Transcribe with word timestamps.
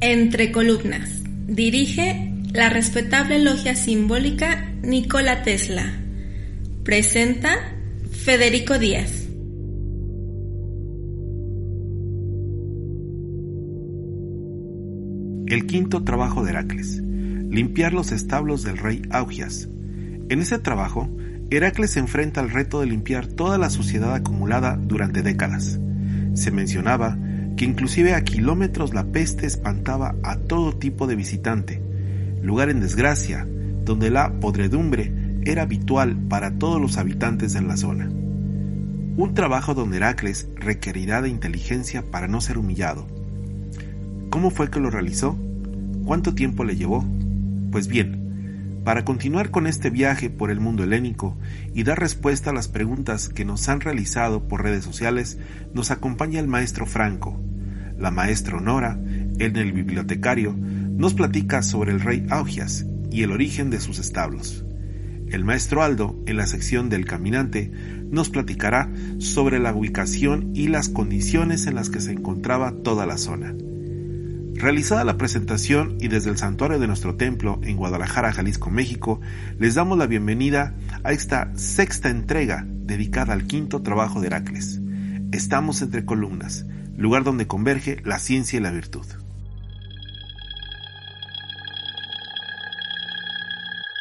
Entre 0.00 0.52
columnas. 0.52 1.22
Dirige 1.48 2.32
la 2.54 2.70
respetable 2.70 3.38
logia 3.40 3.74
simbólica 3.74 4.72
Nikola 4.82 5.42
Tesla. 5.42 5.84
Presenta 6.82 7.50
Federico 8.10 8.78
Díaz. 8.78 9.28
El 15.46 15.66
quinto 15.66 16.04
trabajo 16.04 16.44
de 16.44 16.50
Heracles, 16.50 17.02
limpiar 17.50 17.92
los 17.92 18.12
establos 18.12 18.62
del 18.62 18.78
rey 18.78 19.02
Augias. 19.10 19.68
En 20.28 20.40
ese 20.40 20.58
trabajo, 20.58 21.10
Heracles 21.50 21.90
se 21.90 21.98
enfrenta 21.98 22.40
al 22.40 22.50
reto 22.50 22.80
de 22.80 22.86
limpiar 22.86 23.26
toda 23.26 23.58
la 23.58 23.70
suciedad 23.70 24.14
acumulada 24.14 24.76
durante 24.76 25.22
décadas. 25.22 25.80
Se 26.34 26.52
mencionaba 26.52 27.18
que 27.56 27.64
inclusive 27.64 28.14
a 28.14 28.22
kilómetros 28.22 28.94
la 28.94 29.04
peste 29.04 29.46
espantaba 29.46 30.14
a 30.22 30.36
todo 30.36 30.76
tipo 30.76 31.08
de 31.08 31.16
visitante, 31.16 31.82
lugar 32.40 32.70
en 32.70 32.80
desgracia, 32.80 33.48
donde 33.84 34.10
la 34.10 34.38
podredumbre 34.38 35.12
era 35.42 35.62
habitual 35.62 36.16
para 36.28 36.52
todos 36.52 36.80
los 36.80 36.98
habitantes 36.98 37.56
en 37.56 37.66
la 37.66 37.76
zona. 37.76 38.08
Un 39.16 39.32
trabajo 39.34 39.74
donde 39.74 39.96
Heracles 39.96 40.48
requerirá 40.54 41.20
de 41.20 41.30
inteligencia 41.30 42.02
para 42.02 42.28
no 42.28 42.40
ser 42.40 42.58
humillado. 42.58 43.08
¿Cómo 44.30 44.50
fue 44.50 44.70
que 44.70 44.78
lo 44.78 44.88
realizó? 44.88 45.36
¿Cuánto 46.04 46.34
tiempo 46.34 46.62
le 46.62 46.76
llevó? 46.76 47.04
Pues 47.70 47.86
bien, 47.86 48.80
para 48.84 49.04
continuar 49.04 49.50
con 49.50 49.66
este 49.66 49.90
viaje 49.90 50.30
por 50.30 50.50
el 50.50 50.58
mundo 50.58 50.82
helénico 50.82 51.36
y 51.74 51.84
dar 51.84 52.00
respuesta 52.00 52.50
a 52.50 52.52
las 52.52 52.66
preguntas 52.66 53.28
que 53.28 53.44
nos 53.44 53.68
han 53.68 53.80
realizado 53.80 54.48
por 54.48 54.62
redes 54.62 54.84
sociales, 54.84 55.38
nos 55.72 55.90
acompaña 55.90 56.40
el 56.40 56.48
maestro 56.48 56.86
Franco. 56.86 57.40
La 57.98 58.10
maestra 58.10 58.60
Nora, 58.60 58.98
en 59.38 59.56
el 59.56 59.72
bibliotecario, 59.72 60.56
nos 60.56 61.14
platica 61.14 61.62
sobre 61.62 61.92
el 61.92 62.00
rey 62.00 62.26
Augias 62.30 62.86
y 63.10 63.22
el 63.22 63.32
origen 63.32 63.70
de 63.70 63.80
sus 63.80 63.98
establos. 63.98 64.64
El 65.28 65.44
maestro 65.44 65.82
Aldo, 65.84 66.18
en 66.26 66.38
la 66.38 66.46
sección 66.46 66.88
del 66.88 67.04
caminante, 67.04 67.70
nos 68.10 68.30
platicará 68.30 68.90
sobre 69.18 69.60
la 69.60 69.72
ubicación 69.72 70.50
y 70.54 70.66
las 70.68 70.88
condiciones 70.88 71.66
en 71.66 71.76
las 71.76 71.90
que 71.90 72.00
se 72.00 72.10
encontraba 72.12 72.72
toda 72.82 73.06
la 73.06 73.16
zona. 73.16 73.54
Realizada 74.60 75.04
la 75.04 75.16
presentación 75.16 75.96
y 76.00 76.08
desde 76.08 76.28
el 76.28 76.36
santuario 76.36 76.78
de 76.78 76.86
nuestro 76.86 77.16
templo 77.16 77.58
en 77.62 77.78
Guadalajara, 77.78 78.30
Jalisco, 78.30 78.68
México, 78.68 79.18
les 79.58 79.74
damos 79.74 79.96
la 79.96 80.06
bienvenida 80.06 80.74
a 81.02 81.12
esta 81.12 81.50
sexta 81.56 82.10
entrega 82.10 82.66
dedicada 82.66 83.32
al 83.32 83.46
quinto 83.46 83.80
trabajo 83.80 84.20
de 84.20 84.26
Heracles. 84.26 84.78
Estamos 85.32 85.80
entre 85.80 86.04
columnas, 86.04 86.66
lugar 86.94 87.24
donde 87.24 87.46
converge 87.46 88.02
la 88.04 88.18
ciencia 88.18 88.58
y 88.58 88.60
la 88.60 88.70
virtud. 88.70 89.06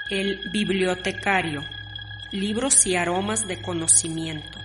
El 0.09 0.41
bibliotecario, 0.51 1.61
libros 2.33 2.85
y 2.85 2.97
aromas 2.97 3.47
de 3.47 3.61
conocimiento. 3.61 4.58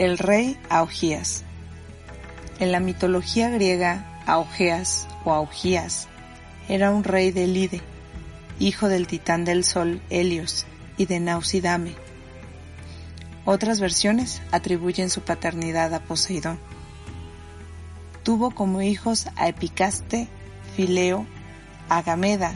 El 0.00 0.16
rey 0.16 0.56
Augías. 0.70 1.42
En 2.58 2.72
la 2.72 2.80
mitología 2.80 3.50
griega, 3.50 4.22
Augeas 4.24 5.06
o 5.26 5.34
Augías 5.34 6.08
era 6.70 6.90
un 6.90 7.04
rey 7.04 7.32
de 7.32 7.46
Lide, 7.46 7.82
hijo 8.58 8.88
del 8.88 9.06
titán 9.06 9.44
del 9.44 9.62
sol 9.62 10.00
Helios 10.08 10.64
y 10.96 11.04
de 11.04 11.20
Nausidame. 11.20 11.96
Otras 13.44 13.78
versiones 13.78 14.40
atribuyen 14.52 15.10
su 15.10 15.20
paternidad 15.20 15.92
a 15.92 16.00
Poseidón. 16.00 16.58
Tuvo 18.22 18.52
como 18.52 18.80
hijos 18.80 19.26
a 19.36 19.48
Epicaste, 19.48 20.28
Fileo, 20.76 21.26
Agameda, 21.90 22.54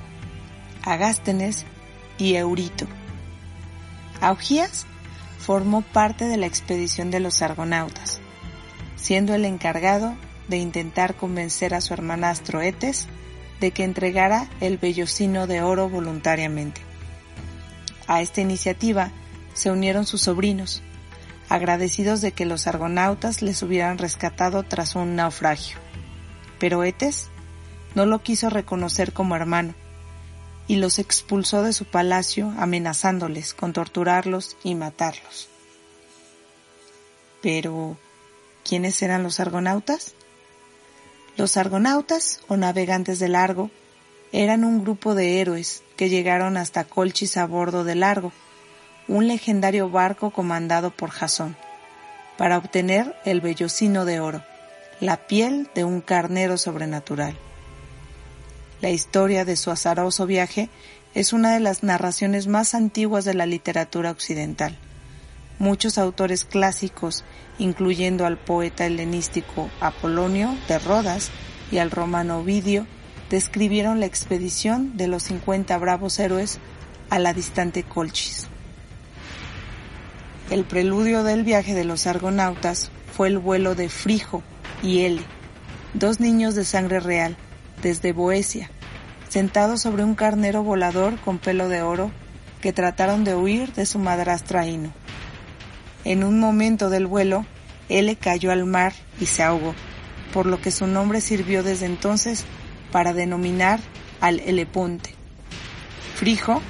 Agástenes 0.83 1.67
y 2.17 2.37
Eurito. 2.37 2.87
Augías 4.23 4.87
formó 5.45 5.83
parte 5.83 6.25
de 6.25 6.39
la 6.39 6.47
expedición 6.47 7.11
de 7.11 7.21
los 7.21 7.43
argonautas, 7.43 8.21
siendo 8.97 9.35
el 9.35 9.45
encargado 9.45 10.17
de 10.49 10.57
intentar 10.57 11.17
convencer 11.17 11.75
a 11.75 11.83
su 11.83 11.93
hermanastro 11.93 12.63
Etes 12.63 13.07
de 13.61 13.71
que 13.71 13.85
entregara 13.85 14.49
el 14.61 14.79
vellocino 14.79 15.47
de 15.47 15.61
oro 15.61 15.91
voluntariamente. 15.91 16.81
A 18.07 18.23
esta 18.23 18.41
iniciativa 18.41 19.11
se 19.53 19.71
unieron 19.71 20.07
sus 20.07 20.23
sobrinos, 20.23 20.83
agradecidos 21.51 22.23
de 22.23 22.33
que 22.33 22.47
los 22.47 22.67
argonautas 22.67 23.43
les 23.43 23.63
hubieran 23.63 23.99
rescatado 23.99 24.63
tras 24.63 24.95
un 24.95 25.15
naufragio. 25.15 25.77
Pero 26.59 26.85
Etes 26.85 27.29
no 27.95 28.07
lo 28.07 28.23
quiso 28.23 28.49
reconocer 28.49 29.13
como 29.13 29.37
hermano 29.37 29.75
y 30.67 30.77
los 30.77 30.99
expulsó 30.99 31.63
de 31.63 31.73
su 31.73 31.85
palacio 31.85 32.53
amenazándoles 32.59 33.55
con 33.55 33.73
torturarlos 33.73 34.57
y 34.63 34.75
matarlos. 34.75 35.49
Pero, 37.43 37.99
¿quiénes 38.65 39.03
eran 39.03 39.23
los 39.23 39.41
argonautas? 39.41 40.15
Los 41.37 41.57
argonautas, 41.57 42.41
o 42.49 42.57
navegantes 42.57 43.19
de 43.19 43.29
Largo, 43.29 43.71
eran 44.33 44.65
un 44.65 44.83
grupo 44.83 45.15
de 45.15 45.41
héroes 45.41 45.83
que 45.97 46.09
llegaron 46.09 46.57
hasta 46.57 46.85
Colchis 46.85 47.37
a 47.37 47.47
bordo 47.47 47.85
de 47.85 47.95
Largo, 47.95 48.33
un 49.09 49.29
legendario 49.29 49.91
barco 49.91 50.31
comandado 50.31 50.91
por 50.91 51.11
Jasón, 51.11 51.57
para 52.39 52.57
obtener 52.57 53.15
el 53.25 53.41
vellocino 53.41 54.05
de 54.05 54.21
oro, 54.21 54.43
la 55.01 55.27
piel 55.27 55.69
de 55.75 55.85
un 55.85 56.01
carnero 56.01 56.57
sobrenatural. 56.57 57.37
La 58.85 58.91
historia 58.91 59.47
de 59.47 59.57
su 59.57 59.71
azaroso 59.71 60.27
viaje 60.27 60.69
es 61.15 61.33
una 61.33 61.55
de 61.55 61.61
las 61.61 61.83
narraciones 61.83 62.49
más 62.49 62.75
antiguas 62.75 63.25
de 63.25 63.33
la 63.33 63.47
literatura 63.47 64.11
occidental. 64.11 64.77
Muchos 65.59 65.97
autores 65.97 66.45
clásicos, 66.45 67.25
incluyendo 67.59 68.27
al 68.27 68.37
poeta 68.37 68.85
helenístico 68.85 69.71
Apolonio 69.81 70.55
de 70.69 70.79
Rodas 70.79 71.31
y 71.73 71.79
al 71.79 71.91
romano 71.91 72.41
Ovidio, 72.41 72.87
describieron 73.31 74.01
la 74.01 74.05
expedición 74.05 74.99
de 74.99 75.07
los 75.07 75.23
50 75.23 75.79
bravos 75.79 76.19
héroes 76.19 76.59
a 77.09 77.19
la 77.19 77.33
distante 77.33 77.85
Colchis. 77.85 78.49
El 80.51 80.65
preludio 80.65 81.25
del 81.25 81.43
viaje 81.43 81.73
de 81.73 81.85
los 81.85 82.07
argonautas 82.07 82.91
fue 83.17 83.29
el 83.29 83.39
vuelo 83.39 83.75
de 83.75 83.89
Frijo 83.89 84.43
y 84.83 85.05
Ele, 85.05 85.23
dos 85.95 86.21
niños 86.21 86.55
de 86.55 86.67
sangre 86.67 87.01
real, 87.01 87.35
desde 87.83 88.13
Boesia, 88.13 88.71
sentados 89.35 89.81
sobre 89.81 90.05
un 90.05 90.15
carnero 90.15 90.63
volador 90.63 91.19
con 91.19 91.41
pelo 91.41 91.69
de 91.69 91.83
oro 91.83 92.13
que 92.61 92.73
trataron 92.73 93.25
de 93.25 93.35
huir 93.35 93.73
de 93.73 93.85
su 93.85 93.99
madrastra 93.99 94.65
Ino. 94.69 94.93
En 96.05 96.23
un 96.23 96.39
momento 96.39 96.89
del 96.89 97.09
vuelo, 97.09 97.45
él 97.89 98.17
cayó 98.17 98.53
al 98.53 98.65
mar 98.65 98.93
y 99.21 99.27
se 99.27 99.43
ahogó, 99.43 99.75
por 100.33 100.47
lo 100.47 100.61
que 100.61 100.71
su 100.71 100.87
nombre 100.87 101.21
sirvió 101.21 101.65
desde 101.65 101.87
entonces 101.87 102.45
para 102.93 103.13
denominar 103.13 103.81
al 104.21 104.39
Eleponte. 104.39 105.17
Frijo 106.15 106.63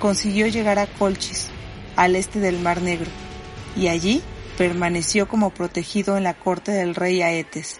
consiguió 0.00 0.48
llegar 0.48 0.80
a 0.80 0.88
Colchis, 0.88 1.50
al 1.94 2.16
este 2.16 2.40
del 2.40 2.58
Mar 2.58 2.82
Negro, 2.82 3.10
y 3.76 3.86
allí 3.86 4.22
permaneció 4.56 5.28
como 5.28 5.50
protegido 5.50 6.16
en 6.16 6.24
la 6.24 6.34
corte 6.34 6.72
del 6.72 6.96
rey 6.96 7.22
Aetes. 7.22 7.78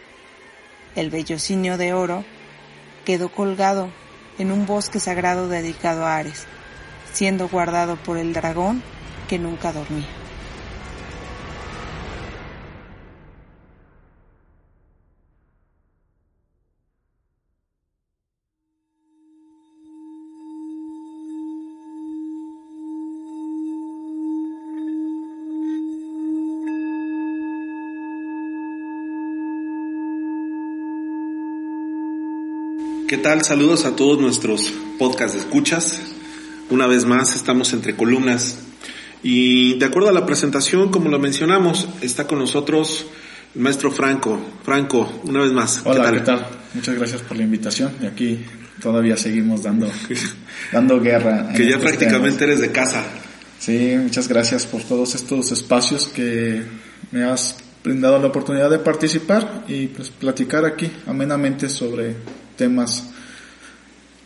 El 0.95 1.11
vellocinio 1.11 1.77
de 1.77 1.93
oro 1.93 2.25
quedó 3.05 3.33
colgado 3.33 3.91
en 4.39 4.53
un 4.53 4.67
bosque 4.67 5.01
sagrado 5.01 5.49
dedicado 5.49 6.07
a 6.07 6.17
Ares, 6.17 6.47
siendo 7.13 7.49
guardado 7.49 7.97
por 7.97 8.19
el 8.19 8.33
dragón 8.33 8.83
que 9.29 9.39
nunca 9.39 9.73
dormía. 9.73 10.07
¿Qué 33.09 33.17
tal? 33.17 33.43
Saludos 33.43 33.87
a 33.87 33.97
todos 33.97 34.21
nuestros 34.21 34.71
podcast 34.99 35.33
de 35.33 35.41
escuchas. 35.41 35.99
Una 36.69 36.87
vez 36.87 37.07
más 37.07 37.35
estamos 37.35 37.73
entre 37.73 37.97
columnas 37.97 38.59
Y 39.23 39.79
de 39.79 39.87
acuerdo 39.87 40.11
a 40.11 40.13
la 40.13 40.27
presentación, 40.27 40.91
como 40.91 41.09
lo 41.09 41.19
mencionamos, 41.19 41.89
está 42.03 42.27
con 42.27 42.39
nosotros 42.39 43.07
el 43.55 43.63
maestro 43.63 43.91
Franco. 43.91 44.39
Franco, 44.63 45.11
una 45.25 45.41
vez 45.41 45.53
más. 45.53 45.81
Hola, 45.87 46.13
¿qué 46.13 46.21
tal? 46.21 46.47
Muchas 46.75 46.97
gracias 46.97 47.23
por 47.23 47.39
la 47.39 47.45
invitación. 47.45 47.93
Y 48.03 48.05
aquí 48.05 48.45
todavía 48.83 49.17
seguimos 49.17 49.63
dando, 49.63 49.91
dando 50.73 51.01
guerra. 51.01 51.49
Que 51.57 51.67
ya 51.67 51.79
prácticamente 51.79 52.45
eres 52.45 52.61
de 52.61 52.73
casa. 52.73 53.03
Sí, 53.59 53.97
muchas 53.99 54.29
gracias 54.29 54.67
por 54.67 54.83
todos 54.83 55.15
estos 55.15 55.51
espacios 55.51 56.09
que 56.09 56.63
me 57.11 57.25
has 57.25 57.57
brindado 57.83 58.19
la 58.19 58.27
oportunidad 58.27 58.69
de 58.69 58.81
participar 58.81 59.65
y 59.67 59.87
pues 59.87 60.11
platicar 60.11 60.67
aquí 60.67 60.93
amenamente 61.07 61.71
sobre 61.71 62.15
temas 62.59 63.05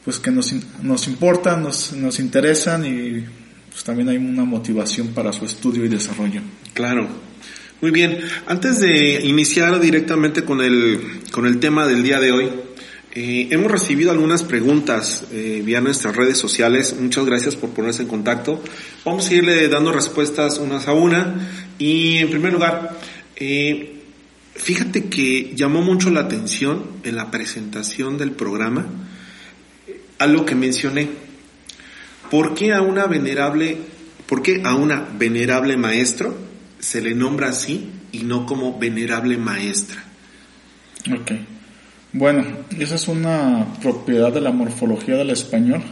pues 0.05 0.19
que 0.19 0.33
nos, 0.33 0.53
nos 0.83 1.07
importan, 1.07 1.63
nos, 1.63 1.93
nos 1.93 2.19
interesan 2.19 2.85
y 2.85 3.25
pues 3.71 3.85
también 3.85 4.09
hay 4.09 4.17
una 4.17 4.45
motivación 4.45 5.09
para 5.09 5.33
su 5.33 5.45
estudio 5.45 5.85
y 5.85 5.89
desarrollo. 5.89 6.41
Claro. 6.75 7.09
Muy 7.81 7.91
bien. 7.91 8.19
Antes 8.47 8.81
de 8.81 9.21
iniciar 9.25 9.81
directamente 9.81 10.45
con 10.45 10.61
el, 10.61 11.21
con 11.31 11.47
el 11.47 11.59
tema 11.61 11.87
del 11.87 12.03
día 12.03 12.21
de 12.21 12.33
hoy, 12.33 12.49
eh, 13.15 13.49
hemos 13.51 13.71
recibido 13.71 14.11
algunas 14.11 14.43
preguntas 14.43 15.25
eh, 15.33 15.63
vía 15.65 15.81
nuestras 15.81 16.17
redes 16.17 16.39
sociales. 16.39 16.97
Muchas 16.99 17.27
gracias 17.27 17.57
por 17.57 17.71
ponerse 17.71 18.03
en 18.03 18.09
contacto. 18.09 18.63
Vamos 19.05 19.29
a 19.29 19.35
irle 19.35 19.69
dando 19.69 19.93
respuestas 19.93 20.59
unas 20.59 20.89
a 20.89 20.93
una. 20.93 21.49
Y 21.79 22.19
en 22.19 22.31
primer 22.31 22.53
lugar, 22.53 22.99
eh, 23.37 23.92
fíjate 24.63 25.07
que 25.07 25.53
llamó 25.57 25.83
mucho 25.83 26.11
la 26.11 26.21
atención 26.21 26.85
en 27.03 27.17
la 27.17 27.31
presentación 27.31 28.17
del 28.17 28.31
programa 28.31 28.87
algo 30.19 30.47
que 30.47 30.55
mencioné. 30.55 31.09
¿Por 32.31 32.55
qué 32.55 32.73
a 32.73 32.81
una 32.81 33.07
venerable, 33.07 33.77
por 34.27 34.41
qué 34.43 34.63
a 34.65 34.75
una 34.75 35.07
venerable 35.19 35.77
maestro 35.77 36.37
se 36.79 37.03
le 37.03 37.15
nombra 37.15 37.49
así 37.49 37.91
y 38.13 38.21
no 38.21 38.47
como 38.47 38.79
venerable 38.79 39.37
maestra? 39.37 40.03
Ok. 41.13 41.33
Bueno, 42.13 42.45
esa 42.79 42.95
es 42.95 43.09
una 43.09 43.67
propiedad 43.83 44.33
de 44.33 44.41
la 44.41 44.53
morfología 44.53 45.17
del 45.17 45.31
español. 45.31 45.83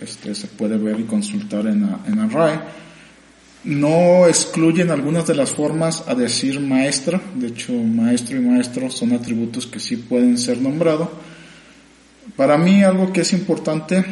Este 0.00 0.34
se 0.34 0.46
puede 0.46 0.76
ver 0.76 1.00
y 1.00 1.04
consultar 1.04 1.66
en 1.66 1.88
en 2.06 2.30
RAE. 2.30 2.60
No 3.64 4.26
excluyen 4.26 4.90
algunas 4.90 5.26
de 5.26 5.34
las 5.34 5.50
formas 5.50 6.04
a 6.06 6.14
decir 6.14 6.60
maestra. 6.60 7.20
De 7.34 7.48
hecho, 7.48 7.72
maestro 7.72 8.36
y 8.36 8.40
maestro 8.40 8.90
son 8.90 9.12
atributos 9.12 9.66
que 9.66 9.80
sí 9.80 9.96
pueden 9.96 10.36
ser 10.36 10.60
nombrados 10.60 11.08
para 12.36 12.56
mí 12.56 12.82
algo 12.82 13.12
que 13.12 13.20
es 13.20 13.32
importante 13.32 14.04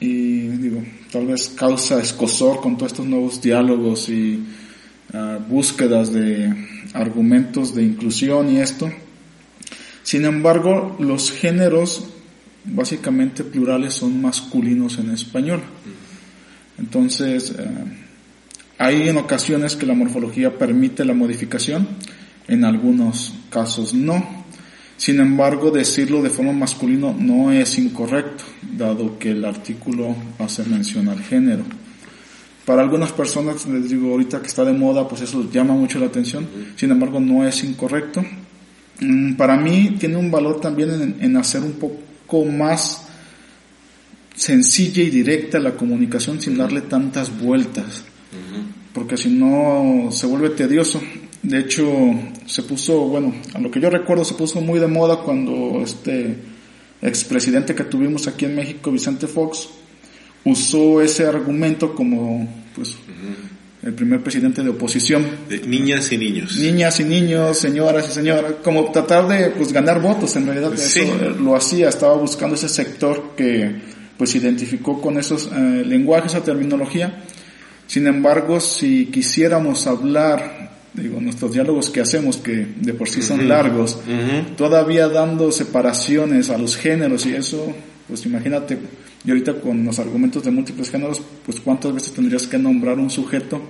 y 0.00 0.46
digo, 0.48 0.82
tal 1.10 1.26
vez 1.26 1.48
causa 1.48 2.00
escosor 2.00 2.60
con 2.60 2.76
todos 2.76 2.92
estos 2.92 3.06
nuevos 3.06 3.40
diálogos 3.40 4.08
y 4.08 4.44
ah, 5.12 5.38
búsquedas 5.48 6.12
de 6.12 6.54
argumentos 6.92 7.74
de 7.74 7.82
inclusión 7.82 8.50
y 8.50 8.58
esto. 8.58 8.90
Sin 10.02 10.24
embargo, 10.24 10.96
los 11.00 11.32
géneros 11.32 12.04
básicamente 12.64 13.42
plurales 13.42 13.94
son 13.94 14.20
masculinos 14.20 14.98
en 14.98 15.10
español. 15.10 15.62
Entonces, 16.78 17.54
ah, 17.58 17.84
hay 18.78 19.08
en 19.08 19.16
ocasiones 19.16 19.76
que 19.76 19.86
la 19.86 19.94
morfología 19.94 20.58
permite 20.58 21.04
la 21.04 21.14
modificación, 21.14 21.88
en 22.48 22.64
algunos 22.64 23.34
casos 23.50 23.94
no. 23.94 24.44
Sin 24.96 25.20
embargo, 25.20 25.70
decirlo 25.70 26.22
de 26.22 26.30
forma 26.30 26.52
masculino 26.52 27.14
no 27.18 27.50
es 27.50 27.78
incorrecto, 27.78 28.44
dado 28.76 29.18
que 29.18 29.30
el 29.30 29.44
artículo 29.44 30.14
hace 30.38 30.64
mención 30.64 31.08
al 31.08 31.20
género. 31.20 31.64
Para 32.64 32.80
algunas 32.80 33.12
personas, 33.12 33.66
les 33.66 33.90
digo 33.90 34.12
ahorita 34.12 34.40
que 34.40 34.46
está 34.46 34.64
de 34.64 34.72
moda, 34.72 35.06
pues 35.06 35.20
eso 35.20 35.50
llama 35.50 35.74
mucho 35.74 35.98
la 35.98 36.06
atención, 36.06 36.46
sin 36.76 36.90
embargo 36.90 37.20
no 37.20 37.46
es 37.46 37.62
incorrecto. 37.62 38.24
Mm, 39.00 39.34
para 39.34 39.56
mí 39.56 39.96
tiene 39.98 40.16
un 40.16 40.30
valor 40.30 40.60
también 40.60 41.16
en, 41.20 41.36
hacer 41.36 41.62
un 41.62 41.72
poco 41.72 42.44
más 42.44 43.06
sencilla 44.34 45.02
y 45.02 45.10
directa 45.10 45.58
la 45.58 45.72
comunicación 45.72 46.40
sin 46.40 46.56
darle 46.56 46.82
tantas 46.82 47.36
vueltas, 47.38 48.04
porque 48.94 49.16
si 49.16 49.28
no 49.28 50.08
se 50.10 50.26
vuelve 50.26 50.50
tedioso. 50.50 51.02
De 51.42 51.58
hecho, 51.58 51.84
se 52.46 52.62
puso, 52.62 53.00
bueno, 53.00 53.34
a 53.52 53.58
lo 53.58 53.70
que 53.70 53.80
yo 53.80 53.90
recuerdo, 53.90 54.24
se 54.24 54.34
puso 54.34 54.62
muy 54.62 54.78
de 54.80 54.86
moda 54.86 55.18
cuando 55.18 55.82
este 55.82 56.36
expresidente 57.02 57.74
que 57.74 57.84
tuvimos 57.84 58.26
aquí 58.28 58.46
en 58.46 58.54
México, 58.54 58.90
Vicente 58.90 59.26
Fox, 59.26 59.68
usó 60.44 61.02
ese 61.02 61.26
argumento 61.26 61.94
como, 61.94 62.48
pues, 62.74 62.96
el 63.82 63.92
primer 63.92 64.22
presidente 64.22 64.62
de 64.62 64.70
oposición. 64.70 65.26
De 65.50 65.58
niñas 65.58 66.10
y 66.12 66.16
niños. 66.16 66.56
Niñas 66.56 66.98
y 67.00 67.04
niños, 67.04 67.58
señoras 67.58 68.08
y 68.08 68.12
señoras, 68.12 68.54
como 68.62 68.90
tratar 68.90 69.28
de, 69.28 69.50
pues, 69.50 69.72
ganar 69.72 70.00
votos, 70.00 70.34
en 70.36 70.46
realidad 70.46 70.72
eso 70.72 71.00
lo 71.40 71.56
hacía, 71.56 71.90
estaba 71.90 72.14
buscando 72.14 72.54
ese 72.54 72.70
sector 72.70 73.32
que, 73.36 73.70
pues, 74.16 74.34
identificó 74.36 75.02
con 75.02 75.18
esos 75.18 75.50
eh, 75.52 75.82
lenguajes, 75.84 76.32
esa 76.32 76.42
terminología. 76.42 77.22
Sin 77.94 78.08
embargo, 78.08 78.58
si 78.58 79.06
quisiéramos 79.06 79.86
hablar 79.86 80.68
digo, 80.94 81.20
nuestros 81.20 81.52
diálogos 81.52 81.90
que 81.90 82.00
hacemos, 82.00 82.38
que 82.38 82.66
de 82.74 82.92
por 82.92 83.08
sí 83.08 83.22
son 83.22 83.48
largos, 83.48 84.00
todavía 84.56 85.06
dando 85.06 85.52
separaciones 85.52 86.50
a 86.50 86.58
los 86.58 86.76
géneros 86.76 87.24
y 87.24 87.36
eso, 87.36 87.72
pues 88.08 88.26
imagínate, 88.26 88.76
y 89.24 89.30
ahorita 89.30 89.60
con 89.60 89.84
los 89.84 89.96
argumentos 90.00 90.42
de 90.42 90.50
múltiples 90.50 90.90
géneros, 90.90 91.22
pues 91.46 91.60
cuántas 91.60 91.94
veces 91.94 92.12
tendrías 92.12 92.48
que 92.48 92.58
nombrar 92.58 92.98
un 92.98 93.10
sujeto 93.10 93.62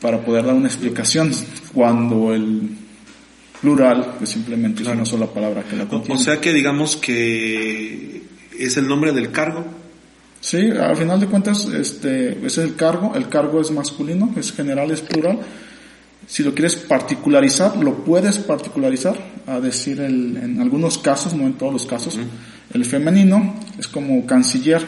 para 0.00 0.24
poder 0.24 0.46
dar 0.46 0.54
una 0.54 0.68
explicación 0.68 1.30
cuando 1.74 2.32
el 2.32 2.70
plural 3.60 4.14
pues 4.16 4.30
simplemente 4.30 4.80
es 4.80 4.88
una 4.88 5.04
sola 5.04 5.26
palabra 5.26 5.62
que 5.62 5.76
la 5.76 5.86
contiene. 5.86 6.18
O 6.18 6.24
sea 6.24 6.40
que 6.40 6.54
digamos 6.54 6.96
que 6.96 8.22
es 8.58 8.78
el 8.78 8.88
nombre 8.88 9.12
del 9.12 9.30
cargo. 9.30 9.66
Sí, 10.40 10.70
al 10.70 10.96
final 10.96 11.18
de 11.20 11.26
cuentas, 11.26 11.66
este, 11.66 12.30
ese 12.30 12.46
es 12.46 12.58
el 12.58 12.76
cargo, 12.76 13.12
el 13.14 13.28
cargo 13.28 13.60
es 13.60 13.70
masculino, 13.70 14.32
es 14.36 14.52
general, 14.52 14.90
es 14.90 15.00
plural, 15.00 15.40
si 16.28 16.42
lo 16.42 16.54
quieres 16.54 16.76
particularizar, 16.76 17.78
lo 17.78 18.04
puedes 18.04 18.36
particularizar, 18.36 19.16
a 19.46 19.60
decir 19.60 19.98
el, 20.00 20.36
en 20.36 20.60
algunos 20.60 20.98
casos, 20.98 21.32
no 21.32 21.46
en 21.46 21.54
todos 21.54 21.72
los 21.72 21.86
casos. 21.86 22.18
El 22.74 22.84
femenino 22.84 23.58
es 23.78 23.88
como 23.88 24.26
canciller, 24.26 24.84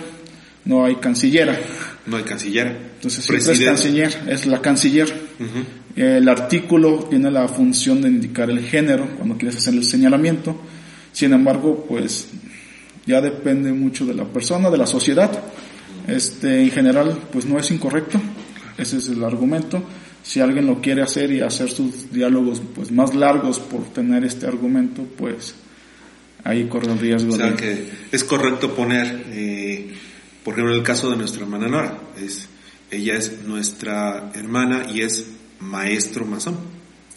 no 0.66 0.84
hay 0.84 0.96
cancillera. 0.96 1.58
No 2.04 2.18
hay 2.18 2.24
cancillera. 2.24 2.70
Entonces 2.70 3.24
siempre 3.24 3.54
es 3.54 3.60
canciller, 3.60 4.20
es 4.28 4.44
la 4.44 4.60
canciller. 4.60 5.10
El 5.96 6.28
artículo 6.28 7.06
tiene 7.08 7.30
la 7.30 7.48
función 7.48 8.02
de 8.02 8.08
indicar 8.08 8.50
el 8.50 8.60
género 8.60 9.08
cuando 9.16 9.38
quieres 9.38 9.56
hacer 9.56 9.72
el 9.72 9.84
señalamiento. 9.84 10.60
Sin 11.10 11.32
embargo, 11.32 11.86
pues 11.88 12.28
ya 13.06 13.20
depende 13.20 13.72
mucho 13.72 14.06
de 14.06 14.14
la 14.14 14.24
persona, 14.24 14.70
de 14.70 14.78
la 14.78 14.86
sociedad. 14.86 15.30
Este, 16.06 16.62
en 16.62 16.70
general, 16.70 17.18
pues 17.32 17.46
no 17.46 17.58
es 17.58 17.70
incorrecto. 17.70 18.20
Ese 18.78 18.98
es 18.98 19.08
el 19.08 19.22
argumento 19.22 19.82
si 20.22 20.40
alguien 20.40 20.66
lo 20.66 20.80
quiere 20.80 21.02
hacer 21.02 21.32
y 21.32 21.40
hacer 21.40 21.70
sus 21.70 22.12
diálogos 22.12 22.60
pues 22.74 22.90
más 22.92 23.14
largos 23.14 23.58
por 23.58 23.84
tener 23.92 24.24
este 24.24 24.46
argumento, 24.46 25.04
pues 25.16 25.54
ahí 26.44 26.66
corre 26.66 26.92
el 26.92 26.98
riesgo. 26.98 27.34
O 27.34 27.36
sea 27.36 27.56
que 27.56 27.88
es 28.12 28.24
correcto 28.24 28.74
poner, 28.74 29.24
eh, 29.30 29.92
por 30.44 30.54
ejemplo, 30.54 30.74
el 30.74 30.82
caso 30.82 31.10
de 31.10 31.16
nuestra 31.16 31.42
hermana 31.42 31.68
Nora, 31.68 31.98
es, 32.18 32.48
ella 32.90 33.14
es 33.14 33.42
nuestra 33.44 34.30
hermana 34.34 34.86
y 34.92 35.00
es 35.00 35.26
maestro 35.60 36.26
masón. 36.26 36.56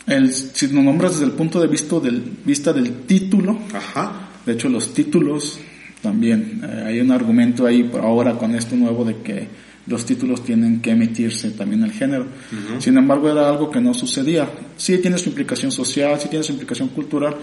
El, 0.06 0.34
si 0.34 0.68
nos 0.68 0.84
nombras 0.84 1.14
desde 1.14 1.26
el 1.26 1.32
punto 1.32 1.62
de 1.62 1.68
vista 1.68 2.00
del, 2.00 2.22
vista 2.44 2.74
del 2.74 3.04
título, 3.06 3.58
Ajá. 3.74 4.30
de 4.46 4.54
hecho 4.54 4.68
los 4.70 4.94
títulos 4.94 5.60
también, 6.04 6.62
eh, 6.62 6.84
hay 6.86 7.00
un 7.00 7.12
argumento 7.12 7.66
ahí 7.66 7.90
ahora 8.00 8.38
con 8.38 8.54
esto 8.54 8.76
nuevo 8.76 9.06
de 9.06 9.22
que 9.24 9.48
los 9.88 10.06
títulos 10.06 10.44
tienen 10.44 10.82
que 10.82 10.92
emitirse 10.92 11.52
también 11.52 11.82
el 11.84 11.92
género. 11.92 12.28
Sin 12.80 12.98
embargo, 12.98 13.32
era 13.32 13.50
algo 13.50 13.72
que 13.72 13.80
no 13.80 13.94
sucedía. 13.94 14.50
Sí 14.78 14.98
tiene 14.98 15.18
su 15.18 15.30
implicación 15.30 15.72
social, 15.72 16.20
sí 16.20 16.28
tiene 16.28 16.44
su 16.44 16.52
implicación 16.52 16.90
cultural, 16.90 17.36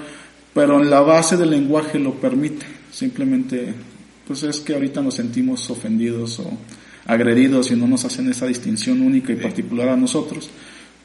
pero 0.52 0.81
en 0.81 0.90
la 0.90 1.00
base 1.00 1.38
del 1.38 1.50
lenguaje 1.50 1.99
lo 1.99 2.14
permite. 2.14 2.67
Simplemente, 2.90 3.73
pues 4.26 4.43
es 4.43 4.61
que 4.61 4.75
ahorita 4.75 5.00
nos 5.00 5.14
sentimos 5.14 5.69
ofendidos 5.71 6.38
o 6.40 6.50
agredidos 7.07 7.71
y 7.71 7.76
no 7.76 7.87
nos 7.87 8.05
hacen 8.05 8.29
esa 8.31 8.47
distinción 8.47 9.00
única 9.00 9.33
y 9.33 9.37
particular 9.37 9.88
a 9.88 9.97
nosotros, 9.97 10.50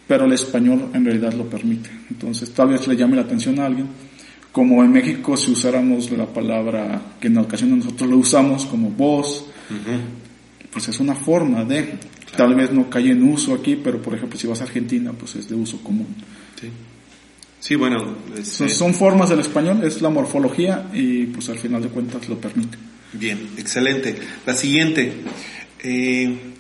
pero 0.08 0.26
el 0.26 0.34
español 0.34 0.90
en 0.94 1.06
realidad 1.06 1.34
lo 1.34 1.50
permite. 1.50 1.90
Entonces, 2.10 2.52
tal 2.52 2.70
vez 2.70 2.86
le 2.88 2.98
llame 2.98 3.16
la 3.16 3.24
atención 3.24 3.60
a 3.60 3.66
alguien. 3.66 3.88
Como 4.56 4.82
en 4.86 4.92
México 4.94 5.36
si 5.36 5.52
usáramos 5.52 6.10
la 6.12 6.28
palabra 6.28 7.18
que 7.20 7.28
en 7.28 7.38
ocasiones 7.40 7.84
nosotros 7.84 8.10
lo 8.10 8.16
usamos 8.16 8.66
como 8.66 8.90
voz, 8.90 9.48
pues 10.72 10.88
es 10.88 10.98
una 11.02 11.14
forma 11.14 11.66
de, 11.66 12.00
tal 12.38 12.56
vez 12.56 12.72
no 12.72 12.90
cae 12.90 13.12
en 13.12 13.22
uso 13.22 13.54
aquí, 13.54 13.76
pero 13.76 14.02
por 14.02 14.16
ejemplo 14.16 14.40
si 14.40 14.48
vas 14.48 14.62
a 14.62 14.64
Argentina, 14.64 15.12
pues 15.12 15.36
es 15.36 15.50
de 15.50 15.56
uso 15.56 15.84
común. 15.84 16.08
Sí, 16.58 16.70
sí 17.60 17.76
bueno. 17.76 18.16
son, 18.46 18.94
formas 18.94 19.28
del 19.28 19.42
español, 19.42 19.84
es 19.84 20.02
la 20.02 20.10
morfología 20.10 20.90
y 20.94 21.26
pues 21.26 21.50
al 21.50 21.60
final 21.60 21.82
de 21.82 21.90
cuentas 21.90 22.30
lo 22.30 22.38
permite. 22.38 22.78
Bien, 23.12 23.50
excelente. 23.58 24.16
La 24.46 24.54
siguiente. 24.54 25.16
Eh, 25.84 26.54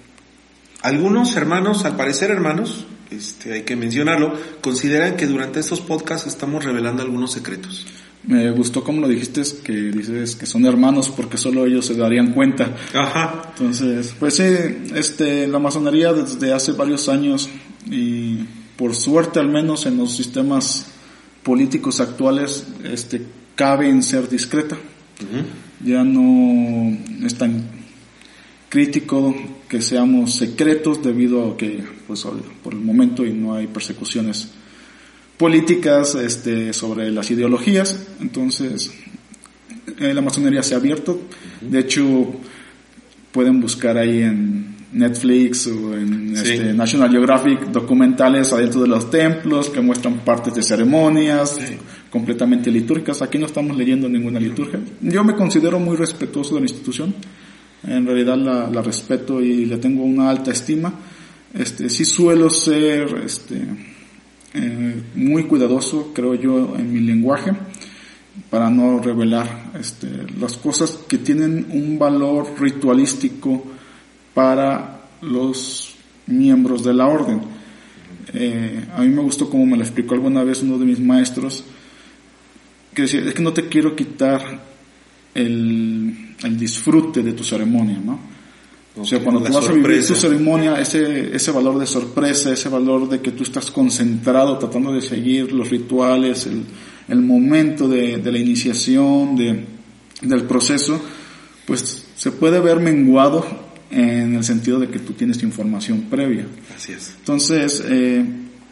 Algunos 0.86 1.36
hermanos, 1.36 1.84
al 1.84 1.96
parecer 1.96 2.30
hermanos, 2.30 2.86
este, 3.12 3.54
hay 3.54 3.64
que 3.64 3.76
mencionarlo, 3.76 4.34
consideran 4.62 5.16
que 5.16 5.28
durante 5.28 5.60
estos 5.60 5.82
podcasts 5.82 6.28
estamos 6.28 6.64
revelando 6.64 7.02
algunos 7.02 7.32
secretos. 7.32 7.86
Me 8.28 8.50
gustó 8.52 8.84
como 8.84 9.02
lo 9.02 9.08
dijiste, 9.08 9.44
que 9.64 9.72
dices 9.72 10.36
que 10.36 10.48
son 10.48 10.66
hermanos 10.66 11.12
porque 11.16 11.38
solo 11.38 11.66
ellos 11.66 11.86
se 11.86 11.94
darían 11.94 12.34
cuenta. 12.34 12.76
Ajá. 12.94 13.52
Entonces, 13.52 14.16
pues 14.20 14.36
sí, 14.36 14.44
este, 14.96 15.48
la 15.48 15.60
masonería 15.60 16.12
desde 16.12 16.52
hace 16.52 16.72
varios 16.72 17.08
años 17.08 17.50
y 17.86 18.46
por 18.78 18.96
suerte 18.96 19.40
al 19.40 19.50
menos 19.50 19.86
en 19.86 19.98
los 19.98 20.16
sistemas 20.16 20.88
políticos 21.44 22.00
actuales, 22.00 22.66
este, 22.84 23.22
cabe 23.56 23.90
en 23.90 24.02
ser 24.02 24.28
discreta. 24.28 24.76
Ya 25.84 26.04
no 26.04 26.98
es 27.24 27.36
tan 27.36 27.64
crítico 28.70 29.36
que 29.70 29.82
seamos 29.82 30.34
secretos 30.34 31.04
debido 31.04 31.52
a 31.52 31.58
que, 31.58 31.84
pues, 32.08 32.26
por 32.64 32.74
el 32.74 32.80
momento 32.80 33.26
y 33.26 33.34
no 33.34 33.56
hay 33.56 33.68
persecuciones 33.68 34.50
políticas 35.38 36.16
este, 36.16 36.74
sobre 36.74 37.12
las 37.12 37.30
ideologías. 37.32 38.08
Entonces, 38.22 38.92
eh, 40.00 40.14
la 40.14 40.22
masonería 40.22 40.64
se 40.64 40.74
ha 40.74 40.78
abierto. 40.78 41.22
De 41.62 41.80
hecho, 41.80 42.36
pueden 43.32 43.60
buscar 43.60 43.98
ahí 43.98 44.22
en 44.22 44.76
Netflix 44.94 45.68
o 45.68 45.98
en 45.98 46.36
este, 46.36 46.74
National 46.74 47.12
Geographic 47.12 47.66
documentales 47.66 48.54
adentro 48.54 48.82
de 48.82 48.88
los 48.88 49.10
templos 49.10 49.70
que 49.70 49.82
muestran 49.82 50.20
partes 50.20 50.56
de 50.56 50.64
ceremonias 50.64 51.58
completamente 52.10 52.72
litúrgicas. 52.72 53.22
Aquí 53.22 53.38
no 53.38 53.46
estamos 53.46 53.76
leyendo 53.76 54.08
ninguna 54.08 54.40
liturgia. 54.40 54.80
Yo 55.02 55.24
me 55.24 55.36
considero 55.36 55.80
muy 55.80 55.98
respetuoso 55.98 56.56
de 56.56 56.62
la 56.62 56.68
institución. 56.68 57.14
En 57.86 58.06
realidad 58.06 58.38
la, 58.38 58.70
la 58.70 58.82
respeto 58.82 59.42
y 59.42 59.66
le 59.66 59.78
tengo 59.78 60.04
una 60.04 60.30
alta 60.30 60.52
estima. 60.52 60.94
Este, 61.56 61.90
sí 61.90 62.04
suelo 62.04 62.50
ser, 62.50 63.22
este, 63.26 63.66
eh, 64.54 65.04
muy 65.16 65.44
cuidadoso, 65.44 66.12
creo 66.14 66.36
yo, 66.36 66.76
en 66.78 66.92
mi 66.92 67.00
lenguaje 67.00 67.54
para 68.50 68.70
no 68.70 69.00
revelar 69.00 69.72
este, 69.80 70.10
las 70.40 70.58
cosas 70.58 71.00
que 71.08 71.18
tienen 71.18 71.68
un 71.70 71.98
valor 71.98 72.54
ritualístico 72.60 73.64
para 74.34 75.02
los 75.22 75.96
miembros 76.28 76.84
de 76.84 76.94
la 76.94 77.08
orden. 77.08 77.42
Eh, 78.34 78.86
a 78.94 79.02
mí 79.02 79.10
me 79.10 79.22
gustó 79.22 79.50
como 79.50 79.66
me 79.66 79.78
lo 79.78 79.84
explicó 79.84 80.16
alguna 80.16 80.44
vez 80.44 80.62
uno 80.64 80.78
de 80.78 80.86
mis 80.86 81.00
maestros, 81.00 81.64
que 82.94 83.04
decía, 83.04 83.22
es 83.22 83.34
que 83.34 83.44
no 83.44 83.54
te 83.54 83.68
quiero 83.68 83.96
quitar 83.96 84.62
el, 85.34 86.36
el 86.44 86.58
disfrute 86.58 87.24
de 87.24 87.34
tu 87.34 87.44
ceremonia, 87.44 88.00
¿no? 88.04 88.35
O 88.98 89.04
sea, 89.04 89.20
cuando 89.22 89.44
tú 89.44 89.52
vas 89.52 89.68
a 89.68 89.74
vivir 89.74 90.06
tu 90.06 90.16
ceremonia, 90.16 90.80
ese, 90.80 91.36
ese 91.36 91.52
valor 91.52 91.78
de 91.78 91.86
sorpresa, 91.86 92.54
ese 92.54 92.70
valor 92.70 93.10
de 93.10 93.20
que 93.20 93.32
tú 93.32 93.44
estás 93.44 93.70
concentrado 93.70 94.58
tratando 94.58 94.94
de 94.94 95.02
seguir 95.02 95.52
los 95.52 95.70
rituales, 95.70 96.46
el, 96.46 96.64
el 97.10 97.22
momento 97.22 97.90
de, 97.90 98.18
de, 98.18 98.32
la 98.32 98.38
iniciación, 98.38 99.36
de, 99.36 99.66
del 100.22 100.44
proceso, 100.44 101.02
pues 101.66 102.06
se 102.16 102.32
puede 102.32 102.62
ver 102.62 102.80
menguado 102.80 103.46
en 103.92 104.36
el 104.36 104.44
sentido 104.44 104.80
de 104.80 104.88
que 104.88 105.00
tú 105.00 105.14
tienes 105.14 105.44
información 105.44 106.04
previa. 106.10 106.48
Así 106.75 106.94
es. 106.94 107.16
Entonces, 107.20 107.84
eh, 107.86 108.25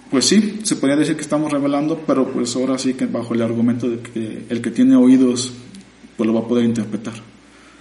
pues 0.10 0.25
sí, 0.25 0.60
se 0.63 0.77
podría 0.77 0.96
decir 0.96 1.15
que 1.15 1.22
estamos 1.22 1.51
revelando, 1.51 2.01
pero 2.08 2.32
pues 2.32 2.56
ahora 2.56 2.77
sí 2.77 2.94
que 2.94 3.08
bajo 3.08 3.34
el 3.34 3.42
argumento 3.42 3.89
de 3.89 4.00
que 4.00 4.46
el 4.48 4.62
que 4.62 4.72
tiene 4.72 4.96
oídos, 4.96 5.51
pues 6.15 6.27
lo 6.27 6.34
va 6.34 6.42
a 6.42 6.48
poder 6.48 6.65
interpretar. 6.65 7.15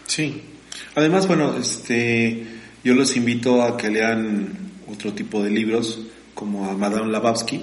Sí, 0.06 0.42
Además, 0.94 1.26
bueno, 1.26 1.56
este, 1.56 2.46
yo 2.84 2.94
los 2.94 3.16
invito 3.16 3.62
a 3.62 3.76
que 3.76 3.90
lean 3.90 4.48
otro 4.90 5.12
tipo 5.12 5.42
de 5.42 5.50
libros, 5.50 6.00
como 6.34 6.68
a 6.68 6.76
Madame 6.76 7.08
Blavatsky, 7.08 7.62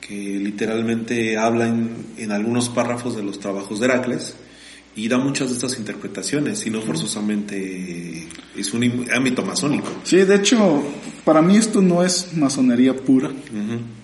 que 0.00 0.14
literalmente 0.14 1.38
habla 1.38 1.68
en, 1.68 2.32
algunos 2.32 2.68
párrafos 2.68 3.16
de 3.16 3.22
los 3.22 3.38
trabajos 3.38 3.80
de 3.80 3.86
Heracles 3.86 4.34
y 4.96 5.08
da 5.08 5.18
muchas 5.18 5.48
de 5.48 5.54
estas 5.54 5.78
interpretaciones, 5.78 6.66
y 6.66 6.70
no 6.70 6.80
forzosamente 6.80 8.26
es 8.56 8.74
un 8.74 9.06
ámbito 9.14 9.44
masónico. 9.44 9.86
Sí, 10.02 10.16
de 10.16 10.34
hecho, 10.34 10.82
para 11.24 11.40
mí 11.40 11.56
esto 11.56 11.80
no 11.80 12.04
es 12.04 12.34
masonería 12.36 12.96
pura. 12.96 13.30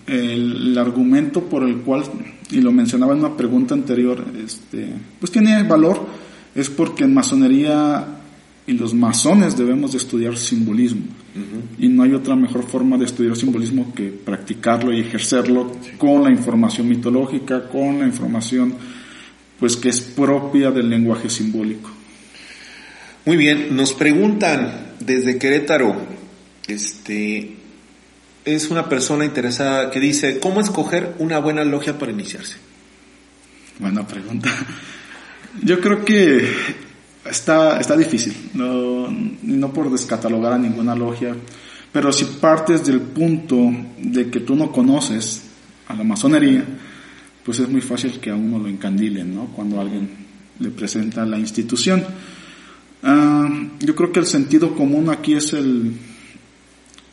el, 0.06 0.68
el, 0.68 0.78
argumento 0.78 1.42
por 1.42 1.64
el 1.64 1.78
cual, 1.78 2.04
y 2.50 2.60
lo 2.60 2.70
mencionaba 2.70 3.14
en 3.14 3.18
una 3.18 3.36
pregunta 3.36 3.74
anterior, 3.74 4.24
este, 4.44 4.88
pues 5.18 5.32
tiene 5.32 5.64
valor, 5.64 6.06
es 6.54 6.70
porque 6.70 7.02
en 7.02 7.14
masonería 7.14 8.15
y 8.66 8.72
los 8.72 8.94
masones 8.94 9.56
debemos 9.56 9.92
de 9.92 9.98
estudiar 9.98 10.36
simbolismo. 10.36 11.02
Y 11.78 11.88
no 11.88 12.02
hay 12.02 12.14
otra 12.14 12.34
mejor 12.34 12.66
forma 12.66 12.96
de 12.96 13.04
estudiar 13.04 13.36
simbolismo 13.36 13.94
que 13.94 14.08
practicarlo 14.08 14.92
y 14.92 15.00
ejercerlo 15.00 15.72
con 15.98 16.24
la 16.24 16.30
información 16.30 16.88
mitológica, 16.88 17.68
con 17.68 18.00
la 18.00 18.06
información 18.06 18.74
pues 19.58 19.76
que 19.76 19.88
es 19.88 20.00
propia 20.00 20.70
del 20.70 20.90
lenguaje 20.90 21.30
simbólico. 21.30 21.90
Muy 23.24 23.36
bien, 23.36 23.74
nos 23.74 23.92
preguntan 23.92 24.94
desde 25.00 25.38
Querétaro, 25.38 25.96
este 26.66 27.56
es 28.44 28.70
una 28.70 28.88
persona 28.88 29.24
interesada 29.24 29.90
que 29.90 29.98
dice, 29.98 30.38
¿cómo 30.38 30.60
escoger 30.60 31.14
una 31.18 31.38
buena 31.38 31.64
logia 31.64 31.98
para 31.98 32.12
iniciarse? 32.12 32.56
Buena 33.78 34.06
pregunta. 34.06 34.50
Yo 35.62 35.80
creo 35.80 36.04
que 36.04 36.46
está, 37.30 37.78
está 37.80 37.96
difícil, 37.96 38.34
no, 38.54 39.08
no 39.42 39.72
por 39.72 39.90
descatalogar 39.90 40.54
a 40.54 40.58
ninguna 40.58 40.94
logia, 40.94 41.34
pero 41.92 42.12
si 42.12 42.24
partes 42.24 42.84
del 42.84 43.00
punto 43.00 43.56
de 43.98 44.30
que 44.30 44.40
tú 44.40 44.54
no 44.54 44.70
conoces 44.70 45.42
a 45.88 45.94
la 45.94 46.04
masonería, 46.04 46.64
pues 47.44 47.60
es 47.60 47.68
muy 47.68 47.80
fácil 47.80 48.18
que 48.20 48.30
a 48.30 48.34
uno 48.34 48.58
lo 48.58 48.68
encandilen, 48.68 49.34
¿no? 49.34 49.46
Cuando 49.46 49.80
alguien 49.80 50.10
le 50.58 50.70
presenta 50.70 51.24
la 51.24 51.38
institución. 51.38 52.04
Uh, 53.02 53.68
yo 53.78 53.94
creo 53.94 54.10
que 54.10 54.20
el 54.20 54.26
sentido 54.26 54.74
común 54.74 55.10
aquí 55.10 55.34
es 55.34 55.52
el, 55.52 55.92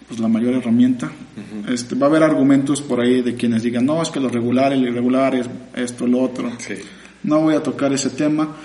pues 0.07 0.19
la 0.19 0.27
mayor 0.27 0.55
herramienta. 0.55 1.07
Uh 1.07 1.67
-huh. 1.67 1.73
este, 1.73 1.95
va 1.95 2.07
a 2.07 2.09
haber 2.09 2.23
argumentos 2.23 2.81
por 2.81 2.99
ahí 2.99 3.21
de 3.21 3.35
quienes 3.35 3.63
digan, 3.63 3.85
no, 3.85 4.01
es 4.01 4.09
que 4.09 4.19
lo 4.19 4.29
regular, 4.29 4.73
el 4.73 4.83
irregular, 4.83 5.35
es 5.35 5.49
esto, 5.75 6.07
lo 6.07 6.21
otro. 6.21 6.51
Sí. 6.57 6.75
No 7.23 7.41
voy 7.41 7.55
a 7.55 7.61
tocar 7.61 7.93
ese 7.93 8.09
tema 8.09 8.55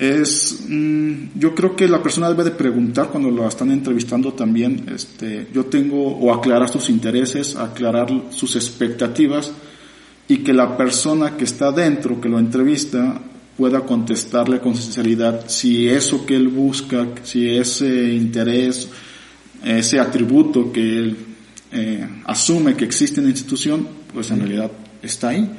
es, 0.00 0.64
mmm, 0.66 1.38
yo 1.38 1.54
creo 1.54 1.76
que 1.76 1.86
la 1.86 2.02
persona 2.02 2.30
debe 2.30 2.44
de 2.44 2.52
preguntar 2.52 3.10
cuando 3.10 3.30
lo 3.30 3.46
están 3.46 3.70
entrevistando 3.70 4.32
también, 4.32 4.86
este, 4.92 5.48
yo 5.52 5.66
tengo, 5.66 6.16
o 6.16 6.32
aclarar 6.32 6.70
sus 6.70 6.88
intereses, 6.88 7.54
aclarar 7.54 8.08
sus 8.30 8.56
expectativas, 8.56 9.52
y 10.26 10.38
que 10.38 10.54
la 10.54 10.74
persona 10.74 11.36
que 11.36 11.44
está 11.44 11.70
dentro, 11.70 12.18
que 12.18 12.30
lo 12.30 12.38
entrevista, 12.38 13.20
pueda 13.58 13.80
contestarle 13.80 14.58
con 14.58 14.74
sinceridad 14.74 15.44
si 15.48 15.86
eso 15.86 16.24
que 16.24 16.34
él 16.34 16.48
busca, 16.48 17.06
si 17.22 17.48
ese 17.48 18.14
interés, 18.14 18.88
ese 19.62 20.00
atributo 20.00 20.72
que 20.72 20.80
él 20.80 21.16
eh, 21.72 22.08
asume 22.24 22.74
que 22.74 22.86
existe 22.86 23.20
en 23.20 23.26
la 23.26 23.32
institución, 23.32 23.86
pues 24.14 24.30
en 24.30 24.38
realidad 24.38 24.70
está 25.02 25.28
ahí. 25.28 25.50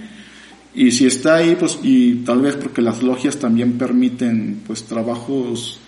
Y 0.73 0.91
si 0.91 1.05
está 1.05 1.35
ahí, 1.35 1.55
pues, 1.59 1.79
y 1.83 2.15
tal 2.25 2.41
vez 2.41 2.55
porque 2.55 2.81
las 2.81 3.03
logias 3.03 3.37
también 3.37 3.77
permiten, 3.77 4.61
pues, 4.65 4.83
trabajos 4.83 5.79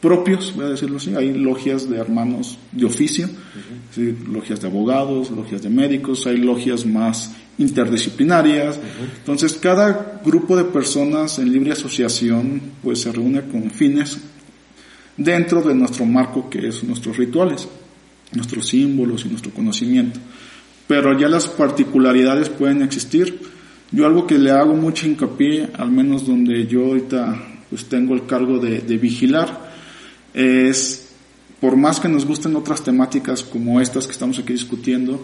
propios, 0.00 0.54
voy 0.54 0.66
a 0.66 0.68
decirlo 0.68 0.98
así, 0.98 1.14
hay 1.14 1.34
logias 1.34 1.88
de 1.90 1.96
hermanos 1.96 2.58
de 2.70 2.86
oficio, 2.86 3.26
uh 3.26 3.30
-huh. 3.30 3.94
¿sí? 3.94 4.16
logias 4.30 4.60
de 4.60 4.68
abogados, 4.68 5.30
logias 5.30 5.62
de 5.62 5.70
médicos, 5.70 6.26
hay 6.26 6.36
logias 6.36 6.86
más 6.86 7.32
interdisciplinarias, 7.58 8.76
uh 8.76 8.80
-huh. 8.80 9.18
entonces 9.18 9.54
cada 9.54 10.20
grupo 10.24 10.56
de 10.56 10.64
personas 10.64 11.38
en 11.38 11.52
libre 11.52 11.72
asociación 11.72 12.60
pues 12.82 13.00
se 13.00 13.10
reúne 13.10 13.42
con 13.42 13.70
fines 13.70 14.18
dentro 15.16 15.62
de 15.62 15.74
nuestro 15.74 16.06
marco 16.06 16.48
que 16.48 16.68
es 16.68 16.84
nuestros 16.84 17.16
rituales, 17.16 17.68
nuestros 18.32 18.68
símbolos 18.68 19.24
y 19.24 19.28
nuestro 19.30 19.50
conocimiento, 19.52 20.20
pero 20.86 21.18
ya 21.18 21.28
las 21.28 21.48
particularidades 21.48 22.48
pueden 22.50 22.82
existir, 22.82 23.40
yo 23.90 24.06
algo 24.06 24.26
que 24.26 24.38
le 24.38 24.50
hago 24.50 24.74
mucho 24.74 25.06
hincapié, 25.06 25.68
al 25.76 25.90
menos 25.90 26.26
donde 26.26 26.66
yo 26.66 26.86
ahorita 26.86 27.42
pues 27.70 27.84
tengo 27.86 28.14
el 28.14 28.26
cargo 28.26 28.58
de, 28.58 28.80
de 28.80 28.96
vigilar, 28.96 29.68
es, 30.34 31.08
por 31.60 31.76
más 31.76 32.00
que 32.00 32.08
nos 32.08 32.24
gusten 32.24 32.56
otras 32.56 32.82
temáticas 32.82 33.42
como 33.42 33.80
estas 33.80 34.06
que 34.06 34.12
estamos 34.12 34.38
aquí 34.38 34.52
discutiendo, 34.52 35.20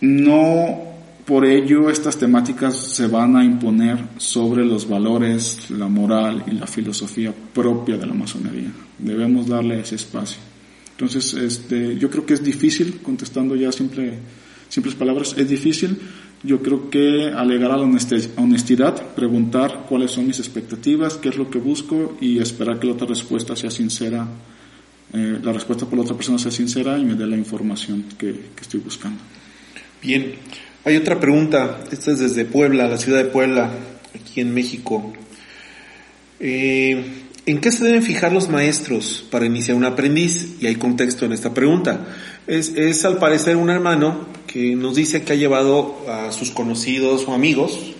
no 0.00 0.88
por 1.28 1.44
ello 1.44 1.90
estas 1.90 2.16
temáticas 2.16 2.74
se 2.74 3.06
van 3.06 3.36
a 3.36 3.44
imponer 3.44 3.98
sobre 4.16 4.64
los 4.64 4.88
valores, 4.88 5.70
la 5.70 5.86
moral 5.86 6.42
y 6.46 6.52
la 6.52 6.66
filosofía 6.66 7.34
propia 7.52 7.98
de 7.98 8.06
la 8.06 8.14
masonería. 8.14 8.72
Debemos 8.98 9.46
darle 9.46 9.78
ese 9.80 9.96
espacio. 9.96 10.38
Entonces, 10.92 11.34
este, 11.34 11.98
yo 11.98 12.08
creo 12.08 12.24
que 12.24 12.32
es 12.32 12.42
difícil, 12.42 13.00
contestando 13.02 13.54
ya 13.56 13.70
simple, 13.70 14.14
simples 14.70 14.94
palabras, 14.94 15.34
es 15.36 15.46
difícil. 15.46 15.98
Yo 16.42 16.62
creo 16.62 16.88
que 16.88 17.32
alegar 17.34 17.72
a 17.72 17.76
la 17.76 17.82
honestidad, 18.36 19.14
preguntar 19.14 19.86
cuáles 19.88 20.12
son 20.12 20.26
mis 20.26 20.38
expectativas, 20.38 21.14
qué 21.14 21.30
es 21.30 21.36
lo 21.36 21.50
que 21.50 21.58
busco 21.58 22.16
y 22.20 22.38
esperar 22.38 22.78
que 22.78 22.86
la 22.86 22.92
otra 22.92 23.08
respuesta 23.08 23.56
sea 23.56 23.70
sincera 23.70 24.28
eh, 25.12 25.38
la 25.42 25.52
respuesta 25.52 25.86
por 25.86 25.96
la 25.96 26.04
otra 26.04 26.14
persona 26.14 26.38
sea 26.38 26.50
sincera 26.50 26.98
y 26.98 27.04
me 27.04 27.14
dé 27.14 27.26
la 27.26 27.36
información 27.36 28.04
que, 28.18 28.32
que 28.54 28.60
estoy 28.60 28.80
buscando. 28.80 29.18
Bien, 30.02 30.34
hay 30.84 30.96
otra 30.96 31.18
pregunta, 31.18 31.80
esta 31.90 32.12
es 32.12 32.18
desde 32.18 32.44
Puebla, 32.44 32.86
la 32.86 32.98
ciudad 32.98 33.18
de 33.18 33.24
Puebla, 33.24 33.70
aquí 34.14 34.40
en 34.40 34.52
México. 34.52 35.12
Eh, 36.40 37.24
¿En 37.46 37.60
qué 37.60 37.72
se 37.72 37.84
deben 37.84 38.02
fijar 38.02 38.32
los 38.32 38.50
maestros 38.50 39.26
para 39.30 39.46
iniciar 39.46 39.78
un 39.78 39.84
aprendiz? 39.84 40.56
Y 40.60 40.66
hay 40.66 40.76
contexto 40.76 41.24
en 41.24 41.32
esta 41.32 41.54
pregunta. 41.54 42.06
Es, 42.46 42.74
es 42.76 43.06
al 43.06 43.16
parecer 43.16 43.56
un 43.56 43.70
hermano 43.70 44.26
que 44.48 44.74
nos 44.74 44.96
dice 44.96 45.22
que 45.22 45.34
ha 45.34 45.36
llevado 45.36 45.94
a 46.08 46.32
sus 46.32 46.50
conocidos 46.50 47.28
o 47.28 47.34
amigos, 47.34 47.92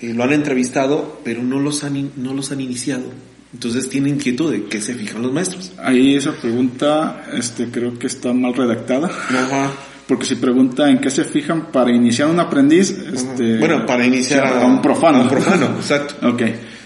eh, 0.00 0.12
lo 0.14 0.24
han 0.24 0.32
entrevistado, 0.32 1.20
pero 1.22 1.42
no 1.44 1.60
los 1.60 1.84
han, 1.84 2.10
no 2.16 2.34
los 2.34 2.50
han 2.50 2.60
iniciado. 2.60 3.04
Entonces 3.52 3.88
tiene 3.90 4.08
inquietud 4.08 4.50
de 4.50 4.64
qué 4.64 4.80
se 4.80 4.94
fijan 4.94 5.22
los 5.22 5.32
maestros. 5.32 5.72
Ahí 5.78 6.16
esa 6.16 6.32
pregunta 6.32 7.26
este, 7.34 7.70
creo 7.70 7.98
que 7.98 8.06
está 8.06 8.32
mal 8.32 8.54
redactada. 8.54 9.08
Ajá. 9.08 9.70
Porque 10.08 10.24
si 10.24 10.36
pregunta 10.36 10.90
en 10.90 10.98
qué 10.98 11.10
se 11.10 11.24
fijan 11.24 11.70
para 11.70 11.92
iniciar 11.92 12.28
un 12.28 12.40
aprendiz, 12.40 12.90
este, 12.90 13.58
Bueno, 13.58 13.86
para 13.86 14.04
iniciar 14.04 14.46
a, 14.46 14.66
un 14.66 14.80
profano. 14.80 15.18
a 15.18 15.22
un 15.22 15.28
profano, 15.28 15.66
exacto. 15.76 16.14
ok. 16.28 16.42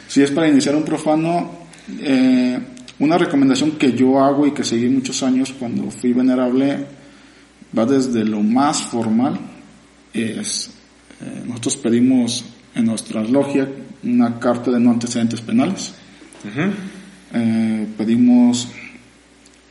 Si 0.09 0.23
es 0.23 0.31
para 0.33 0.49
iniciar 0.49 0.75
un 0.75 0.85
profano, 0.85 1.51
eh, 2.01 2.59
una 2.99 3.17
recomendación 3.17 3.73
que 3.73 3.93
yo 3.93 4.21
hago 4.21 4.47
y 4.47 4.51
que 4.51 4.65
seguí 4.65 4.89
muchos 4.89 5.23
años 5.23 5.55
cuando 5.59 5.91
fui 5.91 6.13
venerable 6.13 7.06
va 7.77 7.87
desde 7.87 8.25
lo 8.25 8.43
más 8.43 8.83
formal. 8.83 9.39
Es, 10.13 10.71
eh, 11.21 11.43
nosotros 11.47 11.77
pedimos 11.77 12.45
en 12.75 12.87
nuestra 12.87 13.23
logia 13.23 13.69
una 14.03 14.39
carta 14.39 14.71
de 14.71 14.81
no 14.81 14.91
antecedentes 14.91 15.41
penales. 15.41 15.95
Eh, 17.33 17.87
pedimos 17.97 18.69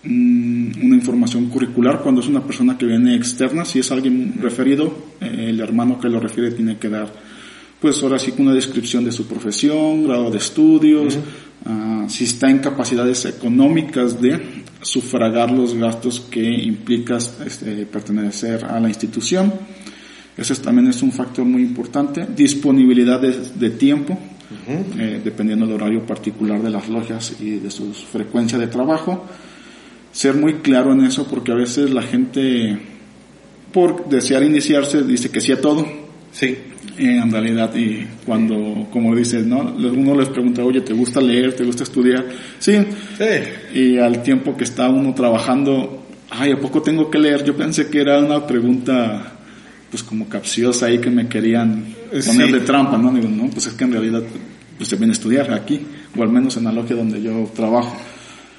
mm, 0.03 0.85
una 0.85 0.95
información 0.95 1.45
curricular 1.47 2.01
cuando 2.01 2.21
es 2.21 2.27
una 2.27 2.43
persona 2.43 2.77
que 2.77 2.85
viene 2.85 3.15
externa, 3.15 3.63
si 3.63 3.79
es 3.79 3.91
alguien 3.91 4.35
referido, 4.41 5.13
eh, 5.21 5.47
el 5.49 5.59
hermano 5.61 5.99
que 5.99 6.09
lo 6.09 6.19
refiere 6.19 6.51
tiene 6.51 6.77
que 6.77 6.89
dar, 6.89 7.11
pues 7.79 8.01
ahora 8.03 8.19
sí 8.19 8.33
una 8.37 8.53
descripción 8.53 9.05
de 9.05 9.11
su 9.11 9.25
profesión, 9.25 10.05
grado 10.05 10.29
de 10.29 10.37
estudios, 10.37 11.17
ah, 11.65 12.05
si 12.09 12.25
está 12.25 12.49
en 12.49 12.59
capacidades 12.59 13.25
económicas 13.25 14.19
de 14.21 14.64
sufragar 14.81 15.51
los 15.51 15.73
gastos 15.73 16.19
que 16.19 16.43
implica 16.43 17.17
este, 17.17 17.85
pertenecer 17.85 18.65
a 18.65 18.79
la 18.79 18.87
institución. 18.87 19.53
Eso 20.37 20.53
es- 20.53 20.61
también 20.61 20.87
es 20.87 21.01
un 21.01 21.11
factor 21.11 21.45
muy 21.45 21.61
importante. 21.61 22.25
Disponibilidad 22.35 23.19
de, 23.21 23.31
de 23.55 23.69
tiempo, 23.71 24.17
eh, 24.99 25.21
dependiendo 25.23 25.65
del 25.65 25.75
horario 25.75 26.05
particular 26.05 26.61
de 26.61 26.69
las 26.69 26.87
logias 26.89 27.35
y 27.39 27.51
de 27.57 27.71
su 27.71 27.93
frecuencia 27.93 28.57
de 28.57 28.67
trabajo. 28.67 29.25
Ser 30.11 30.35
muy 30.35 30.55
claro 30.55 30.93
en 30.93 31.05
eso 31.05 31.25
porque 31.27 31.51
a 31.51 31.55
veces 31.55 31.89
la 31.91 32.01
gente, 32.03 32.77
por 33.73 34.07
desear 34.07 34.43
iniciarse, 34.43 35.03
dice 35.03 35.29
que 35.29 35.41
sí 35.41 35.51
a 35.51 35.59
todo. 35.59 35.85
Sí. 36.31 36.55
Eh, 36.97 37.19
en 37.21 37.29
realidad, 37.31 37.75
y 37.75 38.07
cuando, 38.25 38.87
como 38.91 39.13
dices, 39.15 39.45
¿no? 39.45 39.59
Uno 39.59 40.15
les 40.15 40.29
pregunta, 40.29 40.63
oye, 40.63 40.81
¿te 40.81 40.93
gusta 40.93 41.19
leer? 41.19 41.53
¿Te 41.53 41.65
gusta 41.65 41.83
estudiar? 41.83 42.25
Sí. 42.59 42.77
Sí. 43.17 43.77
Y 43.79 43.97
al 43.97 44.23
tiempo 44.23 44.55
que 44.55 44.63
está 44.63 44.87
uno 44.89 45.13
trabajando, 45.13 46.05
ay, 46.29 46.53
¿a 46.53 46.59
poco 46.59 46.81
tengo 46.81 47.11
que 47.11 47.19
leer? 47.19 47.43
Yo 47.43 47.55
pensé 47.55 47.89
que 47.89 47.99
era 47.99 48.19
una 48.19 48.47
pregunta, 48.47 49.33
pues 49.91 50.03
como 50.03 50.29
capciosa 50.29 50.85
ahí 50.85 50.99
que 50.99 51.09
me 51.09 51.27
querían 51.27 51.83
poner 52.09 52.47
Sí. 52.47 52.51
de 52.53 52.59
trampa, 52.61 52.97
¿no? 52.97 53.11
Digo, 53.11 53.27
no, 53.27 53.49
pues 53.49 53.67
es 53.67 53.73
que 53.73 53.83
en 53.83 53.91
realidad, 53.91 54.23
pues 54.77 54.87
se 54.87 54.95
viene 54.95 55.11
a 55.11 55.15
estudiar 55.15 55.51
aquí, 55.51 55.81
o 56.17 56.23
al 56.23 56.29
menos 56.29 56.55
en 56.55 56.63
la 56.63 56.71
logia 56.71 56.95
donde 56.95 57.21
yo 57.21 57.51
trabajo. 57.53 57.97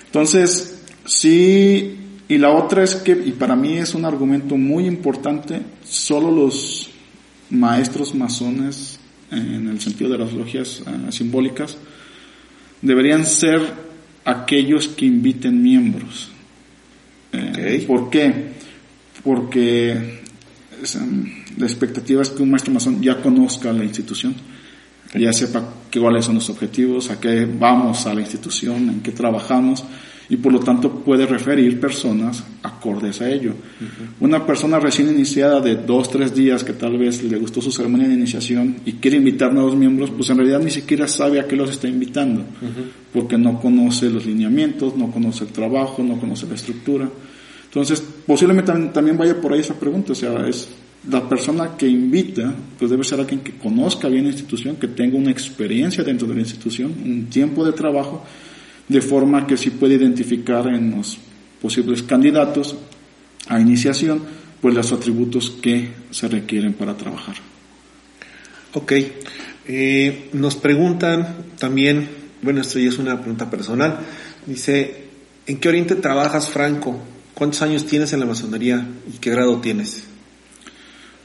Entonces, 0.05 0.83
sí, 1.07 1.97
y 2.29 2.37
la 2.39 2.51
otra 2.51 2.85
es 2.85 2.97
que, 2.97 3.13
y 3.13 3.33
para 3.33 3.57
mí 3.57 3.79
es 3.79 3.95
un 3.95 4.05
argumento 4.05 4.57
muy 4.59 4.87
importante, 4.87 5.61
solo 5.85 6.31
los 6.31 6.91
maestros 7.51 8.15
masones, 8.15 8.99
en 9.31 9.69
el 9.69 9.81
sentido 9.81 10.11
de 10.11 10.19
las 10.19 10.33
logias 10.33 10.83
eh, 10.87 11.13
simbólicas, 11.13 11.77
deberían 12.83 13.25
ser 13.27 13.61
aquellos 14.25 14.89
que 14.89 15.07
inviten 15.07 15.63
miembros. 15.63 16.31
Eh. 17.33 17.85
¿Por 17.87 18.11
qué? 18.11 18.53
Porque 19.23 20.21
es, 20.83 20.95
em, 20.97 21.45
la 21.59 21.67
expectativa 21.67 22.23
es 22.23 22.31
que 22.31 22.43
un 22.43 22.51
maestro 22.51 22.73
masón 22.73 23.03
ya 23.03 23.21
conozca 23.21 23.73
la 23.73 23.85
institución, 23.85 24.35
ya 25.15 25.33
sepa 25.33 25.75
qué- 25.91 26.01
cuáles 26.01 26.25
son 26.25 26.37
los 26.37 26.49
objetivos, 26.51 27.11
a 27.11 27.19
qué 27.21 27.47
vamos 27.47 28.07
a 28.07 28.15
la 28.15 28.21
institución, 28.21 28.89
en 28.91 29.01
qué 29.01 29.13
trabajamos, 29.13 29.85
y 30.29 30.37
por 30.37 30.53
lo 30.53 30.59
tanto 30.61 30.91
puede 30.91 31.25
referir 31.27 31.79
personas 31.79 32.43
acordes 32.63 33.21
a 33.21 33.31
ello. 33.31 33.55
Una 34.21 34.45
persona 34.45 34.81
recién 34.81 35.09
iniciada 35.09 35.61
de 35.61 35.77
dos, 35.77 36.11
tres 36.11 36.35
días 36.35 36.65
que 36.65 36.73
tal 36.73 36.99
vez 36.99 37.23
le 37.23 37.39
gustó 37.39 37.61
su 37.63 37.71
ceremonia 37.71 38.09
de 38.09 38.15
iniciación 38.15 38.77
y 38.85 38.95
quiere 38.95 39.19
invitar 39.19 39.53
nuevos 39.55 39.77
miembros, 39.77 40.11
pues 40.11 40.29
en 40.31 40.39
realidad 40.39 40.61
ni 40.61 40.71
siquiera 40.71 41.07
sabe 41.07 41.39
a 41.39 41.47
qué 41.47 41.55
los 41.55 41.71
está 41.71 41.87
invitando, 41.89 42.43
porque 43.13 43.39
no 43.39 43.61
conoce 43.61 44.11
los 44.11 44.27
lineamientos, 44.27 44.97
no 44.97 45.11
conoce 45.11 45.45
el 45.45 45.51
trabajo, 45.51 46.03
no 46.03 46.19
conoce 46.19 46.47
la 46.47 46.55
estructura. 46.55 47.09
Entonces, 47.67 48.03
posiblemente 48.27 48.73
tam- 48.73 48.93
también 48.93 49.17
vaya 49.17 49.41
por 49.41 49.53
ahí 49.53 49.61
esa 49.61 49.75
pregunta, 49.79 50.13
o 50.13 50.15
sea, 50.17 50.47
es 50.49 50.69
la 51.11 51.29
persona 51.29 51.77
que 51.77 51.87
invita, 51.87 52.53
pues 52.79 52.91
debe 52.91 53.05
ser 53.05 53.21
alguien 53.21 53.41
que 53.41 53.53
conozca 53.53 54.09
bien 54.09 54.25
la 54.25 54.31
institución, 54.31 54.75
que 54.77 54.89
tenga 54.89 55.17
una 55.17 55.31
experiencia 55.31 56.03
dentro 56.03 56.27
de 56.27 56.35
la 56.35 56.41
institución, 56.41 56.93
un 57.05 57.27
tiempo 57.27 57.65
de 57.65 57.73
trabajo, 57.73 58.25
de 58.89 59.01
forma 59.01 59.47
que 59.47 59.57
sí 59.57 59.71
puede 59.71 59.95
identificar 59.95 60.67
en 60.69 60.97
los 60.97 61.19
posibles 61.61 62.03
candidatos 62.03 62.77
a 63.49 63.61
iniciación, 63.61 64.23
pues 64.61 64.75
los 64.75 64.93
atributos 64.93 65.51
que 65.51 65.91
se 66.11 66.29
requieren 66.29 66.75
para 66.75 66.97
trabajar. 66.97 67.37
Ok. 68.75 68.93
Eh, 69.69 70.31
nos 70.33 70.57
preguntan 70.57 71.45
también, 71.59 72.09
bueno, 72.43 72.61
esto 72.61 72.79
ya 72.79 72.89
es 72.89 72.99
una 72.99 73.19
pregunta 73.19 73.51
personal. 73.51 73.99
Dice, 74.47 75.07
¿en 75.47 75.59
qué 75.59 75.69
oriente 75.69 75.97
trabajas, 75.97 76.49
Franco? 76.49 77.01
¿Cuántos 77.35 77.63
años 77.63 77.87
tienes 77.87 78.13
en 78.13 78.21
la 78.21 78.27
masonería 78.27 78.87
y 79.13 79.19
qué 79.19 79.31
grado 79.31 79.61
tienes? 79.61 80.05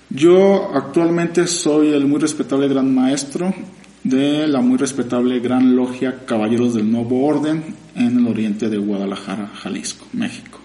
Yo 0.10 0.72
actualmente 0.74 1.48
soy 1.48 1.94
el 1.94 2.06
muy 2.06 2.20
respetable 2.20 2.68
gran 2.68 2.94
maestro 2.94 3.54
de 4.04 4.48
la 4.48 4.62
muy 4.62 4.78
respetable 4.78 5.40
Gran 5.40 5.76
Logia 5.76 6.26
Caballeros 6.26 6.74
del 6.74 6.92
Nuevo 6.92 7.26
Orden 7.26 7.64
en 7.96 8.18
el 8.20 8.28
oriente 8.28 8.70
de 8.70 8.78
Guadalajara, 8.78 9.48
Jalisco, 9.56 10.08
México. 10.14 10.60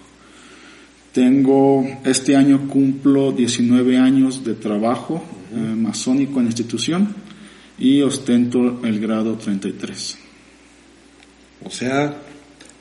Tengo, 1.12 1.84
este 2.04 2.36
año 2.36 2.68
cumplo 2.68 3.32
19 3.32 3.98
años 3.98 4.44
de 4.44 4.54
trabajo 4.54 5.22
eh, 5.52 5.56
masónico 5.56 6.38
en 6.38 6.46
la 6.46 6.50
institución 6.50 7.14
y 7.78 8.02
ostento 8.02 8.80
el 8.84 9.00
grado 9.00 9.34
33. 9.36 10.18
O 11.64 11.70
sea, 11.70 12.16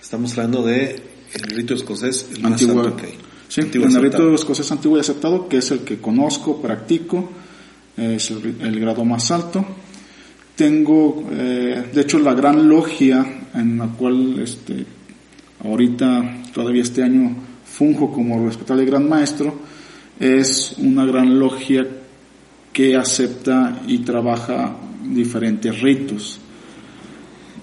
estamos 0.01 0.31
hablando 0.37 0.63
de 0.63 1.01
el 1.33 1.41
rito 1.55 1.73
escocés, 1.73 2.27
el 2.33 2.41
más 2.41 2.53
Antigua- 2.61 2.83
alto 2.83 2.97
que 2.97 3.05
hay. 3.07 3.13
Sí, 3.47 3.61
el 3.61 3.67
aceptado. 3.85 4.01
rito 4.01 4.35
escocés 4.35 4.71
antiguo 4.71 4.97
y 4.97 4.99
aceptado, 5.01 5.47
que 5.47 5.57
es 5.57 5.71
el 5.71 5.79
que 5.81 5.99
conozco, 5.99 6.61
practico, 6.61 7.29
es 7.95 8.31
el 8.31 8.79
grado 8.79 9.05
más 9.05 9.31
alto. 9.31 9.65
Tengo, 10.55 11.27
eh, 11.31 11.89
de 11.93 12.01
hecho, 12.01 12.17
la 12.19 12.33
gran 12.33 12.67
logia 12.67 13.25
en 13.53 13.77
la 13.77 13.87
cual 13.87 14.39
este, 14.39 14.85
ahorita, 15.63 16.43
todavía 16.53 16.83
este 16.83 17.03
año, 17.03 17.35
funjo 17.65 18.11
como 18.11 18.45
respetable 18.45 18.85
gran 18.85 19.09
maestro, 19.09 19.53
es 20.19 20.75
una 20.77 21.05
gran 21.05 21.37
logia 21.37 21.85
que 22.71 22.95
acepta 22.95 23.81
y 23.87 23.99
trabaja 23.99 24.77
diferentes 25.03 25.81
ritos. 25.81 26.39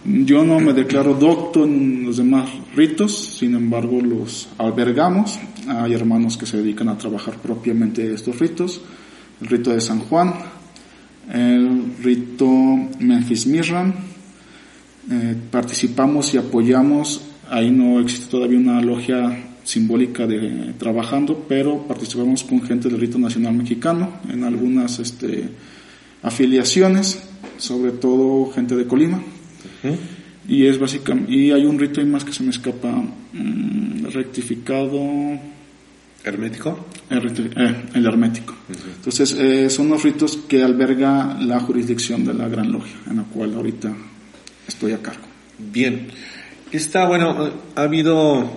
Yo 0.05 0.45
no 0.45 0.59
me 0.59 0.73
declaro 0.73 1.15
docto 1.15 1.65
en 1.65 2.05
los 2.05 2.17
demás 2.17 2.51
ritos, 2.75 3.37
sin 3.39 3.55
embargo 3.55 4.01
los 4.01 4.49
albergamos. 4.59 5.39
Hay 5.69 5.95
hermanos 5.95 6.37
que 6.37 6.45
se 6.47 6.57
dedican 6.57 6.89
a 6.89 6.99
trabajar 6.99 7.37
propiamente 7.37 8.13
estos 8.13 8.39
ritos. 8.39 8.81
El 9.41 9.47
rito 9.47 9.71
de 9.71 9.81
San 9.81 10.01
Juan, 10.01 10.35
el 11.31 11.97
rito 12.03 12.49
Memphis 12.99 13.47
Mirran. 13.47 13.95
Eh, 15.11 15.37
participamos 15.51 16.33
y 16.35 16.39
apoyamos. 16.39 17.21
Ahí 17.51 17.71
no 17.71 18.01
existe 18.01 18.31
todavía 18.31 18.59
una 18.59 18.81
logia 18.81 19.51
simbólica 19.65 20.27
de 20.27 20.75
trabajando, 20.79 21.45
pero 21.49 21.87
participamos 21.87 22.45
con 22.45 22.63
gente 22.63 22.89
del 22.89 23.01
rito 23.01 23.19
nacional 23.19 23.55
mexicano 23.55 24.21
en 24.29 24.45
algunas 24.45 24.99
este, 24.99 25.49
afiliaciones, 26.23 27.23
sobre 27.59 27.93
todo 27.93 28.51
gente 28.53 28.75
de 28.77 28.87
Colima. 28.87 29.23
Y 30.49 30.67
es 30.67 30.79
básicamente, 30.79 31.33
y 31.33 31.53
hay 31.53 31.65
un 31.65 31.79
rito 31.79 32.01
ahí 32.01 32.07
más 32.07 32.25
que 32.25 32.33
se 32.33 32.43
me 32.43 32.51
escapa, 32.51 32.91
mm, 33.33 34.07
rectificado, 34.13 35.01
¿Hermético? 36.25 36.87
eh, 37.11 37.83
el 37.95 38.07
hermético. 38.07 38.55
Entonces, 38.97 39.33
eh, 39.39 39.69
son 39.69 39.89
los 39.89 40.03
ritos 40.03 40.39
que 40.49 40.63
alberga 40.63 41.37
la 41.41 41.59
jurisdicción 41.61 42.25
de 42.25 42.35
la 42.35 42.49
Gran 42.49 42.71
Logia, 42.71 42.95
en 43.11 43.17
la 43.17 43.25
cual 43.25 43.55
ahorita 43.55 43.93
estoy 44.69 44.93
a 44.93 45.03
cargo. 45.03 45.25
Bien. 45.59 46.09
Está, 46.71 47.07
bueno, 47.07 47.51
ha 47.75 47.83
habido 47.83 48.51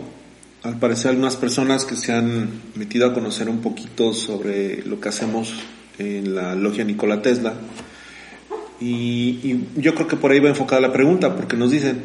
al 0.63 0.79
parecer 0.79 1.11
algunas 1.11 1.35
personas 1.35 1.85
que 1.85 1.95
se 1.95 2.11
han 2.11 2.49
metido 2.75 3.07
a 3.07 3.13
conocer 3.13 3.49
un 3.49 3.59
poquito 3.59 4.13
sobre 4.13 4.83
lo 4.83 4.99
que 4.99 5.09
hacemos 5.09 5.53
en 5.99 6.33
la 6.33 6.55
logia 6.55 6.83
Nikola 6.83 7.21
Tesla. 7.21 7.53
Y, 8.79 9.59
yo 9.75 9.93
creo 9.93 10.07
que 10.07 10.17
por 10.17 10.31
ahí 10.31 10.39
va 10.39 10.49
enfocada 10.49 10.81
la 10.81 10.91
pregunta, 10.91 11.35
porque 11.35 11.55
nos 11.55 11.71
dicen, 11.71 12.03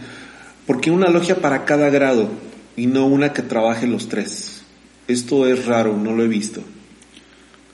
¿por 0.66 0.80
qué 0.80 0.90
una 0.90 1.08
logia 1.08 1.36
para 1.36 1.64
cada 1.64 1.90
grado 1.90 2.28
y 2.76 2.86
no 2.86 3.06
una 3.06 3.32
que 3.32 3.42
trabaje 3.42 3.86
los 3.86 4.08
tres? 4.08 4.49
Esto 5.10 5.46
es 5.46 5.66
raro, 5.66 5.96
no 5.96 6.14
lo 6.14 6.22
he 6.22 6.28
visto. 6.28 6.62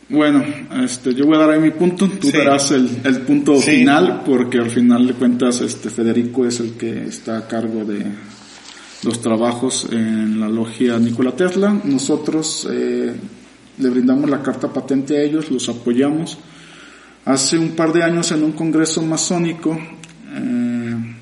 Bueno, 0.09 0.45
este, 0.83 1.15
yo 1.15 1.27
voy 1.27 1.37
a 1.37 1.41
dar 1.41 1.51
ahí 1.51 1.61
mi 1.61 1.73
punto, 1.73 2.09
tú 2.09 2.31
darás 2.31 2.71
el, 2.71 2.89
punto 3.27 3.57
final, 3.61 4.23
porque 4.25 4.59
al 4.59 4.71
final 4.71 5.07
de 5.07 5.15
cuentas 5.15 5.61
este, 5.61 5.91
Federico 5.91 6.47
es 6.47 6.61
el 6.61 6.73
que 6.73 7.07
está 7.07 7.39
a 7.39 7.49
cargo 7.49 7.85
de, 7.85 8.07
los 9.03 9.21
trabajos 9.21 9.87
en 9.91 10.41
la 10.41 10.49
logia 10.49 10.99
Nikola 10.99 11.33
Tesla. 11.33 11.79
Nosotros 11.85 12.69
eh, 12.71 13.15
le 13.79 13.91
brindamos 13.91 14.31
la 14.31 14.43
carta 14.43 14.73
patente 14.73 15.17
a 15.17 15.23
ellos, 15.23 15.51
los 15.51 15.69
apoyamos. 15.69 16.39
Hace 17.25 17.59
un 17.59 17.71
par 17.71 17.93
de 17.93 18.03
años 18.03 18.31
en 18.33 18.45
un 18.45 18.53
congreso 18.53 19.03
masónico, 19.03 19.77
eh, 20.35 21.17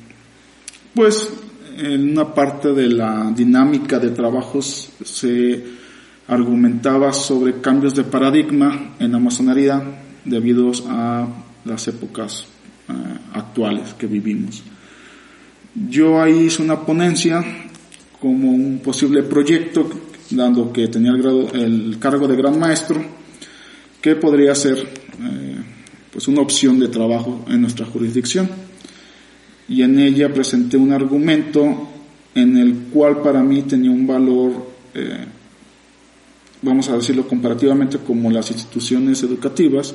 pues 0.94 1.32
en 1.76 2.10
una 2.10 2.32
parte 2.32 2.72
de 2.72 2.88
la 2.88 3.32
dinámica 3.34 3.98
de 3.98 4.10
trabajos 4.10 4.90
se 5.02 5.83
argumentaba 6.28 7.12
sobre 7.12 7.60
cambios 7.60 7.94
de 7.94 8.04
paradigma 8.04 8.94
en 8.98 9.12
la 9.12 9.18
masonería 9.18 9.82
debido 10.24 10.72
a 10.88 11.26
las 11.64 11.88
épocas 11.88 12.46
eh, 12.88 12.92
actuales 13.34 13.94
que 13.94 14.06
vivimos. 14.06 14.62
Yo 15.74 16.22
ahí 16.22 16.46
hice 16.46 16.62
una 16.62 16.80
ponencia 16.80 17.44
como 18.20 18.50
un 18.50 18.78
posible 18.78 19.22
proyecto, 19.22 19.88
dando 20.30 20.72
que 20.72 20.88
tenía 20.88 21.10
el, 21.10 21.20
grado, 21.20 21.52
el 21.52 21.98
cargo 21.98 22.26
de 22.28 22.36
gran 22.36 22.58
maestro, 22.58 23.04
que 24.00 24.16
podría 24.16 24.54
ser 24.54 24.78
eh, 24.78 25.56
pues 26.12 26.28
una 26.28 26.40
opción 26.40 26.78
de 26.78 26.88
trabajo 26.88 27.44
en 27.48 27.60
nuestra 27.60 27.86
jurisdicción. 27.86 28.48
Y 29.68 29.82
en 29.82 29.98
ella 29.98 30.32
presenté 30.32 30.76
un 30.76 30.92
argumento 30.92 31.88
en 32.34 32.56
el 32.56 32.74
cual 32.92 33.20
para 33.22 33.42
mí 33.42 33.62
tenía 33.62 33.90
un 33.90 34.06
valor, 34.06 34.70
eh, 34.94 35.24
vamos 36.64 36.88
a 36.88 36.96
decirlo 36.96 37.28
comparativamente 37.28 37.98
como 37.98 38.30
las 38.30 38.50
instituciones 38.50 39.22
educativas, 39.22 39.94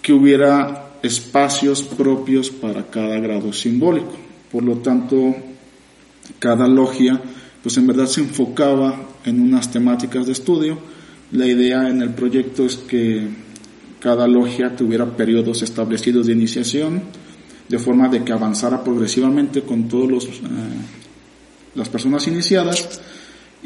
que 0.00 0.12
hubiera 0.12 0.98
espacios 1.02 1.82
propios 1.82 2.50
para 2.50 2.86
cada 2.86 3.18
grado 3.18 3.52
simbólico. 3.52 4.12
Por 4.50 4.62
lo 4.62 4.76
tanto, 4.76 5.34
cada 6.38 6.68
logia, 6.68 7.20
pues 7.62 7.76
en 7.76 7.88
verdad 7.88 8.06
se 8.06 8.20
enfocaba 8.20 9.08
en 9.24 9.40
unas 9.40 9.70
temáticas 9.70 10.26
de 10.26 10.32
estudio. 10.32 10.78
La 11.32 11.46
idea 11.46 11.88
en 11.88 12.02
el 12.02 12.10
proyecto 12.10 12.64
es 12.64 12.76
que 12.76 13.26
cada 13.98 14.28
logia 14.28 14.76
tuviera 14.76 15.04
periodos 15.16 15.62
establecidos 15.62 16.26
de 16.26 16.32
iniciación, 16.32 17.02
de 17.68 17.78
forma 17.80 18.08
de 18.08 18.22
que 18.22 18.32
avanzara 18.32 18.84
progresivamente 18.84 19.62
con 19.62 19.88
todas 19.88 20.24
eh, 20.24 20.28
las 21.74 21.88
personas 21.88 22.26
iniciadas 22.28 23.00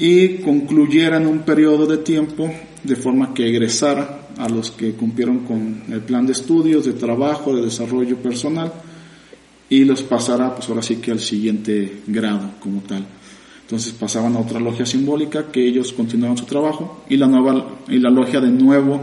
y 0.03 0.39
concluyera 0.39 1.19
en 1.19 1.27
un 1.27 1.41
periodo 1.41 1.87
de 1.87 1.99
tiempo 1.99 2.51
de 2.83 2.97
forma 2.97 3.35
que 3.35 3.47
egresara 3.47 4.29
a 4.39 4.49
los 4.49 4.71
que 4.71 4.93
cumplieron 4.93 5.41
con 5.41 5.83
el 5.93 6.01
plan 6.01 6.25
de 6.25 6.33
estudios, 6.33 6.87
de 6.87 6.95
trabajo, 6.95 7.55
de 7.55 7.61
desarrollo 7.61 8.17
personal 8.17 8.73
y 9.69 9.85
los 9.85 10.03
pasara 10.03 10.55
pues 10.55 10.71
ahora 10.71 10.81
sí 10.81 10.97
que 10.97 11.11
al 11.11 11.21
siguiente 11.21 12.01
grado 12.07 12.53
como 12.61 12.81
tal. 12.81 13.05
Entonces 13.61 13.93
pasaban 13.93 14.37
a 14.37 14.41
otra 14.41 14.59
logia 14.59 14.87
simbólica 14.87 15.53
que 15.53 15.69
ellos 15.69 15.93
continuaban 15.93 16.39
su 16.39 16.47
trabajo 16.47 17.05
y 17.07 17.19
la 17.19 17.27
nueva 17.27 17.81
y 17.87 17.99
la 17.99 18.09
logia 18.09 18.41
de 18.41 18.51
nuevo 18.51 19.03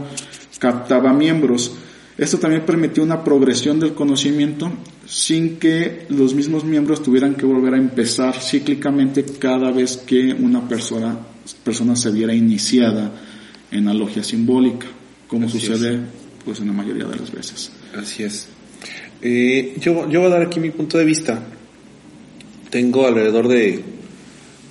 captaba 0.58 1.12
miembros. 1.12 1.76
Esto 2.18 2.38
también 2.38 2.66
permitió 2.66 3.04
una 3.04 3.22
progresión 3.22 3.78
del 3.78 3.94
conocimiento 3.94 4.72
sin 5.06 5.56
que 5.58 6.04
los 6.08 6.34
mismos 6.34 6.64
miembros 6.64 7.00
tuvieran 7.00 7.36
que 7.36 7.46
volver 7.46 7.74
a 7.74 7.78
empezar 7.78 8.34
cíclicamente 8.40 9.24
cada 9.38 9.70
vez 9.70 9.98
que 9.98 10.32
una 10.32 10.68
persona, 10.68 11.16
persona 11.62 11.94
se 11.94 12.10
viera 12.10 12.34
iniciada 12.34 13.12
en 13.70 13.84
la 13.84 13.94
logia 13.94 14.24
simbólica, 14.24 14.88
como 15.28 15.48
sucede 15.48 16.00
pues 16.44 16.58
en 16.58 16.66
la 16.66 16.72
mayoría 16.72 17.04
de 17.04 17.16
las 17.16 17.30
veces. 17.30 17.70
Así 17.94 18.24
es. 18.24 18.48
Eh, 19.22 19.76
yo, 19.80 20.08
yo 20.10 20.20
voy 20.20 20.28
a 20.28 20.34
dar 20.34 20.42
aquí 20.42 20.58
mi 20.58 20.70
punto 20.70 20.98
de 20.98 21.04
vista. 21.04 21.40
Tengo 22.68 23.06
alrededor 23.06 23.46
de, 23.46 23.84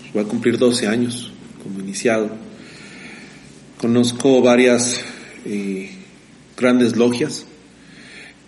pues, 0.02 0.14
voy 0.14 0.24
a 0.24 0.28
cumplir 0.28 0.58
12 0.58 0.86
años 0.86 1.32
como 1.64 1.80
iniciado. 1.80 2.30
Conozco 3.78 4.42
varias 4.42 5.02
eh, 5.46 5.97
grandes 6.58 6.98
logias 6.98 7.46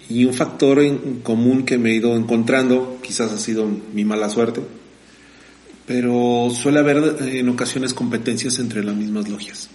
y 0.09 0.25
un 0.25 0.33
factor 0.33 0.79
en 0.79 1.19
común 1.21 1.63
que 1.63 1.77
me 1.77 1.91
he 1.91 1.95
ido 1.95 2.15
encontrando, 2.15 2.99
quizás 3.03 3.31
ha 3.31 3.37
sido 3.37 3.67
mi 3.93 4.03
mala 4.03 4.29
suerte, 4.29 4.61
pero 5.85 6.49
suele 6.51 6.79
haber 6.79 7.17
en 7.21 7.47
ocasiones 7.47 7.93
competencias 7.93 8.57
entre 8.57 8.83
las 8.83 8.95
mismas 8.95 9.29
logias. 9.29 9.69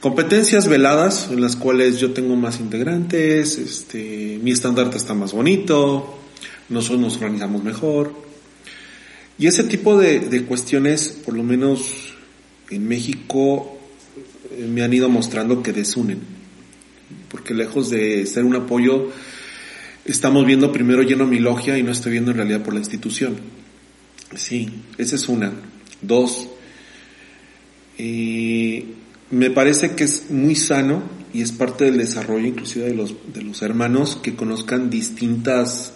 Competencias 0.00 0.66
veladas 0.66 1.28
en 1.30 1.40
las 1.40 1.56
cuales 1.56 2.00
yo 2.00 2.12
tengo 2.12 2.34
más 2.34 2.58
integrantes, 2.58 3.58
este, 3.58 4.40
mi 4.42 4.50
estandarte 4.50 4.96
está 4.96 5.14
más 5.14 5.32
bonito, 5.32 6.18
nosotros 6.68 7.00
nos 7.00 7.16
organizamos 7.16 7.62
mejor. 7.62 8.12
Y 9.38 9.46
ese 9.46 9.62
tipo 9.64 9.98
de, 9.98 10.20
de 10.20 10.44
cuestiones, 10.44 11.08
por 11.24 11.34
lo 11.34 11.42
menos 11.42 12.14
en 12.70 12.88
México, 12.88 13.78
eh, 14.52 14.66
me 14.66 14.82
han 14.82 14.92
ido 14.92 15.08
mostrando 15.08 15.62
que 15.62 15.72
desunen. 15.72 16.39
Porque 17.30 17.54
lejos 17.54 17.90
de 17.90 18.26
ser 18.26 18.44
un 18.44 18.56
apoyo, 18.56 19.10
estamos 20.04 20.44
viendo 20.44 20.72
primero 20.72 21.02
lleno 21.02 21.26
mi 21.26 21.38
logia 21.38 21.78
y 21.78 21.82
no 21.82 21.92
estoy 21.92 22.12
viendo 22.12 22.32
en 22.32 22.38
realidad 22.38 22.62
por 22.62 22.74
la 22.74 22.80
institución. 22.80 23.36
Sí, 24.34 24.68
esa 24.98 25.16
es 25.16 25.28
una. 25.28 25.52
Dos, 26.02 26.48
eh, 27.98 28.84
me 29.30 29.50
parece 29.50 29.94
que 29.94 30.04
es 30.04 30.30
muy 30.30 30.56
sano 30.56 31.02
y 31.32 31.42
es 31.42 31.52
parte 31.52 31.84
del 31.84 31.98
desarrollo 31.98 32.46
inclusive 32.46 32.86
de 32.86 32.94
los, 32.94 33.14
de 33.32 33.42
los 33.42 33.62
hermanos 33.62 34.18
que 34.22 34.34
conozcan 34.34 34.90
distintas 34.90 35.92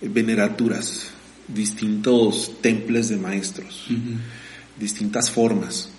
veneraturas, 0.00 1.08
distintos 1.48 2.60
temples 2.60 3.08
de 3.08 3.16
maestros, 3.16 3.86
distintas 4.78 5.30
formas. 5.30 5.90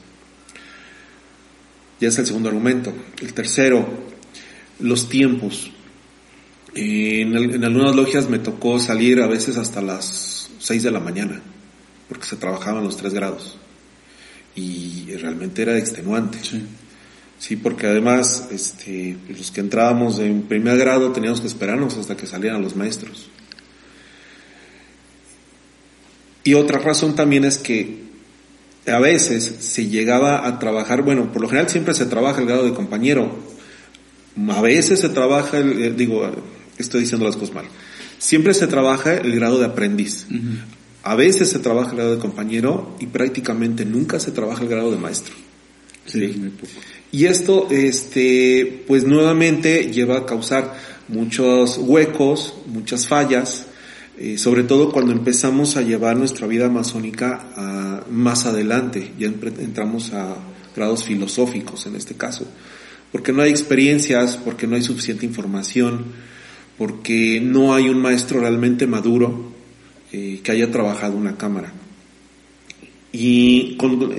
Ya 2.00 2.10
es 2.10 2.20
el 2.20 2.28
segundo 2.28 2.50
argumento. 2.50 2.94
El 3.22 3.34
tercero, 3.34 3.88
los 4.80 5.10
tiempos. 5.10 5.72
En, 6.76 7.36
en, 7.36 7.64
algunas 7.64 7.96
logias 7.96 8.30
me 8.30 8.40
tocó 8.40 8.80
salir 8.80 9.22
a 9.22 9.28
veces 9.28 9.58
hasta 9.58 9.82
las 9.82 10.50
6 10.60 10.84
de 10.84 10.92
la 10.92 11.00
mañana, 11.00 11.42
porque 12.08 12.26
se 12.26 12.36
trabajaban 12.36 12.84
los 12.84 12.98
tres 12.98 13.14
grados 13.14 13.58
y 14.58 15.16
realmente 15.16 15.62
era 15.62 15.78
extenuante. 15.78 16.40
Sí. 17.40 17.56
porque 17.56 17.86
además 17.86 18.48
este, 18.52 19.16
los 19.30 19.52
que 19.52 19.62
entrábamos 19.62 20.18
en 20.18 20.42
primer 20.44 20.78
grado 20.80 21.12
teníamos 21.12 21.40
que 21.40 21.48
esperarnos 21.48 21.96
hasta 21.96 22.18
que 22.18 22.26
salieran 22.26 22.62
los 22.62 22.76
maestros. 22.76 23.30
Y 26.44 26.56
otra 26.56 26.80
razón 26.80 27.16
también 27.16 27.46
es 27.46 27.60
que 27.60 28.08
a 28.88 29.00
veces 29.00 29.44
se 29.60 29.88
llegaba 29.88 30.48
a 30.48 30.60
trabajar, 30.60 31.04
bueno, 31.04 31.32
por 31.32 31.42
lo 31.42 31.50
general 31.50 31.70
siempre 31.70 31.94
se 31.94 32.06
trabaja 32.06 32.42
el 32.42 32.48
grado 32.48 32.64
de 32.64 32.74
compañero, 32.74 33.38
a 34.50 34.62
veces 34.62 35.00
se 35.00 35.10
trabaja, 35.10 35.58
el, 35.58 35.96
digo, 35.96 36.30
estoy 36.78 37.02
diciendo 37.02 37.26
las 37.26 37.36
cosas 37.36 37.56
mal, 37.56 37.66
siempre 38.18 38.54
se 38.54 38.68
trabaja 38.68 39.16
el 39.16 39.34
grado 39.36 39.60
de 39.60 39.66
aprendiz. 39.66 40.28
A 41.04 41.16
veces 41.16 41.50
se 41.50 41.60
trabaja 41.60 41.92
el 41.92 41.98
grado 41.98 42.16
de 42.16 42.22
compañero 42.22 42.96
y 43.00 43.08
prácticamente 43.08 43.86
nunca 43.86 44.20
se 44.20 44.32
trabaja 44.32 44.64
el 44.64 44.70
grado 44.70 44.92
de 44.92 44.98
maestro. 44.98 45.34
Sí. 46.06 46.52
Y 47.12 47.26
esto, 47.26 47.68
este, 47.70 48.84
pues 48.88 49.06
nuevamente 49.06 49.92
lleva 49.92 50.18
a 50.18 50.26
causar 50.26 50.76
muchos 51.08 51.78
huecos, 51.78 52.56
muchas 52.66 53.08
fallas, 53.08 53.68
eh, 54.18 54.38
sobre 54.38 54.64
todo 54.64 54.92
cuando 54.92 55.12
empezamos 55.12 55.78
a 55.78 55.82
llevar 55.82 56.18
nuestra 56.18 56.48
vida 56.48 56.70
masónica 56.70 57.48
a, 57.56 58.04
más 58.10 58.46
adelante, 58.46 59.14
ya 59.18 59.28
entramos 59.28 60.12
a 60.14 60.36
grados 60.76 61.04
filosóficos 61.04 61.86
en 61.86 61.96
este 61.96 62.16
caso, 62.16 62.46
porque 63.12 63.32
no 63.32 63.42
hay 63.42 63.50
experiencias, 63.50 64.38
porque 64.38 64.68
no 64.68 64.76
hay 64.76 64.82
suficiente 64.82 65.26
información, 65.26 66.06
porque 66.78 67.40
no 67.42 67.74
hay 67.74 67.90
un 67.90 68.02
maestro 68.02 68.40
realmente 68.40 68.88
maduro 68.88 69.52
eh, 70.12 70.42
que 70.44 70.52
haya 70.52 70.72
trabajado 70.72 71.18
una 71.18 71.38
cámara. 71.38 71.74
Y 73.12 73.76
con, 73.78 74.14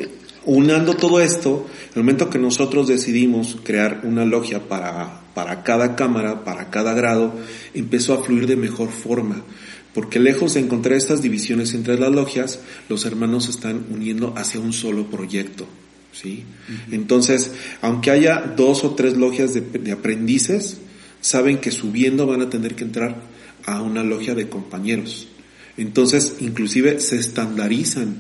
unando 0.44 0.94
todo 0.94 1.20
esto, 1.20 1.66
el 1.94 2.03
momento 2.03 2.31
que 2.31 2.38
nosotros 2.38 2.88
decidimos 2.88 3.59
crear 3.62 4.01
una 4.05 4.24
logia 4.24 4.66
para, 4.68 5.20
para 5.35 5.62
cada 5.62 5.94
cámara, 5.94 6.44
para 6.44 6.70
cada 6.70 6.94
grado, 6.94 7.35
empezó 7.74 8.14
a 8.14 8.24
fluir 8.24 8.46
de 8.46 8.57
mejor 8.57 8.90
forma. 8.90 9.42
porque 9.94 10.20
lejos 10.20 10.55
de 10.55 10.61
encontrar 10.61 10.96
estas 10.96 11.22
divisiones 11.22 11.74
entre 11.74 11.98
las 11.98 12.12
logias, 12.12 12.61
los 12.88 13.05
hermanos 13.05 13.46
se 13.46 13.51
están 13.51 13.87
uniendo 13.90 14.33
hacia 14.37 14.61
un 14.61 14.72
solo 14.72 15.11
proyecto. 15.11 15.66
¿Sí? 16.20 16.44
Entonces, 16.90 17.52
aunque 17.81 18.11
haya 18.11 18.40
dos 18.57 18.85
o 18.85 18.94
tres 18.94 19.16
logias 19.16 19.54
de, 19.54 19.61
de 19.61 19.92
aprendices, 19.92 20.78
saben 21.20 21.59
que 21.59 21.70
subiendo 21.70 22.26
van 22.26 22.42
a 22.42 22.50
tener 22.50 22.74
que 22.74 22.85
entrar 22.85 23.22
a 23.64 23.83
una 23.83 24.02
logia 24.02 24.35
de 24.35 24.48
compañeros. 24.48 25.28
Entonces, 25.76 26.37
inclusive 26.40 27.00
se 27.00 27.16
estandarizan 27.16 28.16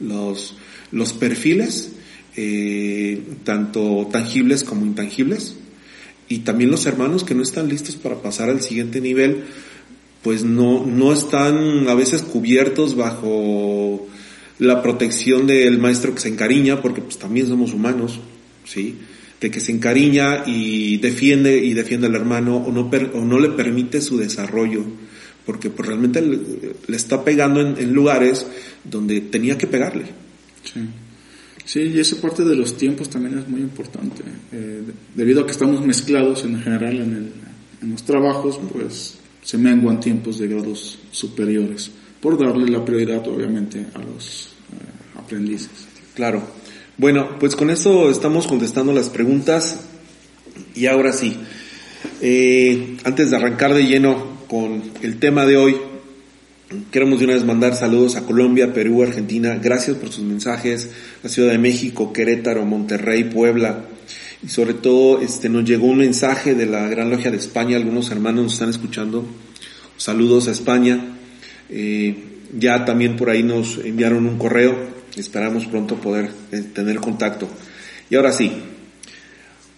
los, 0.00 0.56
los 0.90 1.12
perfiles, 1.12 1.92
eh, 2.36 3.22
tanto 3.44 4.08
tangibles 4.10 4.64
como 4.64 4.86
intangibles, 4.86 5.56
y 6.28 6.38
también 6.38 6.70
los 6.70 6.86
hermanos 6.86 7.24
que 7.24 7.34
no 7.34 7.42
están 7.42 7.68
listos 7.68 7.96
para 7.96 8.22
pasar 8.22 8.48
al 8.48 8.62
siguiente 8.62 9.00
nivel, 9.00 9.44
pues 10.22 10.44
no, 10.44 10.86
no 10.86 11.12
están 11.12 11.88
a 11.88 11.94
veces 11.94 12.22
cubiertos 12.22 12.94
bajo 12.94 14.06
la 14.62 14.82
protección 14.82 15.46
del 15.46 15.78
maestro 15.78 16.14
que 16.14 16.20
se 16.20 16.28
encariña, 16.28 16.80
porque 16.80 17.00
pues 17.00 17.18
también 17.18 17.46
somos 17.46 17.72
humanos, 17.74 18.20
¿sí? 18.64 18.96
De 19.40 19.50
que 19.50 19.60
se 19.60 19.72
encariña 19.72 20.44
y 20.46 20.98
defiende 20.98 21.58
y 21.58 21.74
defiende 21.74 22.06
al 22.06 22.14
hermano 22.14 22.58
o 22.58 22.70
no, 22.70 22.82
o 22.82 23.24
no 23.24 23.40
le 23.40 23.50
permite 23.50 24.00
su 24.00 24.16
desarrollo, 24.16 24.84
porque 25.44 25.68
pues 25.68 25.88
realmente 25.88 26.22
le, 26.22 26.96
está 26.96 27.24
pegando 27.24 27.60
en, 27.60 27.92
lugares 27.92 28.46
donde 28.84 29.20
tenía 29.20 29.58
que 29.58 29.66
pegarle. 29.66 30.04
Sí. 30.62 30.80
Sí, 31.64 31.80
y 31.80 32.00
esa 32.00 32.20
parte 32.20 32.44
de 32.44 32.56
los 32.56 32.76
tiempos 32.76 33.08
también 33.08 33.38
es 33.38 33.48
muy 33.48 33.60
importante. 33.60 34.22
Eh, 34.52 34.82
debido 35.14 35.42
a 35.42 35.46
que 35.46 35.52
estamos 35.52 35.84
mezclados 35.84 36.44
en 36.44 36.60
general 36.60 36.96
en, 36.96 37.12
el, 37.12 37.32
en 37.82 37.90
los 37.90 38.04
trabajos, 38.04 38.60
pues 38.72 39.14
se 39.42 39.58
menguan 39.58 40.00
tiempos 40.00 40.38
de 40.38 40.48
grados 40.48 40.98
superiores, 41.10 41.90
por 42.20 42.38
darle 42.38 42.70
la 42.70 42.84
prioridad 42.84 43.26
obviamente 43.28 43.86
a 43.94 43.98
los 43.98 44.51
aprendices. 45.24 45.70
Claro. 46.14 46.42
Bueno, 46.98 47.38
pues 47.38 47.56
con 47.56 47.70
eso 47.70 48.10
estamos 48.10 48.46
contestando 48.46 48.92
las 48.92 49.08
preguntas. 49.08 49.78
Y 50.74 50.86
ahora 50.86 51.12
sí, 51.12 51.36
eh, 52.20 52.96
antes 53.04 53.30
de 53.30 53.36
arrancar 53.36 53.74
de 53.74 53.86
lleno 53.86 54.42
con 54.48 54.82
el 55.02 55.18
tema 55.18 55.46
de 55.46 55.56
hoy, 55.56 55.76
queremos 56.90 57.18
de 57.18 57.24
una 57.24 57.34
vez 57.34 57.44
mandar 57.44 57.74
saludos 57.74 58.16
a 58.16 58.24
Colombia, 58.24 58.72
Perú, 58.72 59.02
Argentina, 59.02 59.58
gracias 59.60 59.96
por 59.96 60.10
sus 60.10 60.24
mensajes, 60.24 60.90
la 61.22 61.28
Ciudad 61.28 61.52
de 61.52 61.58
México, 61.58 62.12
Querétaro, 62.12 62.64
Monterrey, 62.64 63.24
Puebla, 63.24 63.84
y 64.42 64.48
sobre 64.48 64.74
todo 64.74 65.20
este 65.20 65.48
nos 65.48 65.64
llegó 65.64 65.86
un 65.86 65.98
mensaje 65.98 66.54
de 66.54 66.66
la 66.66 66.88
Gran 66.88 67.10
Logia 67.10 67.30
de 67.30 67.36
España, 67.36 67.76
algunos 67.76 68.10
hermanos 68.10 68.44
nos 68.44 68.52
están 68.54 68.70
escuchando, 68.70 69.26
saludos 69.96 70.48
a 70.48 70.52
España, 70.52 71.16
eh, 71.68 72.16
ya 72.58 72.84
también 72.84 73.16
por 73.16 73.30
ahí 73.30 73.42
nos 73.42 73.78
enviaron 73.78 74.26
un 74.26 74.38
correo, 74.38 74.91
esperamos 75.16 75.66
pronto 75.66 75.96
poder 75.96 76.30
eh, 76.50 76.60
tener 76.74 76.96
contacto. 76.96 77.48
Y 78.08 78.16
ahora 78.16 78.32
sí, 78.32 78.52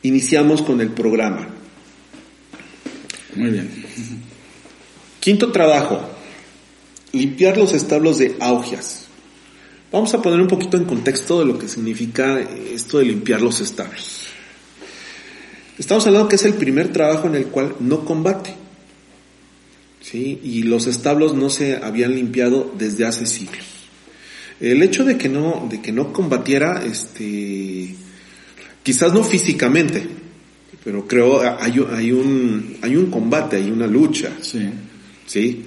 iniciamos 0.03 0.63
con 0.63 0.81
el 0.81 0.91
programa. 0.91 1.49
Muy 3.37 3.51
bien. 3.51 3.71
Quinto 5.21 5.51
trabajo, 5.51 6.01
limpiar 7.13 7.57
los 7.57 7.73
establos 7.73 8.19
de 8.19 8.37
augias. 8.41 9.07
Vamos 9.91 10.13
a 10.15 10.21
poner 10.21 10.41
un 10.41 10.49
poquito 10.49 10.77
en 10.77 10.85
contexto 10.85 11.39
de 11.41 11.47
lo 11.47 11.59
que 11.59 11.69
significa 11.69 12.41
esto 12.41 12.99
de 12.99 13.05
limpiar 13.07 13.41
los 13.41 13.61
establos. 13.61 14.27
Estamos 15.79 16.07
hablando 16.07 16.29
que 16.29 16.37
es 16.37 16.45
el 16.45 16.55
primer 16.55 16.93
trabajo 16.93 17.27
en 17.27 17.37
el 17.37 17.47
cual 17.47 17.75
no 17.81 18.05
combate. 18.05 18.55
¿sí? 20.01 20.41
Y 20.43 20.63
los 20.65 20.87
establos 20.87 21.35
no 21.35 21.51
se 21.51 21.77
habían 21.77 22.15
limpiado 22.15 22.73
desde 22.77 23.07
hace 23.07 23.27
siglos. 23.27 23.74
El 24.71 24.83
hecho 24.83 25.05
de 25.05 25.19
que 25.19 25.29
no, 25.29 25.67
de 25.71 25.83
que 25.83 25.93
no 25.93 26.13
combatiera, 26.13 26.83
este, 26.85 27.95
quizás 28.83 29.13
no 29.13 29.23
físicamente, 29.23 30.07
pero 30.83 31.07
creo 31.07 31.41
hay, 31.41 31.75
hay 31.93 32.13
un, 32.13 32.77
hay 32.83 32.97
un 32.97 33.11
combate, 33.11 33.57
hay 33.57 33.71
una 33.71 33.87
lucha. 33.87 34.33
Sí. 34.41 34.69
¿Sí? 35.27 35.65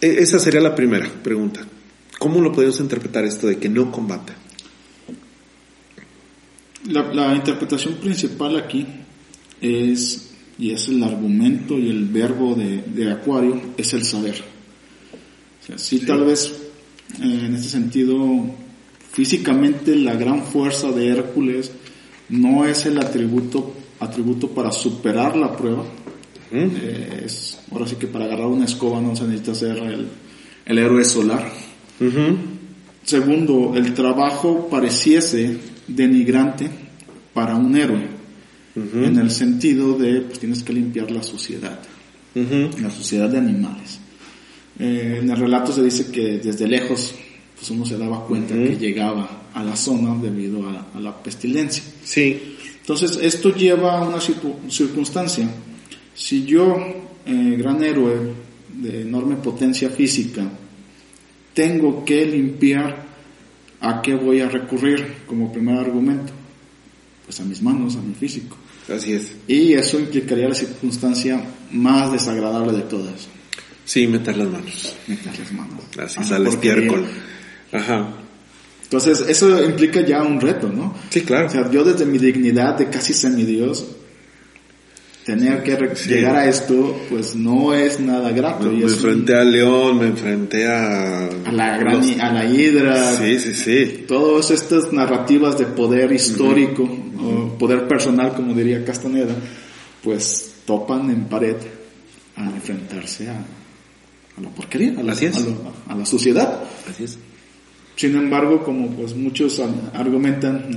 E, 0.00 0.22
esa 0.22 0.38
sería 0.38 0.60
la 0.60 0.74
primera 0.74 1.08
pregunta. 1.22 1.66
¿Cómo 2.18 2.40
lo 2.40 2.52
podemos 2.52 2.80
interpretar 2.80 3.24
esto 3.24 3.46
de 3.46 3.58
que 3.58 3.68
no 3.68 3.90
combate? 3.90 4.32
La, 6.88 7.34
interpretación 7.34 7.94
principal 7.94 8.56
aquí 8.56 8.86
es, 9.60 10.30
y 10.56 10.70
es 10.70 10.88
el 10.88 11.02
argumento 11.02 11.76
y 11.76 11.90
el 11.90 12.04
verbo 12.04 12.54
de, 12.54 13.10
Acuario, 13.10 13.60
es 13.76 13.92
el 13.92 14.04
saber. 14.04 14.55
Sí, 15.74 16.00
tal 16.00 16.24
vez 16.24 16.52
eh, 17.20 17.42
en 17.46 17.54
este 17.54 17.68
sentido, 17.68 18.16
físicamente 19.12 19.96
la 19.96 20.14
gran 20.14 20.44
fuerza 20.44 20.92
de 20.92 21.08
Hércules 21.08 21.72
no 22.28 22.64
es 22.64 22.86
el 22.86 22.98
atributo, 22.98 23.74
atributo 23.98 24.48
para 24.48 24.70
superar 24.70 25.36
la 25.36 25.56
prueba. 25.56 25.84
Eh, 26.52 27.22
es, 27.24 27.58
ahora 27.72 27.86
sí 27.86 27.96
que 27.96 28.06
para 28.06 28.26
agarrar 28.26 28.46
una 28.46 28.64
escoba 28.64 29.00
no 29.00 29.16
se 29.16 29.24
necesita 29.24 29.54
ser 29.54 29.78
el, 29.78 30.08
el 30.64 30.78
héroe 30.78 31.04
solar. 31.04 31.50
Segundo, 33.02 33.72
el 33.74 33.94
trabajo 33.94 34.68
pareciese 34.68 35.58
denigrante 35.86 36.68
para 37.32 37.54
un 37.54 37.76
héroe, 37.76 38.06
en 38.74 39.18
el 39.18 39.30
sentido 39.30 39.96
de, 39.96 40.22
pues 40.22 40.38
tienes 40.38 40.62
que 40.62 40.72
limpiar 40.72 41.10
la 41.10 41.22
sociedad, 41.22 41.78
la 42.34 42.90
sociedad 42.90 43.28
de 43.28 43.38
animales. 43.38 44.00
Eh, 44.78 45.20
en 45.22 45.30
el 45.30 45.36
relato 45.36 45.72
se 45.72 45.82
dice 45.82 46.10
que 46.10 46.38
desde 46.38 46.66
lejos 46.66 47.14
pues 47.54 47.70
uno 47.70 47.86
se 47.86 47.96
daba 47.96 48.24
cuenta 48.26 48.54
que 48.54 48.76
llegaba 48.76 49.48
a 49.54 49.64
la 49.64 49.74
zona 49.74 50.14
debido 50.20 50.68
a, 50.68 51.00
la 51.00 51.16
pestilencia. 51.22 51.82
Sí. 52.04 52.56
Entonces 52.80 53.18
esto 53.22 53.54
lleva 53.54 53.98
a 53.98 54.06
una 54.06 54.20
circunstancia. 54.20 55.48
Si 56.14 56.44
yo, 56.44 56.76
eh, 57.24 57.56
gran 57.58 57.82
héroe 57.82 58.32
de 58.74 59.02
enorme 59.02 59.36
potencia 59.36 59.88
física, 59.88 60.46
tengo 61.54 62.04
que 62.04 62.26
limpiar 62.26 63.06
¿a 63.80 64.02
qué 64.02 64.14
voy 64.14 64.40
a 64.40 64.48
recurrir 64.48 65.14
como 65.26 65.52
primer 65.52 65.78
argumento? 65.78 66.32
Pues 67.24 67.40
a 67.40 67.44
mis 67.44 67.62
manos, 67.62 67.96
a 67.96 68.02
mi 68.02 68.14
físico. 68.14 68.56
Así 68.88 69.14
es. 69.14 69.32
Y 69.48 69.72
eso 69.72 69.98
implicaría 69.98 70.48
la 70.48 70.54
circunstancia 70.54 71.42
más 71.72 72.12
desagradable 72.12 72.72
de 72.72 72.82
todas. 72.82 73.28
Sí, 73.86 74.06
meter 74.08 74.36
las 74.36 74.48
manos. 74.48 74.96
Meter 75.06 75.38
las 75.38 75.52
manos. 75.52 75.80
Así 75.96 76.20
es, 76.20 76.32
al 76.32 76.46
estiércol. 76.48 77.06
Ajá. 77.72 78.08
Entonces, 78.82 79.24
eso 79.28 79.64
implica 79.64 80.00
ya 80.00 80.22
un 80.22 80.40
reto, 80.40 80.68
¿no? 80.68 80.94
Sí, 81.08 81.22
claro. 81.22 81.46
O 81.46 81.50
sea, 81.50 81.70
yo 81.70 81.84
desde 81.84 82.04
mi 82.04 82.18
dignidad 82.18 82.76
de 82.76 82.90
casi 82.90 83.14
semidios, 83.14 83.86
tener 85.24 85.62
que 85.62 85.76
llegar 86.08 86.36
a 86.36 86.48
esto, 86.48 87.00
pues 87.08 87.36
no 87.36 87.74
es 87.74 88.00
nada 88.00 88.32
grato. 88.32 88.70
Me, 88.70 88.82
enfrenté 88.82 89.36
al 89.36 89.52
león, 89.52 89.98
me 89.98 90.06
enfrenté 90.06 90.66
a... 90.66 91.26
A 91.26 91.52
la, 91.52 91.78
gran, 91.78 92.20
a 92.20 92.32
la 92.32 92.44
hidra. 92.44 93.12
Sí, 93.16 93.38
sí, 93.38 93.54
sí. 93.54 94.04
Todas 94.06 94.50
estas 94.50 94.92
narrativas 94.92 95.58
de 95.58 95.66
poder 95.66 96.12
histórico, 96.12 96.82
o 97.20 97.56
poder 97.56 97.86
personal, 97.86 98.34
como 98.34 98.52
diría 98.52 98.84
Castaneda, 98.84 99.34
pues 100.02 100.54
topan 100.64 101.10
en 101.10 101.24
pared 101.24 101.56
a 102.36 102.44
enfrentarse 102.44 103.28
a, 103.28 103.44
a 104.36 104.40
la 104.40 104.48
porquería, 104.50 104.98
a 104.98 105.02
la, 105.02 105.12
a, 105.12 105.94
la 105.94 106.06
sociedad. 106.06 106.62
Así 106.88 107.04
es. 107.04 107.18
Sin 107.96 108.14
embargo, 108.14 108.62
como 108.62 108.90
pues 108.90 109.16
muchos 109.16 109.60
argumentan, 109.94 110.68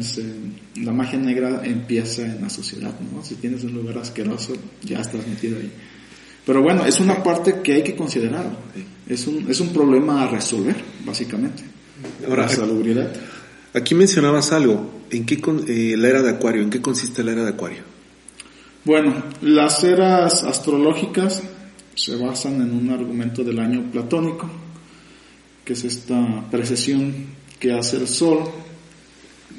la 0.78 0.94
magia 0.94 1.20
negra 1.20 1.62
empieza 1.66 2.22
en 2.22 2.42
la 2.42 2.50
sociedad, 2.50 2.94
¿no? 3.14 3.24
Si 3.24 3.36
tienes 3.36 3.64
un 3.66 3.74
lugar 3.74 3.98
asqueroso, 3.98 4.54
ya 4.84 5.02
estás 5.02 5.28
metido 5.28 5.58
ahí. 5.58 5.70
Pero 6.46 6.62
bueno, 6.64 6.86
es 6.86 7.00
una 7.02 7.22
parte 7.22 7.62
que 7.62 7.74
hay 7.74 7.84
que 7.84 7.96
considerar. 7.96 8.50
Es 9.08 9.28
un, 9.28 9.50
es 9.50 9.60
un 9.60 9.74
problema 9.74 10.24
a 10.24 10.28
resolver, 10.28 10.78
básicamente. 11.06 11.64
Ahora, 12.26 12.44
la 12.44 12.50
salubridad. 12.50 13.14
Aquí 13.74 13.94
mencionabas 13.96 14.54
algo. 14.54 14.90
¿En 15.12 15.26
qué 15.26 15.42
eh, 15.68 15.98
la 15.98 16.08
era 16.08 16.22
de 16.22 16.30
Acuario? 16.30 16.62
¿En 16.62 16.70
qué 16.70 16.82
consiste 16.82 17.24
la 17.24 17.34
era 17.34 17.44
de 17.44 17.50
Acuario? 17.50 17.84
Bueno, 18.86 19.24
las 19.42 19.84
eras 19.84 20.44
astrológicas 20.44 21.44
se 22.00 22.16
basan 22.16 22.62
en 22.62 22.72
un 22.72 22.90
argumento 22.90 23.44
del 23.44 23.60
año 23.60 23.92
platónico, 23.92 24.50
que 25.66 25.74
es 25.74 25.84
esta 25.84 26.48
precesión 26.50 27.14
que 27.60 27.74
hace 27.74 27.98
el 27.98 28.08
Sol 28.08 28.40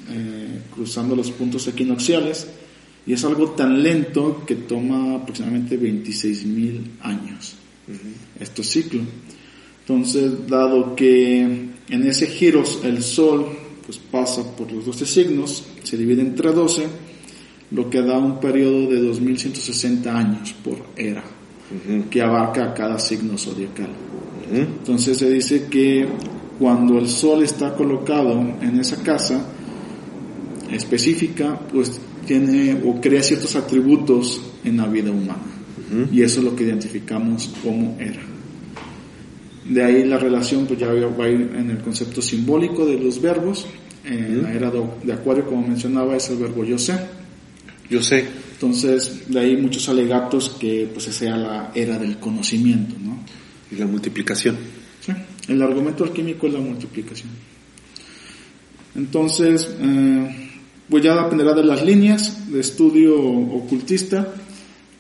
eh, 0.08 0.62
cruzando 0.74 1.14
los 1.14 1.30
puntos 1.32 1.68
equinocciales 1.68 2.46
y 3.06 3.12
es 3.12 3.24
algo 3.24 3.50
tan 3.50 3.82
lento 3.82 4.42
que 4.46 4.56
toma 4.56 5.16
aproximadamente 5.16 5.78
26.000 5.78 6.80
años 7.02 7.56
este 8.38 8.62
ciclo. 8.62 9.02
Entonces, 9.80 10.46
dado 10.46 10.94
que 10.94 11.42
en 11.42 12.06
ese 12.06 12.26
giro 12.26 12.62
el 12.84 13.02
Sol 13.02 13.46
pues 13.84 13.98
pasa 13.98 14.56
por 14.56 14.72
los 14.72 14.86
12 14.86 15.04
signos, 15.04 15.64
se 15.82 15.96
divide 15.96 16.22
entre 16.22 16.52
12, 16.52 16.86
lo 17.72 17.90
que 17.90 18.00
da 18.00 18.16
un 18.16 18.40
periodo 18.40 18.88
de 18.88 19.00
2160 19.02 20.16
años 20.16 20.54
por 20.64 20.78
era. 20.96 21.39
Que 22.10 22.20
abarca 22.20 22.74
cada 22.74 22.98
signo 22.98 23.38
zodiacal. 23.38 23.90
Entonces 24.52 25.18
se 25.18 25.30
dice 25.30 25.66
que 25.70 26.06
cuando 26.58 26.98
el 26.98 27.08
sol 27.08 27.42
está 27.42 27.74
colocado 27.74 28.32
en 28.60 28.78
esa 28.78 29.02
casa 29.02 29.46
específica, 30.70 31.58
pues 31.72 32.00
tiene 32.26 32.80
o 32.84 33.00
crea 33.00 33.22
ciertos 33.22 33.56
atributos 33.56 34.40
en 34.64 34.76
la 34.76 34.86
vida 34.86 35.10
humana. 35.10 35.42
Y 36.12 36.22
eso 36.22 36.38
es 36.40 36.44
lo 36.44 36.54
que 36.54 36.64
identificamos 36.64 37.52
como 37.62 37.96
era. 37.98 38.20
De 39.68 39.84
ahí 39.84 40.04
la 40.04 40.18
relación 40.18 40.66
pues 40.66 40.78
ya 40.78 40.88
va 40.88 41.24
a 41.24 41.28
ir 41.28 41.52
en 41.56 41.70
el 41.70 41.78
concepto 41.78 42.22
simbólico 42.22 42.86
de 42.86 42.98
los 42.98 43.20
verbos. 43.20 43.66
En 44.04 44.42
la 44.42 44.52
era 44.52 44.70
de 44.70 45.12
Acuario, 45.12 45.46
como 45.46 45.66
mencionaba, 45.66 46.16
es 46.16 46.28
el 46.30 46.38
verbo 46.38 46.64
yo 46.64 46.78
sé. 46.78 46.94
Yo 47.88 48.02
sé. 48.02 48.24
Entonces, 48.60 49.22
de 49.26 49.40
ahí 49.40 49.56
muchos 49.56 49.88
alegatos 49.88 50.50
que 50.60 50.86
pues 50.92 51.06
sea 51.06 51.34
la 51.34 51.72
era 51.74 51.98
del 51.98 52.18
conocimiento, 52.18 52.94
¿no? 53.02 53.18
Y 53.70 53.76
la 53.76 53.86
multiplicación. 53.86 54.54
Sí, 55.00 55.12
el 55.48 55.62
argumento 55.62 56.04
alquímico 56.04 56.46
es 56.46 56.52
la 56.52 56.60
multiplicación. 56.60 57.30
Entonces, 58.94 59.66
eh, 59.80 60.50
pues 60.90 61.02
ya 61.02 61.22
dependerá 61.22 61.54
de 61.54 61.64
las 61.64 61.82
líneas 61.82 62.52
de 62.52 62.60
estudio 62.60 63.18
ocultista. 63.18 64.34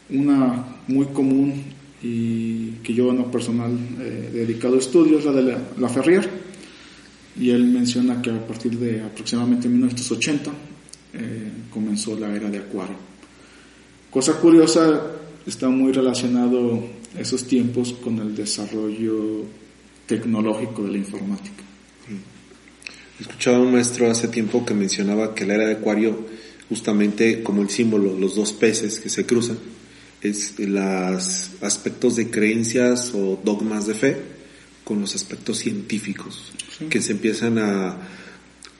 Una 0.08 0.78
muy 0.88 1.08
común 1.08 1.62
y 2.02 2.70
que 2.82 2.94
yo 2.94 3.10
en 3.10 3.18
lo 3.18 3.30
personal 3.30 3.78
he 4.00 4.30
dedicado 4.38 4.76
a 4.76 4.78
estudio 4.78 5.18
es 5.18 5.26
la 5.26 5.32
de 5.32 5.58
la, 5.76 5.88
Ferrier. 5.90 6.26
Y 7.38 7.50
él 7.50 7.66
menciona 7.66 8.22
que 8.22 8.30
a 8.30 8.46
partir 8.46 8.78
de 8.78 9.02
aproximadamente 9.02 9.68
1980 9.68 10.50
eh, 11.12 11.52
comenzó 11.70 12.18
la 12.18 12.34
era 12.34 12.48
de 12.48 12.56
Acuario. 12.56 13.09
Cosa 14.10 14.32
curiosa, 14.34 15.02
está 15.46 15.68
muy 15.68 15.92
relacionado 15.92 16.82
esos 17.16 17.44
tiempos 17.44 17.92
con 17.92 18.18
el 18.18 18.34
desarrollo 18.34 19.44
tecnológico 20.06 20.82
de 20.82 20.90
la 20.90 20.98
informática. 20.98 21.62
Escuchaba 23.20 23.58
a 23.58 23.60
un 23.60 23.72
maestro 23.72 24.10
hace 24.10 24.26
tiempo 24.26 24.64
que 24.66 24.74
mencionaba 24.74 25.34
que 25.34 25.46
la 25.46 25.54
era 25.54 25.66
de 25.66 25.74
Acuario, 25.74 26.26
justamente 26.68 27.42
como 27.44 27.62
el 27.62 27.70
símbolo, 27.70 28.18
los 28.18 28.34
dos 28.34 28.52
peces 28.52 28.98
que 28.98 29.10
se 29.10 29.26
cruzan, 29.26 29.58
es 30.22 30.58
los 30.58 31.50
aspectos 31.60 32.16
de 32.16 32.30
creencias 32.30 33.12
o 33.14 33.38
dogmas 33.44 33.86
de 33.86 33.94
fe 33.94 34.16
con 34.82 35.00
los 35.00 35.14
aspectos 35.14 35.58
científicos 35.58 36.52
que 36.88 37.00
se 37.00 37.12
empiezan 37.12 37.58
a, 37.58 37.96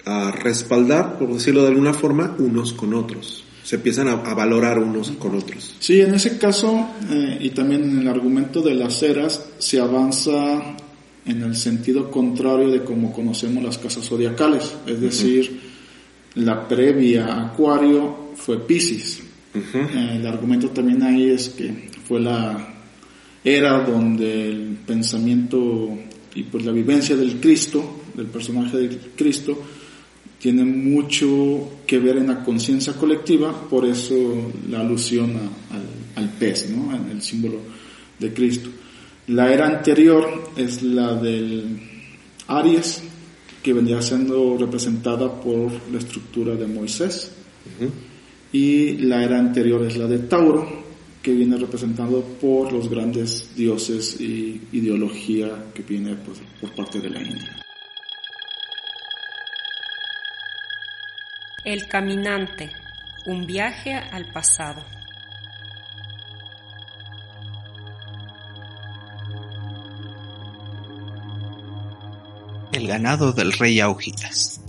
a, 0.06 0.30
respaldar, 0.32 1.18
por 1.18 1.32
decirlo 1.32 1.62
de 1.62 1.68
alguna 1.68 1.94
forma, 1.94 2.34
unos 2.38 2.72
con 2.72 2.94
otros. 2.94 3.44
Se 3.70 3.76
empiezan 3.76 4.08
a, 4.08 4.16
valorar 4.16 4.80
unos 4.80 5.12
con 5.12 5.36
otros. 5.36 5.76
Sí, 5.78 6.00
en 6.00 6.12
ese 6.12 6.38
caso, 6.38 6.88
eh, 7.08 7.38
y 7.40 7.50
también 7.50 7.84
en 7.84 7.98
el 8.00 8.08
argumento 8.08 8.62
de 8.62 8.74
las 8.74 9.00
eras, 9.00 9.46
se 9.58 9.78
avanza 9.78 10.74
en 11.24 11.40
el 11.40 11.54
sentido 11.54 12.10
contrario 12.10 12.68
de 12.68 12.82
cómo 12.82 13.12
conocemos 13.12 13.62
las 13.62 13.78
casas 13.78 14.04
zodiacales, 14.08 14.74
es 14.88 15.00
decir, 15.00 15.60
la 16.34 16.66
previa 16.66 17.46
Acuario 17.46 18.32
fue 18.34 18.58
Pisces. 18.58 19.22
Eh, 19.54 20.16
el 20.16 20.26
argumento 20.26 20.70
también 20.70 21.04
ahí 21.04 21.30
es 21.30 21.50
que 21.50 21.90
fue 22.08 22.18
la 22.18 22.74
era 23.44 23.84
donde 23.84 24.48
el 24.48 24.78
pensamiento 24.84 25.96
y 26.34 26.42
pues 26.42 26.64
la 26.64 26.72
vivencia 26.72 27.14
del 27.14 27.38
Cristo, 27.38 28.00
del 28.16 28.26
personaje 28.26 28.78
del 28.78 28.98
Cristo, 29.14 29.56
tiene 30.40 30.64
mucho 30.64 31.80
que 31.86 31.98
ver 31.98 32.16
en 32.16 32.28
la 32.28 32.42
conciencia 32.42 32.94
colectiva, 32.94 33.68
por 33.68 33.84
eso 33.84 34.50
la 34.68 34.80
alusión 34.80 35.32
al, 35.70 36.22
al 36.22 36.30
pez, 36.30 36.70
¿no? 36.70 36.96
el 37.10 37.20
símbolo 37.20 37.58
de 38.18 38.32
Cristo. 38.32 38.70
La 39.28 39.52
era 39.52 39.66
anterior 39.66 40.50
es 40.56 40.82
la 40.82 41.14
del 41.14 41.78
Aries, 42.48 43.02
que 43.62 43.72
vendría 43.72 44.00
siendo 44.00 44.56
representada 44.58 45.40
por 45.40 45.70
la 45.92 45.98
estructura 45.98 46.54
de 46.54 46.66
Moisés. 46.66 47.32
Y 48.52 48.92
la 48.98 49.22
era 49.22 49.38
anterior 49.38 49.84
es 49.84 49.96
la 49.96 50.06
de 50.06 50.20
Tauro, 50.20 50.66
que 51.22 51.32
viene 51.32 51.56
representado 51.58 52.22
por 52.40 52.72
los 52.72 52.88
grandes 52.88 53.54
dioses 53.54 54.18
y 54.20 54.60
ideología 54.72 55.66
que 55.74 55.82
viene 55.82 56.16
pues, 56.16 56.38
por 56.60 56.74
parte 56.74 57.00
de 57.00 57.10
la 57.10 57.20
India. 57.20 57.59
El 61.64 61.86
caminante, 61.88 62.70
un 63.26 63.46
viaje 63.46 63.94
al 63.94 64.32
pasado. 64.32 64.84
el 72.72 72.86
ganado 72.86 73.32
del 73.32 73.52
rey 73.52 73.80
Augias. 73.80 74.60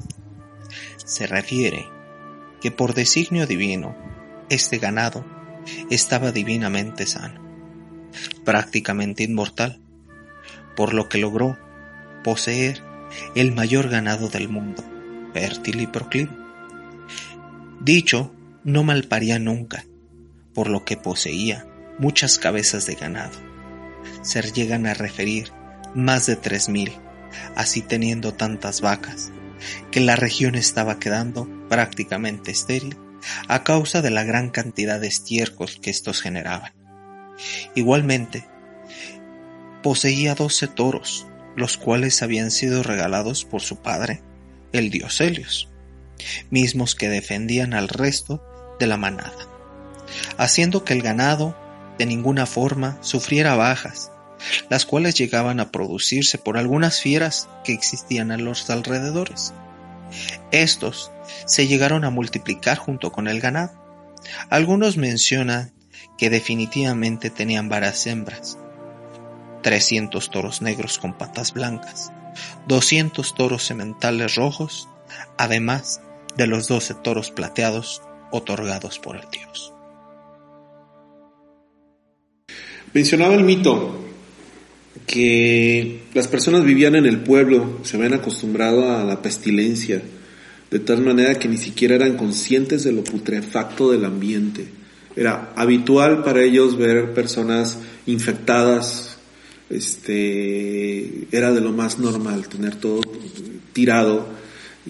Se 0.97 1.27
refiere 1.27 1.87
que 2.59 2.71
por 2.71 2.93
designio 2.93 3.47
divino, 3.47 3.95
este 4.49 4.79
ganado 4.79 5.25
estaba 5.89 6.31
divinamente 6.31 7.05
sano, 7.05 7.41
prácticamente 8.43 9.23
inmortal, 9.23 9.79
por 10.75 10.93
lo 10.93 11.09
que 11.09 11.19
logró 11.19 11.57
poseer 12.23 12.83
el 13.35 13.53
mayor 13.53 13.89
ganado 13.89 14.29
del 14.29 14.49
mundo, 14.49 14.83
fértil 15.33 15.81
y 15.81 15.87
proclive. 15.87 16.40
Dicho, 17.83 18.33
no 18.63 18.83
malparía 18.83 19.39
nunca, 19.39 19.85
por 20.53 20.69
lo 20.69 20.85
que 20.85 20.97
poseía 20.97 21.67
muchas 21.99 22.39
cabezas 22.39 22.85
de 22.85 22.95
ganado. 22.95 23.37
Se 24.21 24.41
llegan 24.51 24.85
a 24.85 24.93
referir 24.93 25.51
más 25.93 26.25
de 26.25 26.35
tres 26.35 26.69
mil 26.69 26.91
así 27.55 27.81
teniendo 27.81 28.33
tantas 28.33 28.81
vacas, 28.81 29.31
que 29.91 29.99
la 29.99 30.15
región 30.15 30.55
estaba 30.55 30.99
quedando 30.99 31.47
prácticamente 31.69 32.51
estéril 32.51 32.97
a 33.47 33.63
causa 33.63 34.01
de 34.01 34.09
la 34.09 34.23
gran 34.23 34.49
cantidad 34.49 34.99
de 34.99 35.07
estiércol 35.07 35.69
que 35.81 35.91
estos 35.91 36.21
generaban. 36.21 36.73
Igualmente, 37.75 38.45
poseía 39.83 40.35
doce 40.35 40.67
toros, 40.67 41.27
los 41.55 41.77
cuales 41.77 42.21
habían 42.21 42.51
sido 42.51 42.83
regalados 42.83 43.45
por 43.45 43.61
su 43.61 43.77
padre, 43.77 44.21
el 44.71 44.89
dios 44.89 45.19
Helios, 45.21 45.70
mismos 46.49 46.95
que 46.95 47.09
defendían 47.09 47.73
al 47.73 47.87
resto 47.87 48.43
de 48.79 48.87
la 48.87 48.97
manada, 48.97 49.47
haciendo 50.37 50.83
que 50.83 50.93
el 50.93 51.01
ganado 51.01 51.55
de 51.97 52.05
ninguna 52.05 52.45
forma 52.45 52.97
sufriera 53.01 53.55
bajas 53.55 54.11
las 54.69 54.85
cuales 54.85 55.15
llegaban 55.15 55.59
a 55.59 55.71
producirse 55.71 56.37
por 56.37 56.57
algunas 56.57 57.01
fieras 57.01 57.49
que 57.63 57.73
existían 57.73 58.31
a 58.31 58.37
los 58.37 58.69
alrededores. 58.69 59.53
Estos 60.51 61.11
se 61.45 61.67
llegaron 61.67 62.03
a 62.03 62.09
multiplicar 62.09 62.77
junto 62.77 63.11
con 63.11 63.27
el 63.27 63.39
ganado. 63.39 63.73
Algunos 64.49 64.97
mencionan 64.97 65.73
que 66.17 66.29
definitivamente 66.29 67.29
tenían 67.29 67.69
varias 67.69 68.05
hembras, 68.07 68.57
300 69.63 70.29
toros 70.29 70.61
negros 70.61 70.99
con 70.99 71.17
patas 71.17 71.53
blancas, 71.53 72.11
200 72.67 73.33
toros 73.35 73.65
sementales 73.65 74.35
rojos, 74.35 74.87
además 75.37 76.01
de 76.37 76.47
los 76.47 76.67
12 76.67 76.95
toros 77.03 77.31
plateados 77.31 78.01
otorgados 78.31 78.99
por 78.99 79.17
el 79.17 79.23
dios. 79.31 79.73
Mencionaba 82.93 83.35
el 83.35 83.43
mito 83.43 84.01
que 85.05 86.01
las 86.13 86.27
personas 86.27 86.63
vivían 86.63 86.95
en 86.95 87.05
el 87.05 87.19
pueblo, 87.19 87.79
se 87.83 87.97
habían 87.97 88.13
acostumbrado 88.13 88.95
a 88.95 89.03
la 89.03 89.21
pestilencia, 89.21 90.01
de 90.69 90.79
tal 90.79 91.01
manera 91.01 91.35
que 91.35 91.47
ni 91.47 91.57
siquiera 91.57 91.95
eran 91.95 92.17
conscientes 92.17 92.83
de 92.83 92.91
lo 92.91 93.03
putrefacto 93.03 93.91
del 93.91 94.05
ambiente. 94.05 94.67
Era 95.15 95.51
habitual 95.55 96.23
para 96.23 96.41
ellos 96.41 96.77
ver 96.77 97.13
personas 97.13 97.79
infectadas, 98.05 99.17
este, 99.69 101.27
era 101.31 101.51
de 101.51 101.61
lo 101.61 101.71
más 101.71 101.99
normal 101.99 102.47
tener 102.47 102.75
todo 102.75 103.01
tirado 103.73 104.40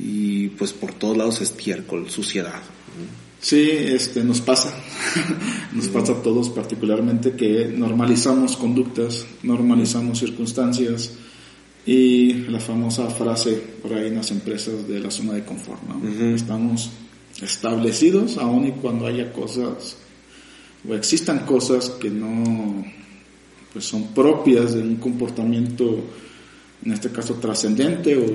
y 0.04 0.50
pues 0.50 0.74
por 0.74 0.94
todos 0.94 1.16
lados 1.16 1.42
estiércol, 1.42 2.10
suciedad. 2.10 2.62
Sí, 3.40 3.70
este, 3.70 4.24
nos 4.24 4.42
pasa, 4.42 4.74
nos 5.74 5.88
pasa 5.88 6.14
a 6.14 6.22
todos 6.22 6.50
particularmente 6.50 7.34
que 7.34 7.66
normalizamos 7.76 8.58
conductas, 8.58 9.26
normalizamos 9.44 10.20
circunstancias 10.20 11.14
y 11.86 12.34
la 12.34 12.60
famosa 12.60 13.08
frase 13.10 13.62
por 13.82 13.94
ahí 13.94 14.08
en 14.08 14.16
las 14.16 14.32
empresas 14.32 14.88
de 14.88 15.00
la 15.00 15.12
zona 15.12 15.34
de 15.34 15.44
confort, 15.44 15.82
¿no? 15.84 16.36
Estamos 16.36 16.92
establecidos 17.42 18.38
aún 18.38 18.68
y 18.68 18.72
cuando 18.72 19.08
haya 19.08 19.32
cosas 19.32 19.98
o 20.88 20.96
existan 20.96 21.46
cosas 21.46 21.90
que 21.90 22.10
no 22.10 22.84
pues 23.74 23.86
son 23.86 24.14
propias 24.14 24.74
de 24.74 24.82
un 24.82 24.98
comportamiento 24.98 26.04
en 26.86 26.94
este 26.94 27.10
caso 27.10 27.36
trascendente 27.36 28.18
o 28.18 28.26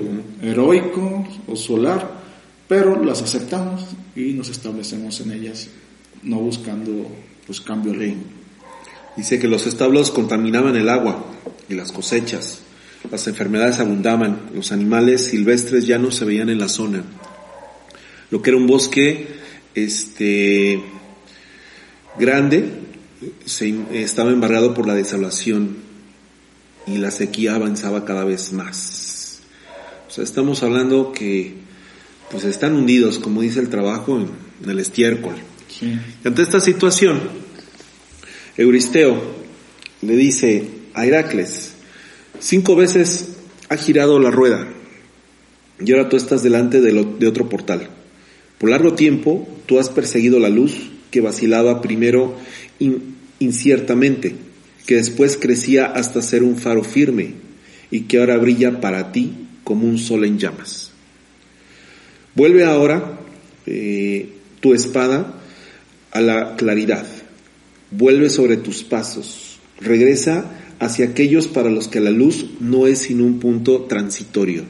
heroico 0.41 1.27
o 1.47 1.55
solar 1.55 2.27
pero 2.67 3.01
las 3.03 3.21
aceptamos 3.21 3.85
y 4.15 4.33
nos 4.33 4.49
establecemos 4.49 5.21
en 5.21 5.31
ellas, 5.31 5.69
no 6.23 6.37
buscando 6.37 7.09
pues 7.45 7.61
cambio 7.61 7.93
ley. 7.93 8.17
Dice 9.15 9.39
que 9.39 9.47
los 9.47 9.65
establos 9.65 10.11
contaminaban 10.11 10.75
el 10.75 10.89
agua 10.89 11.25
y 11.69 11.75
las 11.75 11.91
cosechas. 11.91 12.59
Las 13.09 13.25
enfermedades 13.27 13.79
abundaban, 13.79 14.49
los 14.53 14.71
animales 14.71 15.27
silvestres 15.27 15.87
ya 15.87 15.97
no 15.97 16.11
se 16.11 16.25
veían 16.25 16.49
en 16.49 16.59
la 16.59 16.67
zona. 16.67 17.03
Lo 18.31 18.41
que 18.41 18.49
era 18.49 18.57
un 18.57 18.67
bosque 18.67 19.27
este 19.73 20.81
grande 22.19 22.69
se, 23.45 23.73
estaba 23.93 24.31
embargado 24.31 24.73
por 24.73 24.87
la 24.87 24.93
desolación 24.93 25.86
y 26.87 26.97
la 26.97 27.11
sequía 27.11 27.55
avanzaba 27.55 28.05
cada 28.05 28.23
vez 28.23 28.53
más. 28.53 29.39
O 30.07 30.11
sea, 30.11 30.23
estamos 30.23 30.63
hablando 30.63 31.11
que 31.11 31.53
pues 32.31 32.43
están 32.43 32.75
hundidos, 32.75 33.19
como 33.19 33.41
dice 33.41 33.59
el 33.59 33.69
trabajo, 33.69 34.17
en, 34.17 34.69
el 34.69 34.79
estiércol. 34.79 35.35
ante 36.23 36.41
esta 36.41 36.59
situación, 36.59 37.21
Euristeo 38.57 39.21
le 40.01 40.15
dice 40.15 40.67
a 40.93 41.05
Heracles, 41.05 41.73
cinco 42.39 42.75
veces 42.75 43.37
ha 43.69 43.77
girado 43.77 44.19
la 44.19 44.31
rueda 44.31 44.67
y 45.79 45.91
ahora 45.91 46.09
tú 46.09 46.17
estás 46.17 46.41
delante 46.41 46.81
de, 46.81 46.91
de 47.19 47.27
otro 47.27 47.49
portal. 47.49 47.89
Por 48.57 48.69
largo 48.69 48.93
tiempo 48.93 49.47
tú 49.65 49.79
has 49.79 49.89
perseguido 49.89 50.39
la 50.39 50.49
luz 50.49 50.73
que 51.11 51.21
vacilaba 51.21 51.81
primero 51.81 52.35
inciertamente, 53.39 54.35
que 54.85 54.95
después 54.95 55.37
crecía 55.37 55.85
hasta 55.85 56.21
ser 56.21 56.43
un 56.43 56.57
faro 56.57 56.83
firme 56.83 57.33
y 57.91 58.01
que 58.01 58.19
ahora 58.19 58.37
brilla 58.37 58.79
para 58.79 59.11
ti 59.11 59.33
como 59.63 59.85
un 59.87 59.97
sol 59.97 60.25
en 60.25 60.37
llamas. 60.37 60.91
Vuelve 62.35 62.63
ahora 62.63 63.19
eh, 63.65 64.29
tu 64.59 64.73
espada 64.73 65.41
a 66.11 66.21
la 66.21 66.55
claridad, 66.55 67.05
vuelve 67.91 68.29
sobre 68.29 68.57
tus 68.57 68.83
pasos, 68.83 69.59
regresa 69.79 70.51
hacia 70.79 71.05
aquellos 71.07 71.47
para 71.47 71.69
los 71.69 71.87
que 71.87 71.99
la 71.99 72.11
luz 72.11 72.45
no 72.59 72.87
es 72.87 72.99
sino 72.99 73.25
un 73.25 73.39
punto 73.39 73.83
transitorio 73.83 74.63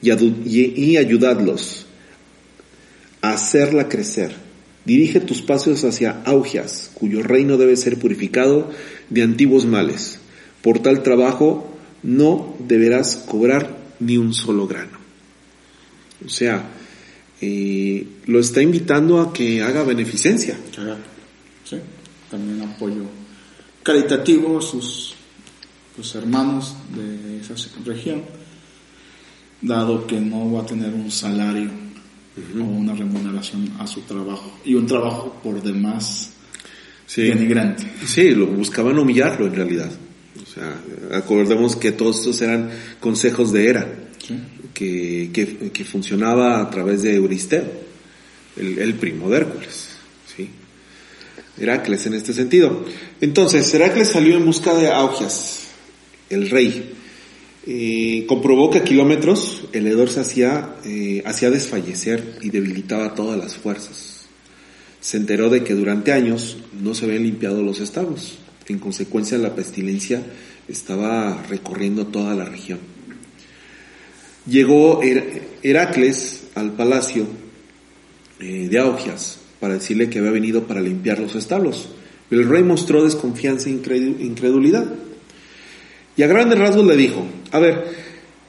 y, 0.00 0.10
y 0.82 0.96
ayudadlos 0.96 1.86
a 3.20 3.32
hacerla 3.32 3.88
crecer. 3.88 4.32
Dirige 4.84 5.20
tus 5.20 5.42
pasos 5.42 5.84
hacia 5.84 6.22
Augias, 6.24 6.90
cuyo 6.94 7.22
reino 7.22 7.58
debe 7.58 7.76
ser 7.76 7.98
purificado 7.98 8.70
de 9.10 9.22
antiguos 9.22 9.64
males. 9.66 10.18
Por 10.62 10.80
tal 10.80 11.02
trabajo 11.02 11.76
no 12.02 12.56
deberás 12.58 13.16
cobrar 13.16 13.76
ni 14.00 14.16
un 14.16 14.34
solo 14.34 14.66
grano. 14.66 14.98
O 16.24 16.28
sea, 16.28 16.70
eh, 17.40 18.06
lo 18.26 18.40
está 18.40 18.62
invitando 18.62 19.20
a 19.20 19.32
que 19.32 19.62
haga 19.62 19.84
beneficencia. 19.84 20.58
Sí, 21.64 21.76
también 22.30 22.62
apoyo 22.62 23.04
caritativo 23.82 24.58
a 24.58 24.62
sus, 24.62 25.14
hermanos 26.14 26.76
de 26.94 27.40
esa 27.40 27.54
región, 27.84 28.22
dado 29.62 30.06
que 30.06 30.20
no 30.20 30.52
va 30.52 30.60
a 30.60 30.66
tener 30.66 30.92
un 30.92 31.10
salario 31.10 31.70
o 32.54 32.62
una 32.62 32.94
remuneración 32.94 33.72
a 33.78 33.86
su 33.86 34.02
trabajo 34.02 34.58
y 34.64 34.74
un 34.74 34.86
trabajo 34.86 35.34
por 35.42 35.62
demás 35.62 36.32
sí. 37.08 37.22
denigrante. 37.22 37.84
Sí, 38.06 38.30
lo 38.30 38.46
buscaban 38.46 38.98
humillarlo 38.98 39.46
en 39.46 39.56
realidad. 39.56 39.90
O 40.40 40.46
sea, 40.46 40.80
acordemos 41.16 41.74
que 41.74 41.90
todos 41.90 42.18
estos 42.18 42.40
eran 42.42 42.70
consejos 43.00 43.52
de 43.52 43.68
Era 43.68 43.88
que, 44.72 45.30
que, 45.72 45.84
funcionaba 45.84 46.60
a 46.60 46.70
través 46.70 47.02
de 47.02 47.14
Euristeo, 47.14 47.64
el, 48.56 48.94
primo 48.94 49.28
de 49.30 49.38
Hércules. 49.38 49.88
¿sí? 50.36 50.48
Heracles 51.58 52.06
en 52.06 52.14
este 52.14 52.32
sentido. 52.32 52.84
Entonces, 53.20 53.72
Heracles 53.74 54.08
salió 54.08 54.36
en 54.36 54.44
busca 54.44 54.74
de 54.74 54.88
Augias, 54.88 55.68
el 56.30 56.50
rey. 56.50 56.94
Eh, 57.66 58.24
comprobó 58.26 58.70
que 58.70 58.78
a 58.78 58.84
kilómetros 58.84 59.64
el 59.72 59.86
hedor 59.86 60.08
se 60.08 60.20
hacía, 60.20 60.76
eh, 60.84 61.22
hacía 61.26 61.50
desfallecer 61.50 62.38
y 62.40 62.50
debilitaba 62.50 63.14
todas 63.14 63.38
las 63.38 63.56
fuerzas. 63.56 64.07
Se 65.00 65.16
enteró 65.16 65.50
de 65.50 65.62
que 65.62 65.74
durante 65.74 66.12
años 66.12 66.58
no 66.80 66.94
se 66.94 67.04
habían 67.04 67.22
limpiado 67.22 67.62
los 67.62 67.80
establos. 67.80 68.38
En 68.66 68.78
consecuencia, 68.78 69.38
la 69.38 69.54
pestilencia 69.54 70.22
estaba 70.68 71.42
recorriendo 71.48 72.06
toda 72.06 72.34
la 72.34 72.44
región. 72.44 72.78
Llegó 74.46 75.00
Heracles 75.62 76.44
al 76.54 76.72
palacio 76.72 77.26
eh, 78.40 78.68
de 78.70 78.78
Augias 78.78 79.38
para 79.60 79.74
decirle 79.74 80.08
que 80.08 80.18
había 80.18 80.30
venido 80.30 80.64
para 80.64 80.80
limpiar 80.80 81.18
los 81.18 81.34
establos. 81.34 81.88
el 82.30 82.48
rey 82.48 82.62
mostró 82.62 83.04
desconfianza 83.04 83.68
e 83.68 83.72
incredulidad. 83.72 84.86
Y 86.16 86.22
a 86.22 86.26
grandes 86.26 86.58
rasgos 86.58 86.86
le 86.86 86.96
dijo, 86.96 87.24
a 87.52 87.58
ver, 87.58 87.84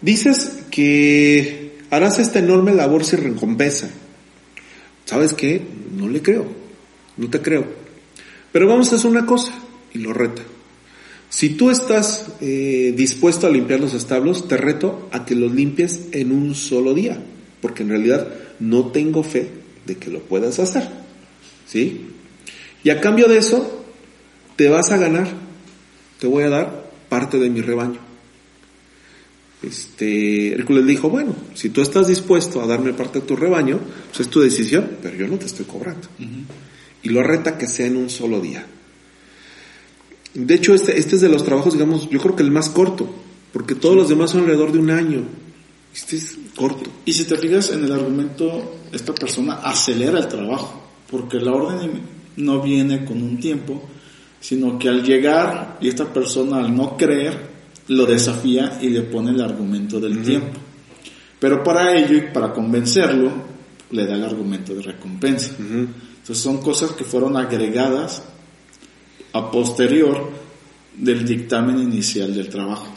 dices 0.02 0.64
que 0.72 1.78
harás 1.90 2.20
esta 2.20 2.40
enorme 2.40 2.74
labor 2.74 3.06
sin 3.06 3.24
recompensa. 3.24 3.90
¿Sabes 5.10 5.34
qué? 5.34 5.60
No 5.98 6.08
le 6.08 6.22
creo, 6.22 6.46
no 7.18 7.32
te 7.32 7.42
creo. 7.42 7.66
Pero 8.52 8.68
vamos 8.68 8.94
a 8.94 8.96
hacer 8.96 9.10
una 9.10 9.26
cosa, 9.26 9.52
y 9.92 9.98
lo 9.98 10.14
reta. 10.14 10.44
Si 11.30 11.50
tú 11.50 11.72
estás 11.72 12.28
eh, 12.42 12.94
dispuesto 12.96 13.48
a 13.48 13.50
limpiar 13.50 13.80
los 13.80 13.96
establos, 13.96 14.48
te 14.48 14.56
reto 14.56 15.10
a 15.12 15.26
que 15.26 15.34
los 15.34 15.52
limpies 15.52 16.10
en 16.12 16.32
un 16.32 16.54
solo 16.54 16.94
día, 16.94 17.20
porque 17.60 17.82
en 17.82 17.90
realidad 17.90 18.28
no 18.60 18.92
tengo 18.92 19.24
fe 19.24 19.50
de 19.88 19.98
que 19.98 20.12
lo 20.12 20.20
puedas 20.20 20.60
hacer. 20.60 20.88
¿Sí? 21.66 22.06
Y 22.84 22.92
a 22.92 23.02
cambio 23.02 23.28
de 23.28 23.40
eso, 23.40 23.84
te 24.58 24.70
vas 24.70 24.92
a 24.92 24.98
ganar, 24.98 25.28
te 26.20 26.28
voy 26.28 26.44
a 26.44 26.50
dar 26.50 26.92
parte 27.10 27.40
de 27.40 27.50
mi 27.50 27.62
rebaño. 27.62 28.09
Este, 29.62 30.54
Hércules 30.54 30.86
dijo, 30.86 31.10
bueno, 31.10 31.36
si 31.54 31.70
tú 31.70 31.82
estás 31.82 32.08
dispuesto 32.08 32.62
a 32.62 32.68
darme 32.68 32.94
parte 32.94 33.20
de 33.20 33.26
tu 33.26 33.36
rebaño, 33.36 33.80
pues 34.08 34.22
es 34.22 34.30
tu 34.30 34.40
decisión, 34.40 34.98
pero 35.02 35.18
yo 35.18 35.28
no 35.28 35.38
te 35.38 35.48
estoy 35.48 35.66
cobrando. 35.66 36.08
Y 37.04 37.10
lo 37.10 37.24
reta 37.24 37.58
que 37.58 37.68
sea 37.68 37.88
en 37.88 37.98
un 37.98 38.10
solo 38.10 38.40
día. 38.40 38.66
De 40.34 40.54
hecho, 40.54 40.74
este, 40.74 40.98
este 40.98 41.16
es 41.16 41.22
de 41.22 41.30
los 41.30 41.44
trabajos, 41.44 41.74
digamos, 41.74 42.10
yo 42.10 42.20
creo 42.20 42.36
que 42.36 42.44
el 42.44 42.52
más 42.52 42.70
corto, 42.70 43.14
porque 43.52 43.76
todos 43.76 43.96
los 43.96 44.10
demás 44.10 44.32
son 44.32 44.42
alrededor 44.42 44.72
de 44.72 44.80
un 44.80 44.92
año. 44.92 45.24
Este 45.94 46.18
es 46.18 46.38
corto. 46.56 46.90
Y 47.04 47.14
si 47.14 47.26
te 47.26 47.36
fijas 47.36 47.72
en 47.72 47.84
el 47.84 47.92
argumento, 47.92 48.80
esta 48.94 49.14
persona 49.14 49.56
acelera 49.56 50.20
el 50.20 50.28
trabajo, 50.28 50.82
porque 51.10 51.40
la 51.40 51.52
orden 51.52 52.02
no 52.38 52.62
viene 52.62 53.04
con 53.04 53.22
un 53.22 53.40
tiempo, 53.40 53.84
sino 54.40 54.80
que 54.80 54.88
al 54.88 55.04
llegar 55.04 55.78
y 55.82 55.90
esta 55.90 56.14
persona 56.14 56.60
al 56.60 56.74
no 56.76 56.96
creer, 56.96 57.49
lo 57.90 58.06
desafía 58.06 58.80
y 58.82 58.90
le 58.90 59.02
pone 59.02 59.32
el 59.32 59.42
argumento 59.42 60.00
del 60.00 60.22
tiempo. 60.24 60.60
Pero 61.40 61.64
para 61.64 61.96
ello 61.98 62.18
y 62.18 62.22
para 62.34 62.54
convencerlo, 62.54 63.32
le 63.92 64.06
da 64.06 64.16
el 64.16 64.24
argumento 64.24 64.74
de 64.76 64.82
recompensa. 64.82 65.56
Entonces 65.60 66.38
son 66.38 66.62
cosas 66.62 66.92
que 66.92 67.04
fueron 67.04 67.36
agregadas 67.38 68.24
a 69.34 69.52
posterior 69.52 70.30
del 70.96 71.26
dictamen 71.26 71.80
inicial 71.80 72.34
del 72.34 72.50
trabajo. 72.50 72.88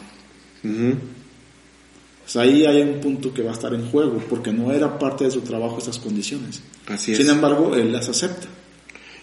ahí 2.36 2.64
hay 2.66 2.82
un 2.82 3.00
punto 3.00 3.32
que 3.32 3.42
va 3.42 3.50
a 3.50 3.54
estar 3.54 3.72
en 3.74 3.86
juego, 3.90 4.22
porque 4.28 4.52
no 4.52 4.72
era 4.72 4.98
parte 4.98 5.24
de 5.24 5.30
su 5.30 5.40
trabajo 5.40 5.78
esas 5.78 5.98
condiciones. 5.98 6.62
Así 6.86 7.14
Sin 7.14 7.30
embargo, 7.30 7.74
él 7.74 7.92
las 7.92 8.08
acepta. 8.08 8.48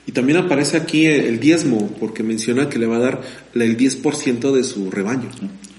Y 0.10 0.12
también 0.12 0.40
aparece 0.40 0.76
aquí 0.76 1.06
el 1.06 1.40
diezmo, 1.40 1.88
porque 2.00 2.24
menciona 2.24 2.68
que 2.68 2.80
le 2.80 2.88
va 2.88 2.96
a 2.96 3.00
dar 3.00 3.22
el 3.54 3.78
10% 3.78 4.52
de 4.52 4.64
su 4.64 4.90
rebaño. 4.90 5.30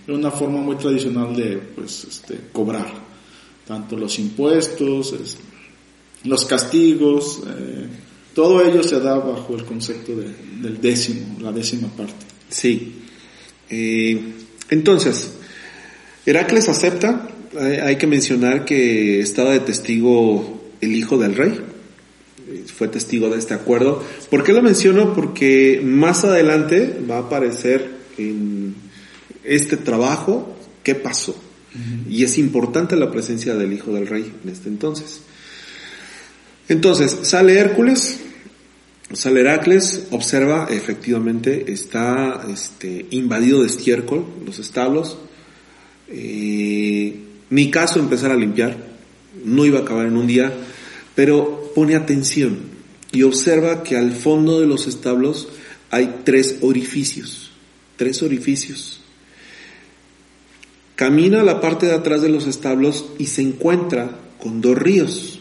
Es 0.07 0.15
una 0.15 0.31
forma 0.31 0.61
muy 0.61 0.77
tradicional 0.77 1.35
de 1.35 1.57
pues, 1.57 2.07
este, 2.09 2.39
cobrar, 2.53 2.87
tanto 3.67 3.97
los 3.97 4.17
impuestos, 4.21 5.17
los 6.23 6.45
castigos, 6.45 7.43
eh, 7.45 7.89
todo 8.33 8.65
ello 8.65 8.85
se 8.85 9.01
da 9.01 9.19
bajo 9.19 9.57
el 9.57 9.65
concepto 9.65 10.13
del 10.15 10.81
décimo, 10.81 11.37
la 11.41 11.51
décima 11.51 11.89
parte. 11.89 12.25
Sí. 12.51 13.01
Eh, 13.69 14.17
entonces, 14.69 15.33
Heracles 16.25 16.69
acepta, 16.69 17.29
hay 17.83 17.97
que 17.97 18.07
mencionar 18.07 18.65
que 18.65 19.19
estaba 19.19 19.55
de 19.55 19.59
testigo 19.59 20.71
el 20.81 20.95
hijo 20.95 21.19
del 21.19 21.35
rey, 21.35 21.61
fue 22.77 22.89
testigo 22.89 23.29
de 23.29 23.39
este 23.39 23.55
acuerdo. 23.55 24.03
¿Por 24.31 24.45
qué 24.45 24.53
lo 24.53 24.63
menciono? 24.63 25.15
Porque 25.15 25.81
más 25.85 26.25
adelante 26.25 26.99
va 27.09 27.17
a 27.17 27.21
aparecer 27.21 27.91
en 28.19 28.75
este 29.45 29.77
trabajo 29.77 30.57
qué 30.83 30.95
pasó. 30.95 31.37
Y 32.09 32.25
es 32.25 32.37
importante 32.39 32.97
la 32.97 33.13
presencia 33.13 33.55
del 33.55 33.73
hijo 33.73 33.93
del 33.93 34.09
rey 34.09 34.33
en 34.43 34.51
este 34.51 34.69
entonces. 34.69 35.21
Entonces, 36.69 37.19
sale 37.23 37.59
Hércules, 37.59 38.19
sale 39.13 39.41
Heracles, 39.41 40.07
observa, 40.11 40.69
efectivamente, 40.71 41.73
está 41.73 42.45
este, 42.53 43.07
invadido 43.11 43.61
de 43.61 43.67
estiércol, 43.67 44.25
los 44.45 44.59
establos. 44.59 45.19
Eh, 46.09 47.17
mi 47.51 47.71
caso, 47.71 47.99
empezar 47.99 48.31
a 48.31 48.37
limpiar, 48.37 48.77
no 49.45 49.65
iba 49.65 49.81
a 49.81 49.83
acabar 49.83 50.07
en 50.07 50.17
un 50.17 50.27
día, 50.27 50.53
pero 51.15 51.60
pone 51.75 51.97
atención 51.97 52.59
y 53.13 53.23
observa 53.23 53.83
que 53.83 53.97
al 53.97 54.13
fondo 54.13 54.61
de 54.61 54.67
los 54.67 54.87
establos 54.87 55.49
hay 55.91 56.21
tres 56.25 56.59
orificios, 56.61 57.51
tres 57.97 58.23
orificios. 58.23 59.01
Camina 60.95 61.41
a 61.41 61.45
la 61.45 61.61
parte 61.61 61.87
de 61.87 61.95
atrás 61.95 62.23
de 62.23 62.29
los 62.29 62.47
establos 62.47 63.07
y 63.19 63.27
se 63.27 63.43
encuentra 63.43 64.19
con 64.39 64.61
dos 64.61 64.77
ríos, 64.79 65.41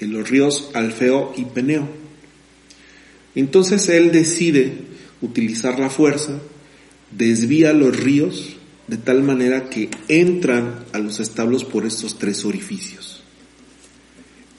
los 0.00 0.28
ríos 0.28 0.70
Alfeo 0.74 1.32
y 1.36 1.46
Peneo. 1.46 1.88
Entonces 3.34 3.88
él 3.88 4.12
decide 4.12 4.74
utilizar 5.22 5.78
la 5.78 5.88
fuerza, 5.88 6.38
desvía 7.10 7.72
los 7.72 7.96
ríos 7.96 8.56
de 8.86 8.98
tal 8.98 9.22
manera 9.22 9.70
que 9.70 9.88
entran 10.08 10.84
a 10.92 10.98
los 10.98 11.20
establos 11.20 11.64
por 11.64 11.86
estos 11.86 12.18
tres 12.18 12.44
orificios 12.44 13.23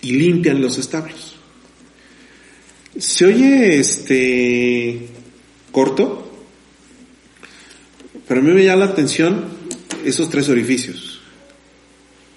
y 0.06 0.12
limpian 0.12 0.62
los 0.62 0.78
establos. 0.78 1.36
Se 2.96 3.26
oye 3.26 3.80
este 3.80 5.08
corto, 5.72 6.32
pero 8.28 8.40
a 8.40 8.44
mí 8.44 8.52
me 8.52 8.64
llama 8.64 8.86
la 8.86 8.92
atención 8.92 9.46
esos 10.06 10.30
tres 10.30 10.48
orificios. 10.50 11.22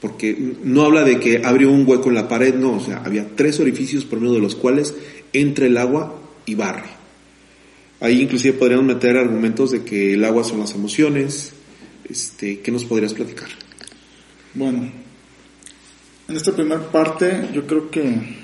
Porque 0.00 0.54
no 0.64 0.84
habla 0.84 1.04
de 1.04 1.20
que 1.20 1.42
abrió 1.44 1.70
un 1.70 1.86
hueco 1.86 2.08
en 2.08 2.14
la 2.14 2.26
pared, 2.26 2.54
no, 2.54 2.76
o 2.76 2.80
sea, 2.80 3.02
había 3.04 3.36
tres 3.36 3.60
orificios 3.60 4.06
por 4.06 4.18
medio 4.18 4.34
de 4.34 4.40
los 4.40 4.54
cuales 4.54 4.94
entra 5.34 5.66
el 5.66 5.76
agua 5.76 6.18
y 6.46 6.54
barre. 6.54 6.88
Ahí 8.00 8.22
inclusive 8.22 8.56
podríamos 8.56 8.86
meter 8.86 9.18
argumentos 9.18 9.72
de 9.72 9.82
que 9.82 10.14
el 10.14 10.24
agua 10.24 10.42
son 10.42 10.60
las 10.60 10.74
emociones. 10.74 11.52
Este, 12.08 12.60
¿Qué 12.60 12.70
nos 12.70 12.84
podrías 12.84 13.12
platicar? 13.12 13.48
Bueno, 14.54 14.90
en 16.28 16.36
esta 16.36 16.52
primera 16.52 16.80
parte 16.90 17.48
yo 17.54 17.66
creo 17.66 17.90
que 17.90 18.36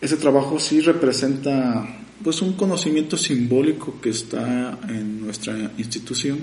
ese 0.00 0.16
trabajo 0.18 0.60
sí 0.60 0.80
representa 0.80 1.86
pues 2.22 2.42
un 2.42 2.52
conocimiento 2.52 3.16
simbólico 3.16 3.98
que 4.00 4.10
está 4.10 4.78
en 4.88 5.22
nuestra 5.22 5.72
institución. 5.78 6.38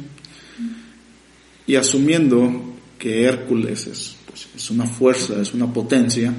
Y 1.65 1.75
asumiendo 1.75 2.75
que 2.97 3.23
Hércules 3.23 3.87
es, 3.87 4.15
pues, 4.27 4.47
es 4.55 4.69
una 4.71 4.85
fuerza, 4.85 5.39
es 5.39 5.53
una 5.53 5.71
potencia, 5.71 6.33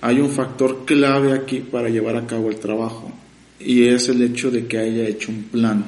hay 0.00 0.20
un 0.20 0.30
factor 0.30 0.84
clave 0.84 1.32
aquí 1.32 1.60
para 1.60 1.88
llevar 1.88 2.16
a 2.16 2.26
cabo 2.26 2.50
el 2.50 2.58
trabajo. 2.58 3.12
Y 3.58 3.84
es 3.84 4.08
el 4.08 4.20
hecho 4.22 4.50
de 4.50 4.66
que 4.66 4.78
haya 4.78 5.06
hecho 5.06 5.30
un 5.30 5.44
plan, 5.44 5.84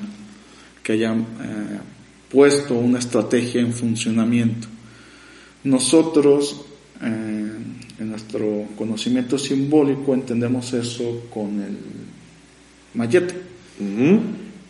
que 0.83 0.93
haya 0.93 1.13
eh, 1.15 1.79
puesto 2.31 2.75
una 2.75 2.99
estrategia 2.99 3.61
en 3.61 3.73
funcionamiento. 3.73 4.69
Nosotros, 5.65 6.67
eh, 7.03 7.51
en 7.99 8.11
nuestro 8.11 8.67
conocimiento 8.77 9.39
simbólico, 9.39 10.15
entendemos 10.15 10.73
eso 10.73 11.25
con 11.31 11.61
el 11.61 11.77
mallete. 12.95 13.35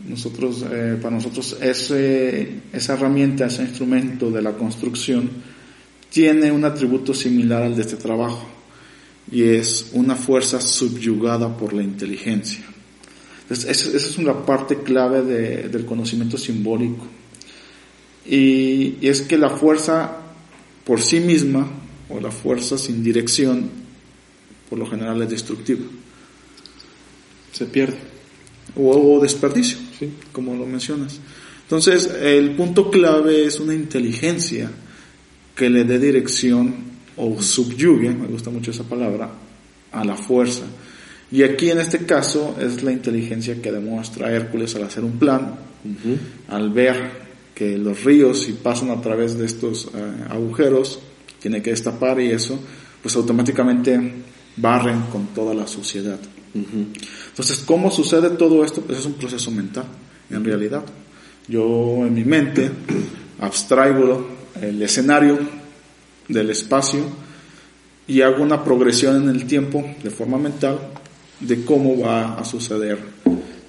Nosotros, 0.09 0.65
eh, 0.71 0.99
para 1.01 1.17
nosotros 1.17 1.57
ese, 1.61 2.61
esa 2.73 2.95
herramienta, 2.95 3.47
ese 3.47 3.63
instrumento 3.63 4.31
de 4.31 4.43
la 4.43 4.53
construcción 4.53 5.31
tiene 6.11 6.51
un 6.51 6.65
atributo 6.65 7.15
similar 7.15 7.63
al 7.63 7.77
de 7.77 7.83
este 7.83 7.97
trabajo 7.97 8.47
y 9.31 9.43
es 9.45 9.91
una 9.93 10.17
fuerza 10.17 10.61
subyugada 10.61 11.57
por 11.57 11.73
la 11.73 11.83
inteligencia. 11.83 12.65
Entonces, 13.43 13.71
esa, 13.71 13.97
es 13.97 14.19
una 14.19 14.45
parte 14.45 14.79
clave 14.79 15.23
del 15.69 15.85
conocimiento 15.85 16.37
simbólico. 16.37 17.07
Y, 18.27 18.97
y, 19.01 19.09
es 19.09 19.21
que 19.23 19.37
la 19.37 19.51
fuerza 19.51 20.19
por 20.85 21.01
sí 21.01 21.21
misma, 21.21 21.69
o 22.13 22.21
la 22.21 22.31
fuerza 22.31 22.77
sin 22.79 23.03
dirección, 23.03 23.69
por 24.69 24.79
lo 24.79 24.87
general 24.87 25.23
es 25.23 25.31
destructiva. 25.31 25.85
Se 27.53 27.67
pierde. 27.67 27.99
O, 28.77 28.91
o 28.91 29.21
desperdicio, 29.21 29.79
¿sí? 29.99 30.11
como 30.33 30.55
lo 30.55 30.67
mencionas. 30.67 31.21
Entonces, 31.63 32.11
el 32.21 32.55
punto 32.55 32.91
clave 32.91 33.45
es 33.47 33.61
una 33.61 33.75
inteligencia 33.75 34.71
que 35.55 35.71
le 35.71 35.85
dé 35.85 35.99
dirección 35.99 36.93
o 37.17 37.41
subyugue, 37.41 38.11
me 38.11 38.27
gusta 38.27 38.51
mucho 38.51 38.71
esa 38.71 38.85
palabra, 38.85 39.31
a 39.93 40.05
la 40.05 40.17
fuerza. 40.17 40.65
Y 41.31 41.43
aquí 41.43 41.71
en 41.71 41.79
este 41.79 42.05
caso 42.05 42.57
es 42.61 42.83
la 42.83 42.93
inteligencia 42.93 43.61
que 43.61 43.73
demuestra 43.73 44.31
Hércules 44.31 44.75
al 44.77 44.85
hacer 44.85 45.05
un 45.05 45.19
plan, 45.19 45.55
al 46.49 46.71
ver 46.71 47.23
que 47.55 47.79
los 47.79 48.05
ríos 48.05 48.43
si 48.43 48.53
pasan 48.53 48.91
a 48.91 49.01
través 49.01 49.39
de 49.39 49.47
estos 49.47 49.87
uh, 49.87 50.33
agujeros, 50.33 51.01
tiene 51.43 51.61
que 51.61 51.71
destapar 51.71 52.21
y 52.21 52.31
eso, 52.31 52.59
pues 53.03 53.17
automáticamente 53.17 54.01
barren 54.57 55.03
con 55.11 55.27
toda 55.29 55.53
la 55.53 55.67
suciedad. 55.67 56.19
Entonces, 56.55 57.59
¿cómo 57.67 57.91
sucede 57.91 58.31
todo 58.31 58.65
esto? 58.65 58.81
Pues 58.83 59.01
es 59.01 59.07
un 59.07 59.15
proceso 59.15 59.51
mental, 59.51 59.87
en 60.31 60.45
realidad. 60.45 60.85
Yo 61.49 62.07
en 62.07 62.15
mi 62.15 62.25
mente 62.25 62.71
abstraigo 63.41 64.29
el 64.61 64.81
escenario 64.81 65.39
del 66.29 66.51
espacio 66.51 67.01
y 68.07 68.21
hago 68.21 68.43
una 68.43 68.63
progresión 68.63 69.23
en 69.23 69.29
el 69.29 69.47
tiempo 69.47 69.85
de 70.03 70.11
forma 70.11 70.39
mental 70.39 70.79
de 71.41 71.65
cómo 71.65 71.99
va 71.99 72.39
a 72.39 72.45
suceder 72.45 72.99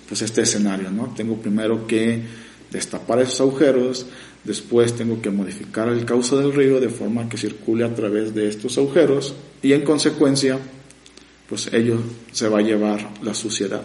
pues 0.08 0.22
este 0.22 0.42
escenario, 0.42 0.92
¿no? 0.92 1.14
Tengo 1.16 1.38
primero 1.38 1.88
que 1.88 2.22
destapar 2.74 3.22
esos 3.22 3.40
agujeros, 3.40 4.06
después 4.44 4.94
tengo 4.94 5.22
que 5.22 5.30
modificar 5.30 5.88
el 5.88 6.04
cauce 6.04 6.36
del 6.36 6.54
río 6.54 6.82
de 6.82 6.90
forma 6.90 7.30
que 7.30 7.38
circule 7.38 7.86
a 7.86 7.96
través 7.96 8.34
de 8.34 8.50
estos 8.50 8.78
agujeros 8.78 9.34
y 9.62 9.72
en 9.72 9.84
consecuencia 9.84 10.60
pues 11.48 11.72
ello 11.72 12.00
se 12.32 12.50
va 12.50 12.60
a 12.60 12.64
llevar 12.64 13.12
la 13.22 13.34
suciedad. 13.34 13.84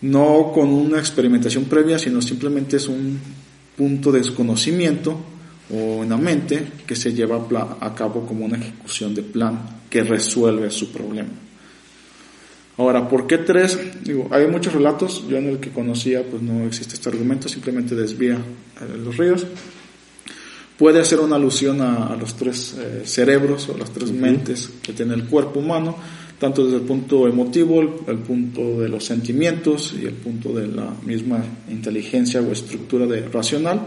No 0.00 0.50
con 0.52 0.68
una 0.68 0.98
experimentación 0.98 1.64
previa, 1.66 1.98
sino 1.98 2.22
simplemente 2.22 2.78
es 2.78 2.88
un 2.88 3.20
punto 3.76 4.10
de 4.10 4.20
desconocimiento 4.20 5.16
o 5.70 6.02
en 6.02 6.08
la 6.08 6.16
mente 6.16 6.72
que 6.86 6.96
se 6.96 7.12
lleva 7.12 7.46
a 7.80 7.94
cabo 7.94 8.26
como 8.26 8.46
una 8.46 8.56
ejecución 8.56 9.14
de 9.14 9.22
plan 9.22 9.80
que 9.90 10.02
resuelve 10.02 10.70
su 10.70 10.90
problema. 10.90 11.49
Ahora, 12.80 13.06
¿por 13.06 13.26
qué 13.26 13.36
tres? 13.36 13.78
Digo, 14.04 14.28
hay 14.30 14.46
muchos 14.46 14.72
relatos, 14.72 15.28
yo 15.28 15.36
en 15.36 15.50
el 15.50 15.60
que 15.60 15.68
conocía 15.68 16.22
pues 16.24 16.40
no 16.40 16.64
existe 16.64 16.94
este 16.94 17.10
argumento, 17.10 17.46
simplemente 17.46 17.94
desvía 17.94 18.36
eh, 18.36 18.96
los 19.04 19.18
ríos. 19.18 19.46
Puede 20.78 20.98
hacer 20.98 21.20
una 21.20 21.36
alusión 21.36 21.82
a, 21.82 22.06
a 22.06 22.16
los 22.16 22.36
tres 22.36 22.74
eh, 22.78 23.02
cerebros 23.04 23.68
o 23.68 23.76
las 23.76 23.90
tres 23.90 24.08
uh 24.08 24.14
-huh. 24.14 24.18
mentes 24.18 24.70
que 24.80 24.94
tiene 24.94 25.12
el 25.12 25.24
cuerpo 25.24 25.60
humano, 25.60 25.94
tanto 26.38 26.64
desde 26.64 26.78
el 26.78 26.84
punto 26.84 27.28
emotivo, 27.28 27.82
el, 27.82 27.90
el, 28.06 28.18
punto 28.20 28.80
de 28.80 28.88
los 28.88 29.04
sentimientos 29.04 29.94
y 30.00 30.06
el 30.06 30.14
punto 30.14 30.54
de 30.54 30.66
la 30.66 30.90
misma 31.04 31.44
inteligencia 31.68 32.40
o 32.40 32.50
estructura 32.50 33.04
de 33.04 33.28
racional. 33.28 33.78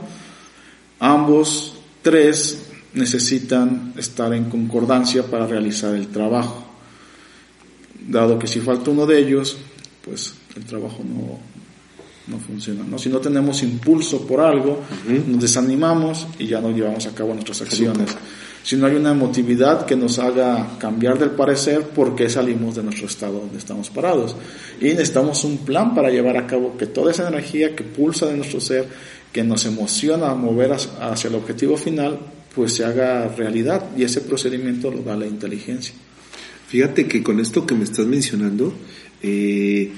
Ambos 1.00 1.80
tres 2.04 2.70
necesitan 2.94 3.96
estar 3.98 4.32
en 4.36 4.52
concordancia 4.52 5.24
para 5.24 5.48
realizar 5.48 5.96
el 5.96 6.10
trabajo 6.10 6.73
dado 8.08 8.40
que 8.40 8.48
si 8.48 8.60
falta 8.60 8.92
uno 8.92 9.06
de 9.06 9.20
ellos, 9.20 9.58
pues 10.04 10.34
el 10.56 10.66
trabajo 10.66 11.04
no, 11.04 11.40
no 12.28 12.40
funciona. 12.40 12.84
¿no? 12.88 12.98
Si 12.98 13.10
no 13.10 13.20
tenemos 13.20 13.64
impulso 13.64 14.26
por 14.26 14.42
algo, 14.42 14.72
uh 14.74 15.10
-huh. 15.10 15.26
nos 15.26 15.42
desanimamos 15.42 16.28
y 16.40 16.48
ya 16.48 16.62
no 16.62 16.72
llevamos 16.72 17.06
a 17.06 17.14
cabo 17.14 17.34
nuestras 17.34 17.62
acciones. 17.62 18.16
Si 18.64 18.78
no 18.78 18.88
hay 18.88 18.96
una 18.96 19.12
emotividad 19.12 19.86
que 19.86 19.98
nos 19.98 20.20
haga 20.20 20.78
cambiar 20.80 21.20
del 21.20 21.32
parecer, 21.32 21.82
¿por 21.90 22.16
qué 22.16 22.30
salimos 22.30 22.76
de 22.76 22.84
nuestro 22.84 23.08
estado 23.08 23.40
donde 23.40 23.58
estamos 23.58 23.90
parados? 23.90 24.38
Y 24.80 24.86
necesitamos 24.86 25.44
un 25.44 25.58
plan 25.58 25.94
para 25.94 26.10
llevar 26.10 26.38
a 26.38 26.48
cabo 26.48 26.78
que 26.78 26.86
toda 26.86 27.12
esa 27.12 27.28
energía 27.28 27.76
que 27.76 27.84
pulsa 27.84 28.26
de 28.26 28.38
nuestro 28.38 28.62
ser, 28.62 28.88
que 29.34 29.44
nos 29.44 29.66
emociona 29.66 30.32
a 30.32 30.36
mover 30.36 30.72
hacia 30.72 31.28
el 31.28 31.36
objetivo 31.36 31.76
final, 31.76 32.18
pues 32.56 32.74
se 32.74 32.86
haga 32.86 33.28
realidad 33.28 33.84
y 33.98 34.04
ese 34.04 34.22
procedimiento 34.22 34.90
lo 34.90 35.02
da 35.02 35.18
la 35.18 35.26
inteligencia. 35.26 35.94
Fíjate 36.68 37.08
que 37.08 37.22
con 37.22 37.40
esto 37.40 37.66
que 37.66 37.76
me 37.76 37.84
estás 37.84 38.06
mencionando, 38.06 38.74
eh, 39.22 39.92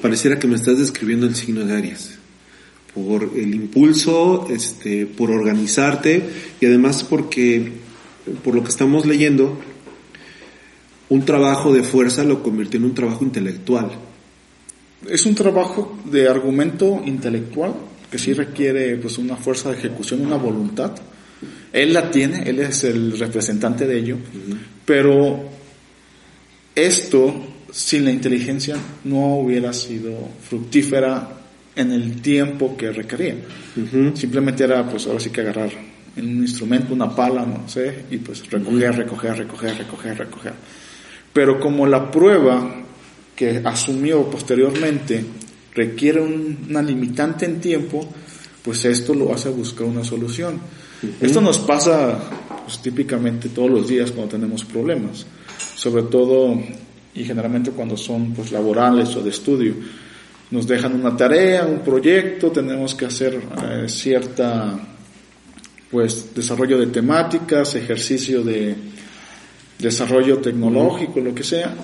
pareciera 0.00 0.38
que 0.38 0.46
me 0.46 0.56
estás 0.56 0.78
describiendo 0.78 1.26
el 1.26 1.34
signo 1.34 1.64
de 1.64 1.76
Aries. 1.76 2.18
Por 2.94 3.30
el 3.36 3.54
impulso, 3.54 4.46
este, 4.50 5.06
por 5.06 5.30
organizarte 5.30 6.22
y 6.60 6.66
además 6.66 7.02
porque, 7.02 7.72
por 8.44 8.54
lo 8.54 8.62
que 8.62 8.70
estamos 8.70 9.04
leyendo, 9.04 9.58
un 11.08 11.24
trabajo 11.24 11.72
de 11.72 11.82
fuerza 11.82 12.24
lo 12.24 12.42
convirtió 12.42 12.78
en 12.78 12.86
un 12.86 12.94
trabajo 12.94 13.24
intelectual. 13.24 13.90
Es 15.08 15.26
un 15.26 15.34
trabajo 15.34 15.98
de 16.04 16.28
argumento 16.28 17.02
intelectual 17.04 17.74
que 18.10 18.18
sí 18.18 18.32
requiere 18.32 18.96
pues 18.96 19.18
una 19.18 19.36
fuerza 19.36 19.70
de 19.70 19.78
ejecución, 19.78 20.24
una 20.24 20.36
voluntad. 20.36 20.92
Él 21.72 21.92
la 21.92 22.10
tiene, 22.10 22.48
él 22.48 22.60
es 22.60 22.84
el 22.84 23.18
representante 23.18 23.86
de 23.86 23.98
ello, 23.98 24.14
uh 24.16 24.52
-huh. 24.52 24.58
pero 24.86 25.53
esto 26.74 27.34
sin 27.70 28.04
la 28.04 28.10
inteligencia 28.10 28.76
no 29.04 29.36
hubiera 29.36 29.72
sido 29.72 30.12
fructífera 30.48 31.28
en 31.76 31.90
el 31.90 32.22
tiempo 32.22 32.76
que 32.76 32.92
requería. 32.92 33.36
Uh 33.76 33.80
-huh. 33.80 34.16
Simplemente 34.16 34.64
era, 34.64 34.88
pues 34.88 35.06
ahora 35.06 35.20
sí 35.20 35.30
que 35.30 35.40
agarrar 35.40 35.70
un 36.16 36.42
instrumento, 36.42 36.94
una 36.94 37.14
pala, 37.14 37.44
no 37.44 37.68
sé, 37.68 38.04
y 38.10 38.18
pues 38.18 38.48
recoger, 38.48 38.90
uh 38.90 38.94
-huh. 38.94 38.96
recoger, 38.96 39.36
recoger, 39.38 39.78
recoger, 39.78 40.18
recoger. 40.18 40.52
Pero 41.32 41.58
como 41.58 41.86
la 41.86 42.10
prueba 42.10 42.84
que 43.34 43.60
asumió 43.64 44.30
posteriormente 44.30 45.24
requiere 45.74 46.20
una 46.20 46.80
limitante 46.80 47.44
en 47.44 47.60
tiempo, 47.60 48.08
pues 48.62 48.84
esto 48.84 49.12
lo 49.12 49.34
hace 49.34 49.48
buscar 49.50 49.86
una 49.86 50.04
solución. 50.04 50.60
Esto 51.20 51.40
nos 51.40 51.58
pasa 51.58 52.18
pues, 52.64 52.80
típicamente 52.80 53.48
todos 53.48 53.68
los 53.68 53.88
días 53.88 54.12
cuando 54.12 54.36
tenemos 54.36 54.64
problemas, 54.64 55.26
sobre 55.74 56.04
todo 56.04 56.58
y 57.14 57.24
generalmente 57.24 57.70
cuando 57.70 57.96
son 57.96 58.32
pues 58.32 58.52
laborales 58.52 59.14
o 59.16 59.22
de 59.22 59.30
estudio. 59.30 59.74
Nos 60.50 60.66
dejan 60.66 60.94
una 60.94 61.16
tarea, 61.16 61.66
un 61.66 61.80
proyecto, 61.80 62.50
tenemos 62.50 62.94
que 62.94 63.06
hacer 63.06 63.40
eh, 63.62 63.88
cierta 63.88 64.78
pues 65.90 66.34
desarrollo 66.34 66.78
de 66.78 66.88
temáticas, 66.88 67.74
ejercicio 67.76 68.42
de 68.42 68.74
desarrollo 69.78 70.38
tecnológico, 70.38 71.20
lo 71.20 71.34
que 71.34 71.44
sea, 71.44 71.74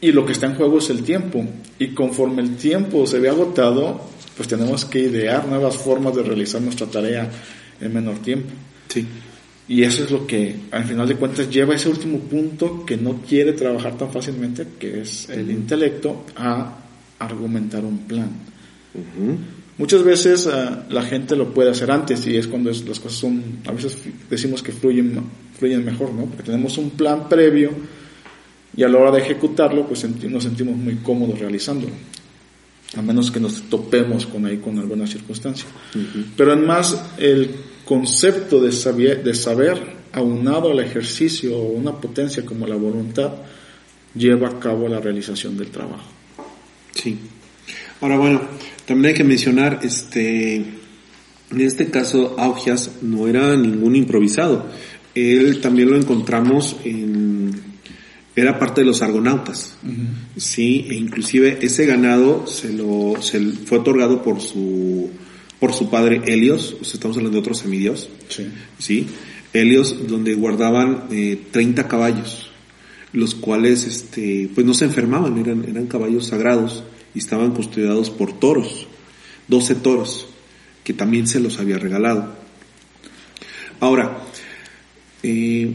y 0.00 0.12
lo 0.12 0.24
que 0.24 0.32
está 0.32 0.46
en 0.46 0.54
juego 0.54 0.78
es 0.78 0.90
el 0.90 1.02
tiempo. 1.02 1.44
Y 1.78 1.88
conforme 1.88 2.42
el 2.42 2.56
tiempo 2.56 3.06
se 3.06 3.18
ve 3.18 3.28
agotado, 3.28 4.00
pues 4.36 4.48
tenemos 4.48 4.84
que 4.84 5.00
idear 5.00 5.46
nuevas 5.46 5.76
formas 5.76 6.14
de 6.14 6.22
realizar 6.22 6.60
nuestra 6.60 6.86
tarea 6.86 7.28
en 7.80 7.92
menor 7.92 8.18
tiempo. 8.20 8.50
Sí. 8.88 9.06
Y 9.70 9.84
eso 9.84 10.02
es 10.02 10.10
lo 10.10 10.26
que, 10.26 10.56
al 10.72 10.84
final 10.84 11.06
de 11.06 11.14
cuentas, 11.14 11.48
lleva 11.48 11.76
ese 11.76 11.88
último 11.88 12.18
punto 12.18 12.84
que 12.84 12.96
no 12.96 13.22
quiere 13.22 13.52
trabajar 13.52 13.96
tan 13.96 14.10
fácilmente, 14.10 14.66
que 14.80 15.02
es 15.02 15.28
el 15.28 15.48
intelecto, 15.48 16.26
a 16.34 16.76
argumentar 17.20 17.84
un 17.84 17.98
plan. 17.98 18.30
Muchas 19.78 20.02
veces 20.02 20.48
ah, 20.48 20.86
la 20.90 21.02
gente 21.02 21.36
lo 21.36 21.54
puede 21.54 21.70
hacer 21.70 21.88
antes 21.88 22.26
y 22.26 22.36
es 22.36 22.48
cuando 22.48 22.68
las 22.68 22.98
cosas 22.98 23.12
son, 23.12 23.60
a 23.64 23.70
veces 23.70 23.96
decimos 24.28 24.60
que 24.60 24.72
fluyen, 24.72 25.22
fluyen 25.56 25.84
mejor, 25.84 26.12
¿no? 26.14 26.24
Porque 26.24 26.42
tenemos 26.42 26.76
un 26.76 26.90
plan 26.90 27.28
previo 27.28 27.70
y 28.76 28.82
a 28.82 28.88
la 28.88 28.98
hora 28.98 29.12
de 29.12 29.20
ejecutarlo, 29.20 29.86
pues 29.86 30.04
nos 30.28 30.42
sentimos 30.42 30.76
muy 30.76 30.96
cómodos 30.96 31.38
realizándolo. 31.38 31.92
A 32.96 33.02
menos 33.02 33.30
que 33.30 33.38
nos 33.38 33.62
topemos 33.70 34.26
con 34.26 34.46
ahí 34.46 34.56
con 34.56 34.80
alguna 34.80 35.06
circunstancia. 35.06 35.66
Pero 36.36 36.54
además, 36.54 37.12
el 37.18 37.54
concepto 37.90 38.60
de 38.62 38.70
saber, 38.70 39.24
de 39.24 39.34
saber, 39.34 39.76
aunado 40.12 40.70
al 40.70 40.78
ejercicio 40.78 41.58
o 41.58 41.72
una 41.72 42.00
potencia 42.00 42.44
como 42.44 42.64
la 42.64 42.76
voluntad, 42.76 43.32
lleva 44.14 44.46
a 44.46 44.60
cabo 44.60 44.86
la 44.86 45.00
realización 45.00 45.56
del 45.56 45.72
trabajo. 45.72 46.08
Sí. 46.94 47.18
Ahora, 48.00 48.16
bueno, 48.16 48.42
también 48.86 49.06
hay 49.06 49.14
que 49.18 49.24
mencionar, 49.24 49.80
este, 49.82 50.54
en 50.54 51.60
este 51.60 51.90
caso, 51.90 52.36
Augias 52.38 52.92
no 53.02 53.26
era 53.26 53.56
ningún 53.56 53.96
improvisado. 53.96 54.66
Él 55.12 55.60
también 55.60 55.90
lo 55.90 55.96
encontramos 55.96 56.76
en 56.84 57.70
era 58.36 58.56
parte 58.56 58.82
de 58.82 58.86
los 58.86 59.02
argonautas, 59.02 59.74
sí, 60.36 60.86
e 60.88 60.94
inclusive 60.94 61.58
ese 61.60 61.84
ganado 61.84 62.46
se 62.46 62.72
lo 62.72 63.20
se 63.20 63.40
fue 63.40 63.78
otorgado 63.78 64.22
por 64.22 64.40
su 64.40 65.10
por 65.60 65.74
su 65.74 65.90
padre 65.90 66.22
Helios, 66.24 66.76
estamos 66.80 67.16
hablando 67.18 67.36
de 67.36 67.40
otros 67.40 67.58
semidios, 67.58 68.08
sí, 68.28 68.48
sí 68.78 69.06
Helios 69.52 70.08
donde 70.08 70.34
guardaban 70.34 71.04
eh, 71.10 71.38
30 71.50 71.86
caballos, 71.86 72.50
los 73.12 73.34
cuales 73.34 73.86
este 73.86 74.48
pues 74.54 74.66
no 74.66 74.74
se 74.74 74.86
enfermaban, 74.86 75.38
eran 75.38 75.64
eran 75.68 75.86
caballos 75.86 76.26
sagrados 76.26 76.82
y 77.14 77.18
estaban 77.18 77.52
custodiados 77.52 78.10
por 78.10 78.38
toros, 78.38 78.86
12 79.48 79.74
toros 79.76 80.26
que 80.82 80.94
también 80.94 81.26
se 81.26 81.40
los 81.40 81.58
había 81.58 81.78
regalado. 81.78 82.34
Ahora, 83.80 84.18
eh, 85.22 85.74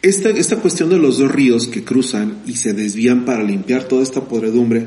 esta, 0.00 0.30
esta 0.30 0.56
cuestión 0.56 0.90
de 0.90 0.98
los 0.98 1.18
dos 1.18 1.30
ríos 1.30 1.66
que 1.66 1.84
cruzan 1.84 2.42
y 2.46 2.56
se 2.56 2.72
desvían 2.72 3.24
para 3.24 3.42
limpiar 3.42 3.84
toda 3.84 4.02
esta 4.02 4.22
podredumbre, 4.22 4.86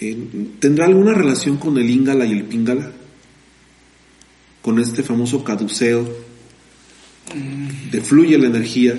eh, 0.00 0.16
¿tendrá 0.58 0.86
alguna 0.86 1.14
relación 1.14 1.58
con 1.58 1.78
el 1.78 1.88
Íngala 1.88 2.26
y 2.26 2.32
el 2.32 2.44
Píngala? 2.44 2.92
Con 4.70 4.78
este 4.78 5.02
famoso 5.02 5.42
caduceo 5.42 6.08
de 7.90 8.00
fluye 8.02 8.38
la 8.38 8.46
energía. 8.46 8.96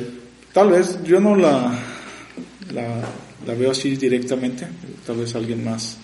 Tal 0.52 0.70
vez, 0.70 1.02
yo 1.06 1.22
no 1.22 1.34
la, 1.34 1.80
la, 2.74 3.02
la 3.48 3.54
veo 3.54 3.72
así 3.72 3.96
directamente, 3.96 4.68
tal 5.08 5.16
vez 5.16 5.34
alguien 5.34 5.64
más 5.64 5.96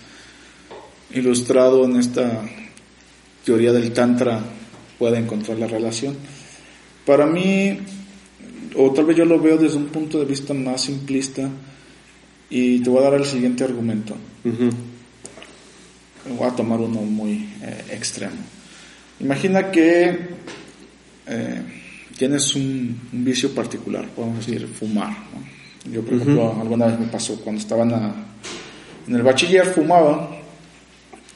ilustrado 1.14 1.84
en 1.84 1.98
esta 1.98 2.44
teoría 3.44 3.74
del 3.74 3.92
Tantra 3.92 4.40
pueda 4.98 5.20
encontrar 5.20 5.58
la 5.58 5.68
relación. 5.68 6.16
Para 7.06 7.26
mí, 7.26 7.78
o 8.74 8.94
tal 8.94 9.04
vez 9.04 9.18
yo 9.18 9.26
lo 9.26 9.38
veo 9.38 9.58
desde 9.58 9.76
un 9.76 9.88
punto 9.88 10.18
de 10.18 10.24
vista 10.24 10.54
más 10.54 10.84
simplista 10.84 11.50
y 12.50 12.80
te 12.80 12.90
voy 12.90 13.00
a 13.00 13.10
dar 13.10 13.16
el 13.16 13.26
siguiente 13.26 13.66
argumento. 13.66 14.16
Voy 16.38 16.48
a 16.48 16.56
tomar 16.56 16.80
uno 16.80 17.02
muy 17.02 17.50
eh, 17.62 17.84
extremo. 17.92 18.57
Imagina 19.20 19.72
que 19.72 20.18
eh, 21.28 21.62
tienes 22.18 22.56
un, 22.56 23.00
vicio 23.12 23.54
particular, 23.54 24.08
podemos 24.10 24.46
decir 24.46 24.68
fumar. 24.68 25.16
Yo, 25.92 26.02
por 26.04 26.16
ejemplo, 26.16 26.58
alguna 26.60 26.88
vez 26.88 27.00
me 27.00 27.08
pasó 27.08 27.40
cuando 27.40 27.62
estaba 27.62 27.84
en, 27.84 29.16
el 29.16 29.24
bachiller, 29.24 29.66
fumaba 29.66 30.38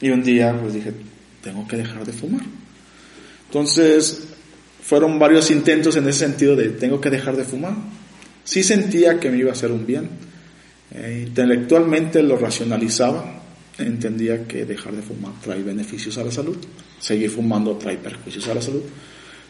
y 0.00 0.10
un 0.10 0.22
día 0.22 0.56
pues 0.60 0.74
dije, 0.74 0.92
tengo 1.42 1.66
que 1.66 1.76
dejar 1.76 2.04
de 2.04 2.12
fumar. 2.12 2.42
Entonces, 3.46 4.28
fueron 4.82 5.18
varios 5.18 5.50
intentos 5.50 5.96
en 5.96 6.06
ese 6.08 6.20
sentido 6.20 6.54
de 6.54 6.70
tengo 6.70 7.00
que 7.00 7.10
dejar 7.10 7.36
de 7.36 7.44
fumar. 7.44 7.74
Sí 8.44 8.62
sentía 8.62 9.18
que 9.18 9.30
me 9.30 9.38
iba 9.38 9.50
a 9.50 9.52
hacer 9.52 9.70
un 9.70 9.86
bien. 9.86 10.08
Eh, 10.94 11.24
intelectualmente 11.28 12.22
lo 12.22 12.36
racionalizaba, 12.36 13.42
entendía 13.78 14.46
que 14.46 14.66
dejar 14.66 14.92
de 14.94 15.02
fumar 15.02 15.32
trae 15.42 15.62
beneficios 15.62 16.18
a 16.18 16.24
la 16.24 16.30
salud, 16.30 16.56
seguir 17.02 17.30
fumando 17.30 17.76
trae 17.76 17.96
perjuicios 17.96 18.46
a 18.46 18.54
la 18.54 18.62
salud. 18.62 18.82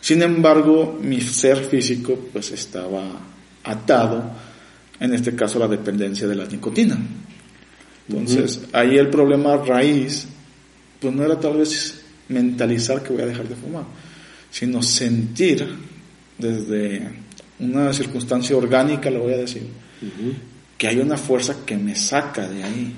Sin 0.01 0.23
embargo, 0.23 0.99
mi 1.01 1.21
ser 1.21 1.59
físico 1.59 2.19
pues 2.33 2.51
estaba 2.51 3.21
atado, 3.63 4.33
en 4.99 5.15
este 5.15 5.37
caso, 5.37 5.59
a 5.59 5.61
la 5.61 5.69
dependencia 5.69 6.27
de 6.27 6.35
la 6.35 6.47
nicotina. 6.47 6.99
Entonces, 8.09 8.63
ahí 8.73 8.97
el 8.97 9.11
problema 9.11 9.57
raíz, 9.59 10.27
pues 10.99 11.15
no 11.15 11.25
era 11.25 11.39
tal 11.39 11.59
vez 11.59 12.01
mentalizar 12.29 13.03
que 13.03 13.13
voy 13.13 13.23
a 13.23 13.27
dejar 13.27 13.47
de 13.47 13.55
fumar, 13.55 13.85
sino 14.51 14.83
sentir 14.83 15.67
desde 16.39 17.09
una 17.61 17.93
circunstancia 17.93 18.57
orgánica, 18.57 19.11
lo 19.11 19.21
voy 19.21 19.35
a 19.35 19.39
decir, 19.39 19.69
que 20.79 20.89
hay 20.89 20.99
una 20.99 21.19
fuerza 21.19 21.57
que 21.67 21.77
me 21.77 21.95
saca 21.95 22.49
de 22.49 22.65
ahí. 22.65 22.95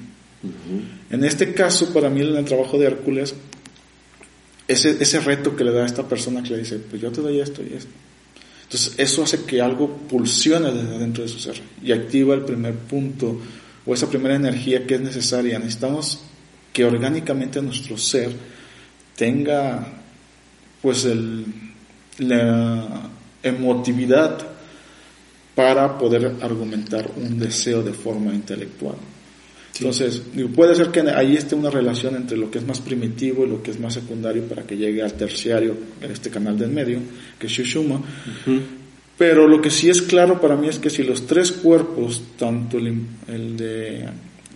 En 1.11 1.25
este 1.25 1.53
caso, 1.53 1.93
para 1.93 2.09
mí, 2.09 2.21
en 2.21 2.37
el 2.37 2.45
trabajo 2.45 2.79
de 2.79 2.87
Hércules, 2.87 3.35
ese, 4.67 5.03
ese 5.03 5.21
reto 5.21 5.55
que 5.55 5.65
le 5.65 5.73
da 5.73 5.83
a 5.83 5.87
esta 5.87 6.09
persona 6.09 6.43
que 6.43 6.51
le 6.51 6.59
dice, 6.59 6.79
pues 6.79 7.01
yo 7.01 7.11
te 7.13 7.21
doy 7.21 7.41
esto 7.41 7.63
y 7.63 7.75
esto. 7.75 7.91
Entonces, 8.65 8.95
eso 8.99 9.23
hace 9.23 9.45
que 9.45 9.61
algo 9.61 9.89
pulsione 10.09 10.73
desde 10.73 10.99
dentro 10.99 11.23
de 11.23 11.29
su 11.29 11.39
ser 11.39 11.61
y 11.83 11.93
activa 11.93 12.35
el 12.35 12.43
primer 12.43 12.75
punto 12.75 13.39
o 13.85 13.95
esa 13.95 14.09
primera 14.09 14.35
energía 14.35 14.87
que 14.87 14.95
es 14.95 15.01
necesaria. 15.01 15.59
Necesitamos 15.59 16.21
que 16.73 16.85
orgánicamente 16.85 17.61
nuestro 17.63 17.97
ser 17.97 18.33
tenga 19.17 19.87
pues 20.83 21.05
el, 21.05 21.45
la 22.19 23.11
emotividad 23.43 24.39
para 25.55 25.97
poder 25.97 26.35
argumentar 26.41 27.11
un 27.17 27.39
deseo 27.39 27.83
de 27.83 27.93
forma 27.93 28.35
intelectual. 28.35 28.97
Entonces, 29.77 30.23
puede 30.55 30.75
ser 30.77 30.89
que 30.89 31.01
ahí 31.01 31.37
esté 31.37 31.55
una 31.55 31.71
relación 31.71 32.15
entre 32.15 32.37
lo 32.37 32.51
que 32.51 32.59
es 32.59 32.67
más 32.67 32.81
primitivo 32.81 33.45
y 33.45 33.49
lo 33.49 33.63
que 33.63 33.73
es 33.73 33.81
más 33.81 33.95
secundario 33.95 34.45
para 34.45 34.63
que 34.63 34.77
llegue 34.77 35.03
al 35.03 35.15
terciario, 35.15 35.77
en 36.01 36.11
este 36.13 36.31
canal 36.31 36.57
del 36.57 36.71
medio, 36.71 37.01
que 37.39 37.49
es 37.49 37.53
Shushuma. 37.53 38.01
Pero 39.19 39.49
lo 39.49 39.61
que 39.61 39.71
sí 39.71 39.91
es 39.91 40.03
claro 40.03 40.41
para 40.41 40.57
mí 40.57 40.69
es 40.69 40.79
que 40.79 40.91
si 40.91 41.03
los 41.03 41.27
tres 41.27 41.51
cuerpos, 41.51 42.23
tanto 42.39 42.79
el, 42.79 43.01
el 43.29 43.57
de 43.57 44.09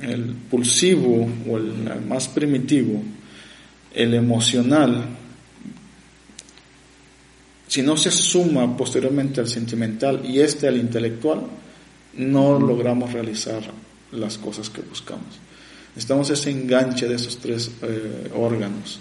el 0.03 0.23
pulsivo 0.49 1.29
o 1.49 1.57
el 1.57 1.73
más 2.07 2.29
primitivo, 2.29 3.03
el 3.93 4.14
emocional 4.14 5.05
si 7.69 7.83
no 7.83 7.97
se 7.97 8.11
suma 8.11 8.77
posteriormente 8.77 9.41
al 9.41 9.47
sentimental 9.47 10.23
y 10.25 10.41
este 10.41 10.66
al 10.66 10.79
intelectual, 10.79 11.43
no 12.16 12.59
logramos 12.59 13.12
realizar 13.12 13.62
las 14.13 14.39
cosas 14.39 14.71
que 14.71 14.83
buscamos. 14.83 15.39
Necesitamos 15.89 16.31
ese 16.31 16.51
enganche 16.51 17.09
de 17.09 17.17
esos 17.17 17.39
tres 17.39 17.71
eh, 17.83 18.31
órganos. 18.35 19.01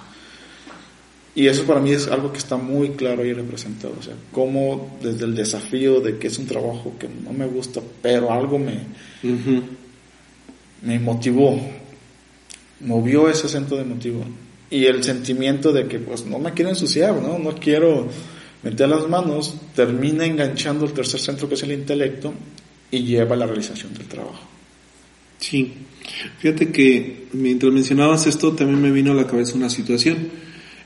Y 1.35 1.47
eso 1.47 1.65
para 1.65 1.79
mí 1.79 1.91
es 1.91 2.07
algo 2.07 2.31
que 2.31 2.39
está 2.39 2.57
muy 2.57 2.89
claro 2.91 3.23
y 3.23 3.31
representado. 3.31 3.93
O 3.99 4.01
sea, 4.01 4.15
cómo 4.31 4.97
desde 5.03 5.25
el 5.25 5.35
desafío 5.35 6.01
de 6.01 6.17
que 6.17 6.27
es 6.27 6.39
un 6.39 6.47
trabajo 6.47 6.95
que 6.99 7.07
no 7.07 7.31
me 7.31 7.45
gusta, 7.45 7.79
pero 8.01 8.33
algo 8.33 8.57
me, 8.57 8.79
me 10.81 10.99
motivó, 10.99 11.61
movió 12.79 13.29
ese 13.29 13.47
centro 13.47 13.77
de 13.77 13.83
motivo. 13.83 14.23
Y 14.71 14.85
el 14.85 15.03
sentimiento 15.03 15.71
de 15.71 15.87
que 15.87 15.99
pues 15.99 16.25
no 16.25 16.39
me 16.39 16.53
quiero 16.53 16.71
ensuciar, 16.71 17.13
¿no? 17.13 17.37
No 17.37 17.53
quiero 17.53 18.07
mete 18.63 18.87
las 18.87 19.07
manos, 19.07 19.53
termina 19.75 20.25
enganchando 20.25 20.85
el 20.85 20.93
tercer 20.93 21.19
centro 21.19 21.47
que 21.47 21.53
es 21.53 21.61
el 21.63 21.71
intelecto 21.71 22.33
y 22.89 23.03
lleva 23.03 23.35
a 23.35 23.37
la 23.37 23.45
realización 23.45 23.93
del 23.93 24.07
trabajo. 24.07 24.56
Sí, 25.39 25.73
fíjate 26.39 26.69
que 26.69 27.27
mientras 27.33 27.71
mencionabas 27.71 28.27
esto 28.27 28.53
también 28.53 28.81
me 28.81 28.91
vino 28.91 29.11
a 29.11 29.15
la 29.15 29.27
cabeza 29.27 29.55
una 29.55 29.69
situación. 29.69 30.17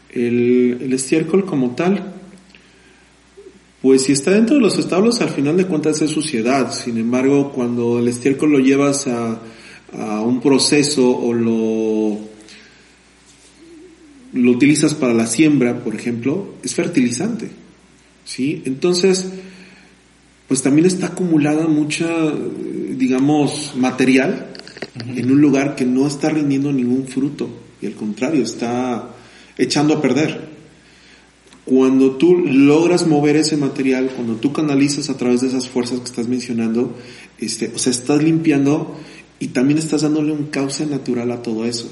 El, 0.09 0.77
el 0.81 0.93
estiércol 0.93 1.45
como 1.45 1.75
tal, 1.75 2.13
pues 3.81 4.03
si 4.03 4.11
está 4.11 4.31
dentro 4.31 4.55
de 4.55 4.61
los 4.61 4.77
establos 4.77 5.21
al 5.21 5.29
final 5.29 5.57
de 5.57 5.65
cuentas 5.65 6.01
es 6.01 6.11
suciedad. 6.11 6.73
Sin 6.73 6.97
embargo, 6.97 7.51
cuando 7.53 7.99
el 7.99 8.07
estiércol 8.07 8.51
lo 8.51 8.59
llevas 8.59 9.07
a, 9.07 9.41
a 9.97 10.21
un 10.21 10.41
proceso 10.41 11.09
o 11.17 11.33
lo, 11.33 12.19
lo 14.33 14.51
utilizas 14.51 14.93
para 14.93 15.13
la 15.13 15.27
siembra, 15.27 15.83
por 15.83 15.95
ejemplo, 15.95 16.55
es 16.63 16.75
fertilizante. 16.75 17.49
¿Sí? 18.23 18.61
Entonces, 18.65 19.31
pues 20.47 20.61
también 20.61 20.85
está 20.85 21.07
acumulada 21.07 21.67
mucha, 21.67 22.07
digamos, 23.01 23.73
material 23.75 24.45
en 25.07 25.31
un 25.31 25.41
lugar 25.41 25.75
que 25.75 25.85
no 25.85 26.05
está 26.05 26.29
rindiendo 26.29 26.71
ningún 26.71 27.07
fruto 27.07 27.49
y 27.81 27.87
al 27.87 27.95
contrario, 27.95 28.43
está 28.43 29.09
echando 29.57 29.95
a 29.95 30.01
perder. 30.01 30.51
Cuando 31.65 32.17
tú 32.17 32.37
logras 32.45 33.07
mover 33.07 33.37
ese 33.37 33.57
material, 33.57 34.11
cuando 34.15 34.35
tú 34.35 34.53
canalizas 34.53 35.09
a 35.09 35.17
través 35.17 35.41
de 35.41 35.47
esas 35.47 35.67
fuerzas 35.67 35.99
que 35.99 36.05
estás 36.05 36.27
mencionando, 36.27 36.95
este, 37.39 37.71
o 37.73 37.79
sea, 37.79 37.91
estás 37.91 38.21
limpiando 38.21 38.95
y 39.39 39.47
también 39.47 39.79
estás 39.79 40.03
dándole 40.03 40.31
un 40.31 40.47
cauce 40.47 40.85
natural 40.85 41.31
a 41.31 41.41
todo 41.41 41.65
eso. 41.65 41.91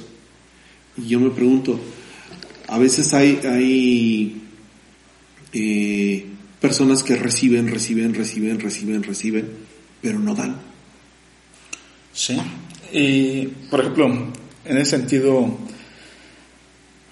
Y 0.95 1.07
yo 1.07 1.20
me 1.20 1.32
pregunto, 1.32 1.80
a 2.68 2.78
veces 2.78 3.16
hay, 3.16 3.39
hay 3.45 4.41
eh, 5.53 6.26
personas 6.62 7.01
que 7.01 7.16
reciben, 7.16 7.68
reciben, 7.68 8.14
reciben, 8.14 8.60
reciben, 8.60 9.01
reciben, 9.01 9.49
pero 10.03 10.20
no 10.20 10.36
dan. 10.36 10.69
Sí. 12.20 12.38
Y, 12.92 13.48
por 13.70 13.80
ejemplo, 13.80 14.08
en 14.66 14.78
ese 14.78 14.98
sentido, 14.98 15.58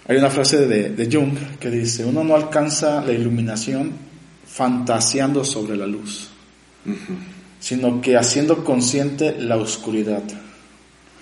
hay 0.06 0.18
una 0.18 0.30
frase 0.30 0.68
de, 0.68 0.90
de 0.90 1.10
Jung 1.10 1.34
que 1.62 1.70
dice, 1.70 2.04
uno 2.04 2.26
no 2.26 2.36
alcanza 2.36 3.00
la 3.06 3.14
iluminación 3.14 3.94
fantaseando 4.46 5.46
sobre 5.46 5.78
la 5.78 5.88
luz, 5.88 6.28
sino 7.58 8.02
que 8.02 8.18
haciendo 8.18 8.66
consciente 8.66 9.40
la 9.40 9.56
oscuridad. 9.56 10.24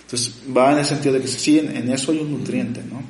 Entonces 0.02 0.34
va 0.56 0.72
en 0.72 0.78
el 0.78 0.84
sentido 0.84 1.14
de 1.14 1.20
que 1.20 1.28
sí, 1.28 1.60
en, 1.60 1.88
eso 1.88 2.10
hay 2.10 2.18
un 2.18 2.32
nutriente, 2.32 2.82
¿no? 2.90 3.02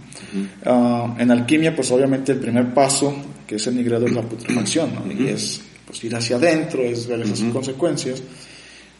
Ah, 0.66 1.16
en 1.18 1.30
alquimia, 1.30 1.74
pues 1.74 1.90
obviamente 1.90 2.32
el 2.32 2.38
primer 2.38 2.74
paso, 2.74 3.16
que 3.46 3.54
es 3.54 3.66
el 3.66 3.76
nigrado, 3.76 4.04
es 4.04 4.12
la 4.12 4.22
putrefacción, 4.22 4.90
¿no? 4.94 5.10
Y 5.10 5.28
es 5.28 5.58
pues, 5.86 6.04
ir 6.04 6.14
hacia 6.14 6.36
adentro, 6.36 6.82
es 6.82 7.06
ver 7.06 7.22
esas 7.22 7.40
consecuencias. 7.50 8.22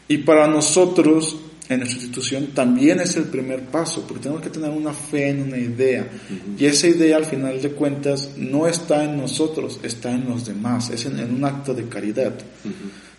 Y 0.09 0.19
para 0.19 0.47
nosotros, 0.47 1.37
en 1.69 1.81
nuestra 1.81 1.99
institución, 1.99 2.49
también 2.55 3.01
es 3.01 3.17
el 3.17 3.25
primer 3.25 3.65
paso, 3.65 4.05
porque 4.07 4.23
tenemos 4.23 4.43
que 4.43 4.51
tener 4.51 4.71
una 4.71 4.93
fe 4.93 5.31
en 5.31 5.43
una 5.43 5.59
idea. 5.59 6.09
Y 6.57 6.65
esa 6.65 6.87
idea, 6.87 7.17
al 7.17 7.25
final 7.25 7.61
de 7.61 7.71
cuentas, 7.71 8.31
no 8.37 8.69
está 8.69 9.03
en 9.03 9.17
nosotros, 9.17 9.81
está 9.83 10.13
en 10.13 10.29
los 10.29 10.47
demás, 10.47 10.91
es 10.91 11.07
en, 11.07 11.19
un 11.35 11.45
acto 11.45 11.75
de 11.75 11.89
caridad. 11.89 12.35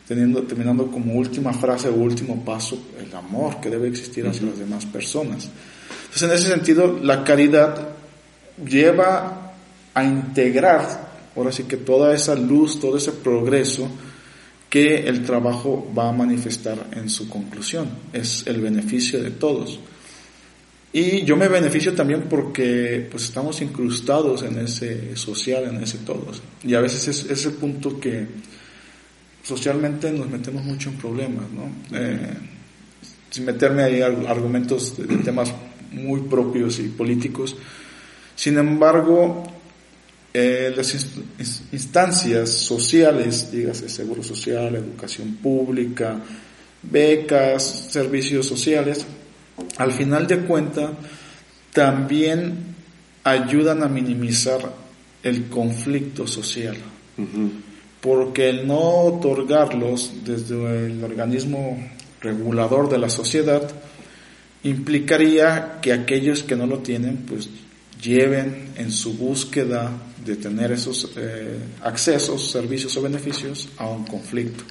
Teniendo, 0.07 0.43
terminando 0.43 0.89
como 0.89 1.15
última 1.15 1.51
frase 1.51 1.89
o 1.89 1.93
último 1.93 2.45
paso 2.45 2.81
el 2.97 3.13
amor 3.13 3.59
que 3.59 3.69
debe 3.69 3.89
existir 3.89 4.25
hacia 4.25 4.47
las 4.47 4.57
demás 4.57 4.85
personas. 4.85 5.49
Entonces, 6.05 6.23
en 6.23 6.31
ese 6.31 6.47
sentido, 6.47 6.97
la 7.03 7.25
caridad 7.25 7.89
lleva 8.65 9.53
a 9.93 10.03
integrar, 10.05 11.09
ahora 11.35 11.51
sí 11.51 11.63
que 11.63 11.75
toda 11.75 12.13
esa 12.15 12.35
luz, 12.35 12.79
todo 12.79 12.95
ese 12.95 13.11
progreso 13.11 13.89
que 14.70 15.07
el 15.07 15.24
trabajo 15.24 15.91
va 15.97 16.09
a 16.09 16.11
manifestar 16.11 16.88
en 16.93 17.09
su 17.09 17.30
conclusión. 17.30 17.89
Es 18.13 18.45
el 18.47 18.61
beneficio 18.61 19.22
de 19.22 19.32
todos. 19.32 19.80
Y 20.93 21.24
yo 21.24 21.36
me 21.38 21.47
beneficio 21.47 21.93
también 21.93 22.24
porque 22.30 23.07
pues 23.11 23.26
estamos 23.26 23.61
incrustados 23.61 24.43
en 24.43 24.57
ese 24.59 25.15
social, 25.15 25.65
en 25.65 25.84
ese 25.84 25.99
todos. 25.99 26.41
Y 26.63 26.74
a 26.74 26.82
veces 26.82 27.07
es, 27.30 27.45
el 27.45 27.53
punto 27.53 27.99
que, 27.99 28.26
socialmente 29.43 30.11
nos 30.11 30.30
metemos 30.30 30.63
mucho 30.63 30.89
en 30.89 30.97
problemas, 30.97 31.45
¿no? 31.51 31.97
Eh, 31.97 32.34
sin 33.30 33.45
meterme 33.45 33.84
ahí 33.84 34.01
argumentos 34.01 34.97
de, 34.97 35.18
temas 35.18 35.53
muy 35.91 36.22
propios 36.22 36.80
y 36.80 36.89
políticos. 36.89 37.55
Sin 38.36 38.57
embargo, 38.57 39.43
eh, 40.34 40.73
las 40.75 40.93
instancias 41.71 42.49
sociales, 42.49 43.51
dígase 43.51 43.89
seguro 43.89 44.23
social, 44.23 44.75
educación 44.75 45.36
pública, 45.36 46.19
becas, 46.84 47.63
servicios 47.89 48.45
sociales, 48.45 49.05
al 49.78 49.91
final 49.91 50.28
de 50.28 50.39
cuentas 50.39 50.91
también 51.73 52.75
ayudan 53.23 53.84
a 53.84 53.88
minimizar 53.88 54.73
el 55.23 55.47
conflicto 55.47 56.28
social. 56.28 56.78
Porque 58.01 58.49
el 58.49 58.67
no 58.67 58.80
otorgarlos 58.80 60.13
desde 60.23 60.86
el 60.86 61.03
organismo 61.03 61.78
regulador 62.21 62.89
de 62.89 62.99
la 62.99 63.09
sociedad 63.09 63.69
implicaría 64.63 65.80
que 65.82 65.93
aquellos 65.93 66.43
que 66.43 66.55
no 66.55 66.67
lo 66.67 66.80
tienen 66.80 67.17
pues 67.28 67.49
lleven 68.01 68.69
en 68.75 68.91
su 68.91 69.13
búsqueda 69.13 69.91
de 70.28 70.36
tener 70.36 70.71
esos 70.71 71.11
eh, 71.15 71.57
accesos, 71.82 72.51
servicios 72.51 72.95
o 72.97 73.01
beneficios 73.01 73.69
a 73.78 73.88
un 73.88 74.05
conflicto. 74.05 74.63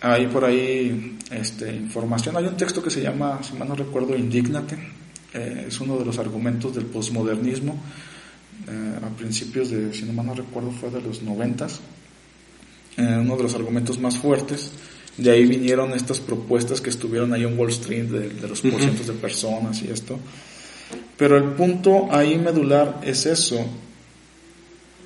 Hay 0.00 0.26
por 0.26 0.44
ahí 0.44 1.18
este, 1.30 1.74
información, 1.74 2.36
hay 2.36 2.44
un 2.44 2.56
texto 2.56 2.82
que 2.82 2.90
se 2.90 3.00
llama, 3.00 3.40
si 3.42 3.54
mal 3.54 3.68
no 3.68 3.74
recuerdo, 3.74 4.14
Indígnate, 4.16 4.76
eh, 5.34 5.64
es 5.68 5.80
uno 5.80 5.98
de 5.98 6.04
los 6.04 6.18
argumentos 6.18 6.74
del 6.74 6.86
posmodernismo, 6.86 7.80
eh, 8.68 8.98
a 9.02 9.08
principios 9.16 9.70
de, 9.70 9.92
si 9.92 10.04
no 10.04 10.12
mal 10.12 10.26
no 10.26 10.34
recuerdo, 10.34 10.70
fue 10.70 10.90
de 10.90 11.00
los 11.00 11.22
noventas, 11.22 11.80
eh, 12.96 13.18
uno 13.20 13.36
de 13.36 13.42
los 13.42 13.54
argumentos 13.54 13.98
más 13.98 14.18
fuertes. 14.18 14.70
De 15.16 15.30
ahí 15.30 15.46
vinieron 15.46 15.92
estas 15.94 16.20
propuestas 16.20 16.80
que 16.80 16.90
estuvieron 16.90 17.32
ahí 17.32 17.42
en 17.42 17.58
Wall 17.58 17.70
Street 17.70 18.04
de, 18.04 18.48
los 18.48 18.60
porcientos 18.60 19.06
de 19.06 19.14
personas 19.14 19.82
y 19.82 19.90
esto. 19.90 20.18
Pero 21.18 21.36
el 21.36 21.44
punto 21.50 22.08
ahí 22.12 22.38
medular 22.38 23.00
es 23.02 23.26
eso. 23.26 23.58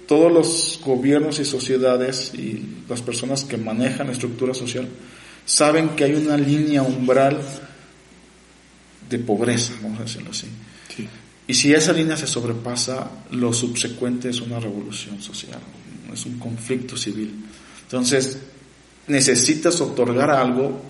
Todos 0.07 0.31
los 0.31 0.81
gobiernos 0.85 1.41
y 1.41 1.45
sociedades 1.47 2.33
y 2.35 2.85
las 2.87 3.01
personas 3.01 3.45
que 3.45 3.57
manejan 3.57 4.09
la 4.09 4.13
estructura 4.13 4.53
social 4.53 4.87
saben 5.47 5.91
que 5.97 6.05
hay 6.05 6.15
una 6.15 6.37
línea 6.37 6.83
umbral 6.83 7.41
de 9.09 9.19
pobreza, 9.19 9.73
vamos 9.83 10.01
a 10.01 10.03
decirlo 10.03 10.31
así. 10.31 10.49
Y 11.47 11.55
si 11.55 11.73
esa 11.73 11.93
línea 11.93 12.17
se 12.17 12.27
sobrepasa, 12.27 13.11
lo 13.33 13.53
subsecuente 13.53 14.29
es 14.29 14.41
una 14.41 14.61
revolución 14.61 15.21
social, 15.21 15.61
es 16.13 16.27
un 16.27 16.39
conflicto 16.39 16.97
civil. 16.97 17.35
Entonces, 17.83 18.39
necesitas 19.09 19.81
otorgar 19.81 20.31
algo, 20.31 20.81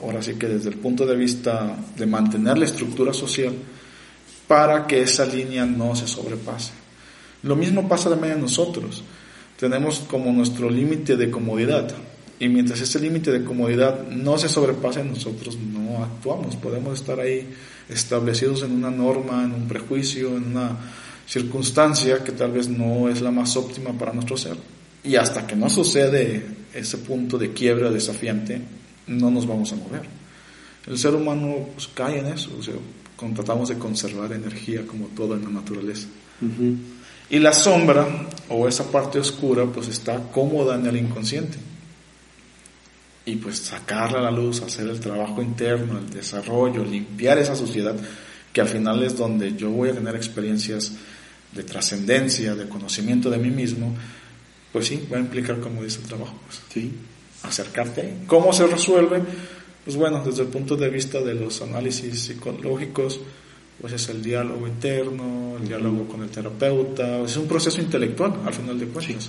ahora 0.00 0.22
sí 0.22 0.34
que 0.34 0.46
desde 0.46 0.70
el 0.70 0.76
punto 0.76 1.04
de 1.04 1.16
vista 1.16 1.76
de 1.96 2.06
mantener 2.06 2.56
la 2.56 2.64
estructura 2.64 3.12
social, 3.12 3.52
para 4.46 4.86
que 4.86 5.02
esa 5.02 5.24
línea 5.24 5.64
no 5.64 5.94
se 5.96 6.06
sobrepase. 6.06 6.72
Lo 7.42 7.56
mismo 7.56 7.88
pasa 7.88 8.10
también 8.10 8.34
a 8.34 8.36
nosotros. 8.36 9.02
Tenemos 9.58 10.00
como 10.00 10.32
nuestro 10.32 10.70
límite 10.70 11.16
de 11.16 11.30
comodidad. 11.30 11.94
Y 12.38 12.48
mientras 12.48 12.80
ese 12.80 12.98
límite 12.98 13.30
de 13.30 13.44
comodidad 13.44 14.08
no 14.08 14.38
se 14.38 14.48
sobrepase, 14.48 15.04
nosotros 15.04 15.56
no 15.56 16.02
actuamos. 16.02 16.56
Podemos 16.56 16.98
estar 16.98 17.20
ahí 17.20 17.48
establecidos 17.88 18.62
en 18.62 18.72
una 18.72 18.90
norma, 18.90 19.44
en 19.44 19.52
un 19.52 19.68
prejuicio, 19.68 20.36
en 20.36 20.48
una 20.48 20.76
circunstancia 21.26 22.22
que 22.24 22.32
tal 22.32 22.52
vez 22.52 22.68
no 22.68 23.08
es 23.08 23.20
la 23.20 23.30
más 23.30 23.56
óptima 23.56 23.92
para 23.92 24.12
nuestro 24.12 24.36
ser. 24.36 24.56
Y 25.02 25.16
hasta 25.16 25.46
que 25.46 25.54
no 25.54 25.68
sucede 25.68 26.44
ese 26.72 26.98
punto 26.98 27.38
de 27.38 27.52
quiebra 27.52 27.90
desafiante, 27.90 28.60
no 29.06 29.30
nos 29.30 29.46
vamos 29.46 29.72
a 29.72 29.76
mover. 29.76 30.02
El 30.86 30.98
ser 30.98 31.14
humano 31.14 31.68
cae 31.94 32.18
en 32.18 32.26
eso, 32.26 32.50
tratamos 33.34 33.68
de 33.68 33.78
conservar 33.78 34.32
energía 34.32 34.86
como 34.86 35.06
todo 35.08 35.34
en 35.34 35.44
la 35.44 35.50
naturaleza. 35.50 36.08
Y 37.30 37.38
la 37.38 37.52
sombra, 37.52 38.06
o 38.48 38.68
esa 38.68 38.90
parte 38.90 39.18
oscura, 39.18 39.64
pues 39.64 39.88
está 39.88 40.30
cómoda 40.30 40.74
en 40.76 40.86
el 40.86 40.96
inconsciente 40.96 41.58
y 43.26 43.36
pues 43.36 43.58
sacarla 43.58 44.18
a 44.18 44.22
la 44.22 44.30
luz, 44.30 44.60
hacer 44.60 44.88
el 44.88 45.00
trabajo 45.00 45.40
interno, 45.40 45.98
el 45.98 46.10
desarrollo, 46.10 46.84
limpiar 46.84 47.38
esa 47.38 47.56
sociedad, 47.56 47.96
que 48.52 48.60
al 48.60 48.68
final 48.68 49.02
es 49.02 49.16
donde 49.16 49.54
yo 49.56 49.70
voy 49.70 49.88
a 49.88 49.94
tener 49.94 50.14
experiencias 50.14 50.92
de 51.52 51.62
trascendencia, 51.62 52.54
de 52.54 52.68
conocimiento 52.68 53.30
de 53.30 53.38
mí 53.38 53.50
mismo, 53.50 53.94
pues 54.72 54.86
sí, 54.88 55.06
va 55.10 55.16
a 55.16 55.20
implicar, 55.20 55.60
como 55.60 55.82
dice 55.82 56.00
el 56.00 56.08
trabajo, 56.08 56.34
pues, 56.46 56.60
sí, 56.68 56.92
acercarte. 57.42 58.18
¿Cómo 58.26 58.52
se 58.52 58.66
resuelve? 58.66 59.22
Pues 59.84 59.96
bueno, 59.96 60.22
desde 60.24 60.42
el 60.42 60.48
punto 60.48 60.76
de 60.76 60.88
vista 60.88 61.20
de 61.20 61.34
los 61.34 61.60
análisis 61.60 62.20
psicológicos, 62.20 63.20
pues 63.80 63.92
es 63.92 64.08
el 64.08 64.22
diálogo 64.22 64.66
interno, 64.66 65.56
el 65.60 65.68
diálogo 65.68 66.06
con 66.08 66.22
el 66.22 66.30
terapeuta, 66.30 67.20
es 67.20 67.36
un 67.36 67.46
proceso 67.46 67.80
intelectual 67.80 68.34
al 68.46 68.54
final 68.54 68.78
de 68.78 68.86
cuentas, 68.86 69.28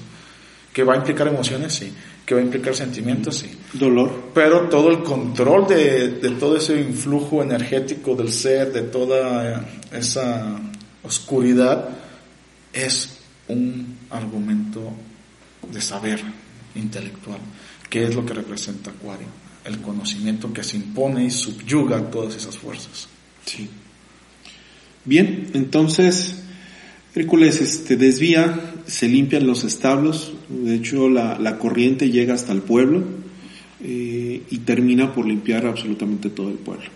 que 0.72 0.84
va 0.84 0.94
a 0.94 0.98
implicar 0.98 1.28
emociones, 1.28 1.74
sí, 1.74 1.92
que 2.26 2.36
va 2.36 2.42
a 2.42 2.44
implicar 2.44 2.76
sentimientos, 2.76 3.38
sí. 3.38 3.52
Dolor. 3.74 4.32
Pero 4.34 4.70
todo 4.70 4.90
el 4.92 5.04
control 5.04 5.68
de, 5.68 6.10
de 6.20 6.30
todo 6.32 6.58
ese 6.58 6.80
influjo 6.80 7.44
energético 7.44 8.16
del 8.16 8.32
ser, 8.32 8.72
de 8.72 8.84
toda 8.84 9.66
esa 9.92 10.60
oscuridad, 11.04 11.90
es 12.72 13.18
un 13.48 13.98
argumento 14.10 14.92
de 15.72 15.82
saber 15.82 16.22
intelectual, 16.76 17.40
que 17.90 18.04
es 18.04 18.16
lo 18.16 18.26
que 18.26 18.34
representa 18.34 18.92
Acuario, 18.92 19.28
el 19.66 19.82
conocimiento 19.82 20.54
que 20.54 20.64
se 20.64 20.78
impone 20.78 21.26
y 21.26 21.32
subyuga 21.32 22.10
todas 22.10 22.36
esas 22.36 22.58
fuerzas. 22.58 23.08
Sí. 23.46 23.70
Bien, 25.04 25.50
entonces 25.54 26.44
Hércules 27.16 27.62
este, 27.62 27.96
desvía, 27.96 28.74
se 28.88 29.08
limpian 29.08 29.48
los 29.48 29.64
establos, 29.64 30.34
de 30.50 30.76
hecho 30.76 31.08
la, 31.10 31.58
corriente 31.58 32.10
llega 32.10 32.34
hasta 32.34 32.52
el 32.52 32.62
pueblo 32.62 33.04
eh, 33.82 34.42
y 34.50 34.58
termina 34.60 35.14
por 35.14 35.26
limpiar 35.26 35.66
absolutamente 35.66 36.30
todo 36.30 36.50
el 36.50 36.58
pueblo. 36.58 36.90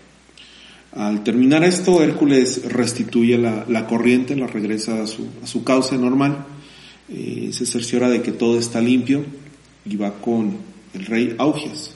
Al 0.92 1.22
terminar 1.22 1.62
esto, 1.62 2.02
Hércules 2.02 2.64
restituye 2.64 3.38
la, 3.38 3.86
corriente, 3.86 4.34
la 4.36 4.48
regresa 4.48 5.02
a 5.02 5.06
su, 5.06 5.28
a 5.42 5.46
su 5.46 5.62
normal, 5.98 6.44
eh, 7.08 7.50
se 7.52 7.64
cerciora 7.64 8.10
de 8.10 8.22
que 8.22 8.32
todo 8.32 8.58
está 8.58 8.80
limpio 8.80 9.24
y 9.86 9.96
va 9.96 10.20
con 10.20 10.58
el 10.92 11.06
rey 11.06 11.34
Augias, 11.38 11.94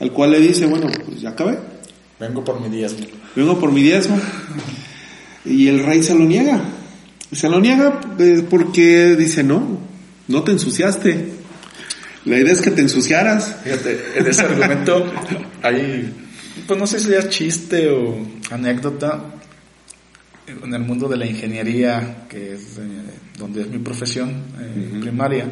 al 0.00 0.12
cual 0.12 0.32
le 0.32 0.40
dice, 0.40 0.66
bueno, 0.66 0.88
pues 1.06 1.20
ya 1.20 1.30
acabé, 1.30 1.58
Vengo 2.18 2.44
por 2.44 2.60
mi 2.60 2.68
diezmo. 2.68 3.06
vengo 3.34 3.58
por 3.58 3.72
mi 3.72 3.82
diezmo. 3.82 4.18
Y 5.44 5.68
el 5.68 5.84
rey 5.84 6.02
se 6.02 6.14
lo 6.14 6.24
niega. 6.24 6.60
Se 7.32 7.48
lo 7.48 7.60
niega 7.60 8.00
eh, 8.18 8.44
porque 8.48 9.16
dice, 9.16 9.42
no, 9.42 9.78
no 10.28 10.42
te 10.42 10.52
ensuciaste. 10.52 11.32
La 12.26 12.38
idea 12.38 12.52
es 12.52 12.60
que 12.60 12.70
te 12.72 12.82
ensuciaras. 12.82 13.56
Fíjate, 13.64 13.98
en 14.16 14.26
ese 14.26 14.42
argumento 14.42 15.10
hay, 15.62 16.12
pues 16.66 16.78
no 16.78 16.86
sé 16.86 17.00
si 17.00 17.14
es 17.14 17.28
chiste 17.30 17.88
o 17.88 18.18
anécdota, 18.50 19.24
en 20.46 20.74
el 20.74 20.82
mundo 20.82 21.08
de 21.08 21.16
la 21.16 21.26
ingeniería, 21.26 22.26
que 22.28 22.54
es 22.54 22.76
eh, 22.78 22.82
donde 23.38 23.62
es 23.62 23.68
mi 23.68 23.78
profesión 23.78 24.30
eh, 24.60 24.98
primaria, 25.00 25.46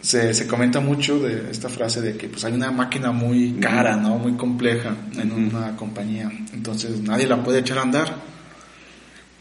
se, 0.00 0.32
se 0.32 0.46
comenta 0.46 0.80
mucho 0.80 1.18
de 1.18 1.50
esta 1.50 1.68
frase 1.68 2.00
de 2.00 2.16
que 2.16 2.28
pues 2.28 2.44
hay 2.44 2.52
una 2.52 2.70
máquina 2.70 3.10
muy 3.12 3.54
cara, 3.60 3.96
¿no? 3.96 4.16
Muy 4.18 4.34
compleja 4.34 4.94
en 5.16 5.32
una 5.32 5.74
compañía, 5.76 6.30
entonces 6.52 7.00
nadie 7.00 7.26
la 7.26 7.42
puede 7.42 7.60
echar 7.60 7.78
a 7.78 7.82
andar. 7.82 8.14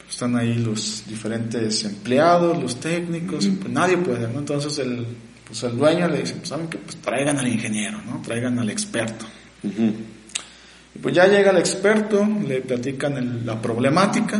Están 0.10 0.36
ahí 0.38 0.56
los 0.56 1.04
diferentes 1.08 1.84
empleados, 1.84 2.62
los 2.62 2.80
técnicos, 2.80 3.46
y, 3.46 3.50
pues 3.52 3.72
nadie 3.72 3.98
puede, 3.98 4.28
¿no? 4.32 4.40
Entonces 4.40 4.80
el, 4.80 5.06
pues 5.46 5.62
el 5.64 5.78
dueño 5.78 6.08
le 6.08 6.22
dice, 6.22 6.36
pues 6.36 6.50
saben 6.50 6.68
que 6.68 6.78
pues 6.78 6.96
traigan 6.98 7.38
al 7.38 7.48
ingeniero, 7.48 8.02
¿no? 8.06 8.22
Traigan 8.22 8.58
al 8.58 8.70
experto. 8.70 9.26
Y 9.64 11.00
pues 11.00 11.14
ya 11.14 11.28
llega 11.28 11.52
el 11.52 11.58
experto, 11.58 12.26
le 12.48 12.62
platican 12.62 13.18
el- 13.18 13.46
la 13.46 13.62
problemática, 13.62 14.40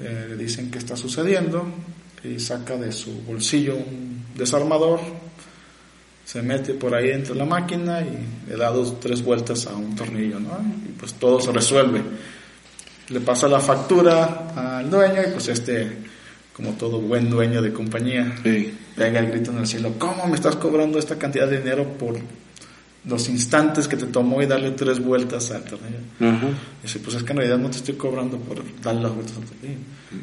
eh, 0.00 0.26
le 0.30 0.36
dicen 0.36 0.70
qué 0.70 0.78
está 0.78 0.96
sucediendo 0.96 1.66
y 2.24 2.38
saca 2.40 2.76
de 2.76 2.90
su 2.92 3.22
bolsillo 3.22 3.76
un 3.76 4.15
desarmador, 4.36 5.00
se 6.24 6.42
mete 6.42 6.74
por 6.74 6.94
ahí 6.94 7.08
dentro 7.08 7.34
de 7.34 7.40
la 7.40 7.46
máquina 7.46 8.00
y 8.02 8.50
le 8.50 8.56
da 8.56 8.70
dos, 8.70 8.98
tres 9.00 9.22
vueltas 9.22 9.66
a 9.66 9.74
un 9.76 9.94
tornillo, 9.94 10.40
¿no? 10.40 10.58
Y 10.86 10.92
pues 10.98 11.14
todo 11.14 11.40
se 11.40 11.52
resuelve. 11.52 12.02
Le 13.08 13.20
pasa 13.20 13.46
la 13.48 13.60
factura 13.60 14.78
al 14.80 14.90
dueño 14.90 15.22
y 15.26 15.30
pues 15.30 15.46
este, 15.48 15.98
como 16.52 16.72
todo 16.72 17.00
buen 17.00 17.30
dueño 17.30 17.62
de 17.62 17.72
compañía, 17.72 18.34
Sí. 18.42 18.76
pega 18.96 19.20
el 19.20 19.30
grito 19.30 19.52
en 19.52 19.58
el 19.58 19.66
cielo, 19.66 19.92
¿cómo 19.98 20.26
me 20.26 20.34
estás 20.34 20.56
cobrando 20.56 20.98
esta 20.98 21.16
cantidad 21.16 21.46
de 21.48 21.58
dinero 21.58 21.84
por 21.98 22.16
los 23.06 23.28
instantes 23.28 23.86
que 23.88 23.96
te 23.96 24.06
tomó 24.06 24.42
y 24.42 24.46
darle 24.46 24.72
tres 24.72 24.98
vueltas 25.02 25.50
al 25.52 25.62
tornillo? 25.64 25.98
Ajá. 26.20 26.48
Dice, 26.82 26.98
pues 27.00 27.16
es 27.16 27.22
que 27.22 27.32
en 27.32 27.38
realidad 27.38 27.58
no 27.58 27.70
te 27.70 27.76
estoy 27.76 27.94
cobrando 27.94 28.36
por 28.38 28.62
darle 28.82 29.02
las 29.02 29.14
vueltas 29.14 29.36
al 29.36 29.44
tornillo, 29.44 29.78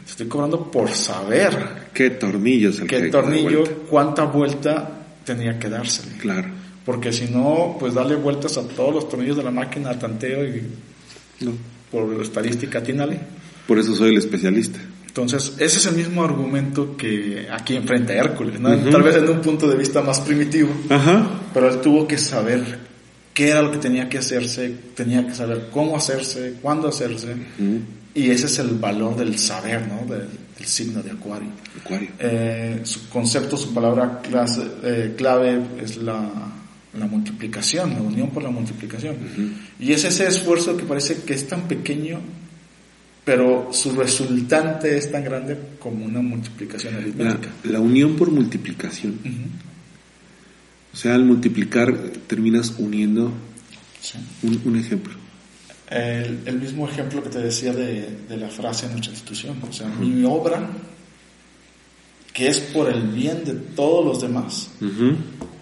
te 0.06 0.10
estoy 0.12 0.28
cobrando 0.28 0.72
por 0.72 0.90
saber 0.90 1.58
¿Qué 1.94 2.10
tornillos 2.12 2.80
el 2.80 2.88
que 2.88 2.96
qué 2.98 3.02
que 3.04 3.10
tornillo, 3.10 3.60
vuelta? 3.62 3.76
cuánta 3.90 4.24
vuelta 4.26 4.90
tenía 5.24 5.58
que 5.58 5.70
dársele. 5.70 6.18
Claro. 6.18 6.50
Porque 6.86 7.14
si 7.14 7.26
no, 7.32 7.78
pues 7.80 7.94
darle 7.94 8.16
vueltas 8.16 8.58
a 8.58 8.68
todos 8.68 8.94
los 8.94 9.08
tornillos 9.10 9.38
de 9.38 9.44
la 9.44 9.52
máquina 9.52 9.90
al 9.90 10.00
tanteo 10.00 10.44
y 10.46 10.62
No. 11.40 11.52
por 11.92 12.22
estadística 12.22 12.80
atínale. 12.80 13.20
Por 13.68 13.80
eso 13.80 13.96
soy 13.96 14.10
el 14.10 14.18
especialista. 14.18 14.80
Entonces, 15.16 15.54
ese 15.60 15.78
es 15.78 15.86
el 15.86 15.96
mismo 15.96 16.24
argumento 16.24 16.98
que 16.98 17.48
aquí 17.52 17.76
enfrenta 17.76 18.14
Hércules, 18.14 18.60
¿no? 18.60 18.70
Tal 18.90 19.04
vez 19.04 19.16
en 19.16 19.30
un 19.30 19.42
punto 19.42 19.68
de 19.68 19.78
vista 19.78 20.02
más 20.02 20.20
primitivo, 20.22 20.72
pero 21.54 21.70
él 21.70 21.82
tuvo 21.82 22.08
que 22.08 22.18
saber 22.18 22.80
qué 23.32 23.50
era 23.50 23.62
lo 23.62 23.72
que 23.72 23.78
tenía 23.78 24.10
que 24.10 24.18
hacerse, 24.18 24.74
tenía 24.96 25.26
que 25.28 25.36
saber 25.36 25.70
cómo 25.72 25.96
hacerse, 25.98 26.56
cuándo 26.62 26.88
hacerse, 26.88 27.36
y 28.16 28.30
ese 28.32 28.48
es 28.48 28.58
el 28.58 28.70
valor 28.80 29.16
del 29.16 29.38
saber, 29.38 29.88
¿no? 29.88 29.98
Del, 30.12 30.28
del 30.58 30.66
signo 30.68 31.04
de 31.04 31.12
Acuario. 31.12 31.50
Acuario. 31.84 32.10
Eh, 32.20 32.80
su 32.84 33.08
concepto, 33.10 33.56
su 33.56 33.72
palabra 33.72 34.20
clase- 34.24 34.68
eh, 34.84 35.14
clave 35.16 35.60
es 35.80 35.98
la, 35.98 36.28
la 36.98 37.06
multiplicación, 37.06 37.92
la 37.92 38.02
unión 38.02 38.30
por 38.32 38.42
la 38.42 38.50
multiplicación. 38.50 39.16
Y 39.80 39.92
es 39.94 40.04
ese 40.06 40.28
esfuerzo 40.28 40.76
que 40.76 40.84
parece 40.86 41.22
que 41.24 41.34
es 41.36 41.48
tan 41.48 41.68
pequeño, 41.68 42.20
pero 43.26 43.70
su 43.72 43.92
resultante 43.94 44.98
es 44.98 45.12
tan 45.12 45.24
grande 45.24 45.58
como 45.80 46.06
una 46.06 46.22
multiplicación 46.22 46.96
aritmética. 46.96 47.50
la 47.64 47.80
unión 47.80 48.16
por 48.16 48.30
multiplicación. 48.32 49.18
O 50.94 50.96
sea, 50.98 51.16
al 51.16 51.24
multiplicar 51.26 51.96
terminas 52.28 52.74
uniendo 52.78 53.32
Sí. 54.02 54.18
un, 54.44 54.62
un 54.66 54.76
ejemplo. 54.78 55.14
El, 55.90 56.40
el 56.46 56.60
mismo 56.60 56.88
ejemplo 56.90 57.24
que 57.24 57.30
te 57.30 57.40
decía 57.40 57.72
de, 57.74 58.10
de 58.28 58.38
la 58.38 58.50
frase 58.50 58.86
en 58.88 58.92
nuestra 58.94 59.12
institución, 59.14 59.58
o 59.68 59.72
sea, 59.72 59.88
mi 59.88 60.26
obra, 60.26 60.70
que 62.34 62.48
es 62.50 62.60
por 62.60 62.90
el 62.92 63.02
bien 63.10 63.46
de 63.46 63.54
todos 63.54 64.04
los 64.06 64.22
demás, 64.22 64.70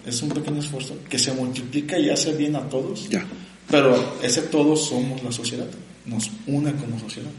es 0.05 0.21
un 0.23 0.29
pequeño 0.29 0.59
esfuerzo 0.59 0.97
que 1.09 1.19
se 1.19 1.33
multiplica 1.33 1.99
y 1.99 2.09
hace 2.09 2.33
bien 2.35 2.55
a 2.55 2.61
todos, 2.69 3.09
Ya. 3.09 3.23
pero 3.69 4.17
ese 4.23 4.41
todos 4.43 4.85
somos 4.87 5.21
la 5.23 5.31
sociedad, 5.31 5.67
nos 6.05 6.31
une 6.47 6.71
como 6.73 6.97
sociedad. 6.99 7.29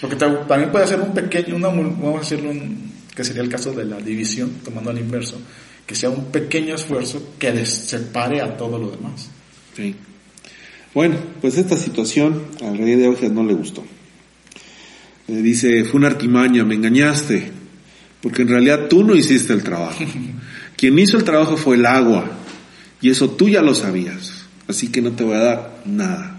Porque 0.00 0.16
ta- 0.16 0.46
también 0.46 0.70
puede 0.72 0.86
ser 0.86 1.00
un 1.00 1.12
pequeño, 1.14 1.56
una, 1.56 1.68
vamos 1.68 2.16
a 2.16 2.20
decirlo, 2.20 2.50
un- 2.50 2.92
que 3.14 3.24
sería 3.24 3.42
el 3.42 3.48
caso 3.48 3.72
de 3.72 3.84
la 3.84 3.98
división, 3.98 4.50
tomando 4.64 4.90
al 4.90 4.98
inverso, 4.98 5.40
que 5.86 5.94
sea 5.94 6.10
un 6.10 6.26
pequeño 6.26 6.74
esfuerzo 6.74 7.34
que 7.38 7.52
des- 7.52 7.68
separe 7.72 8.40
a 8.40 8.56
todo 8.56 8.78
lo 8.78 8.90
demás. 8.90 9.30
Sí. 9.76 9.94
Bueno, 10.94 11.16
pues 11.40 11.56
esta 11.58 11.76
situación 11.76 12.42
al 12.62 12.76
rey 12.78 12.94
de 12.96 13.06
Augias 13.06 13.32
no 13.32 13.44
le 13.44 13.54
gustó. 13.54 13.84
Le 15.26 15.42
dice, 15.42 15.84
fue 15.84 15.98
una 15.98 16.08
artimaña, 16.08 16.64
me 16.64 16.74
engañaste, 16.74 17.50
porque 18.20 18.42
en 18.42 18.48
realidad 18.48 18.88
tú 18.88 19.04
no 19.04 19.14
hiciste 19.14 19.52
el 19.52 19.62
trabajo. 19.62 20.04
Quien 20.76 20.98
hizo 20.98 21.16
el 21.16 21.24
trabajo 21.24 21.56
fue 21.56 21.76
el 21.76 21.86
agua, 21.86 22.30
y 23.00 23.10
eso 23.10 23.30
tú 23.30 23.48
ya 23.48 23.62
lo 23.62 23.74
sabías, 23.74 24.44
así 24.68 24.88
que 24.88 25.00
no 25.00 25.12
te 25.12 25.24
voy 25.24 25.34
a 25.36 25.38
dar 25.40 25.82
nada. 25.86 26.33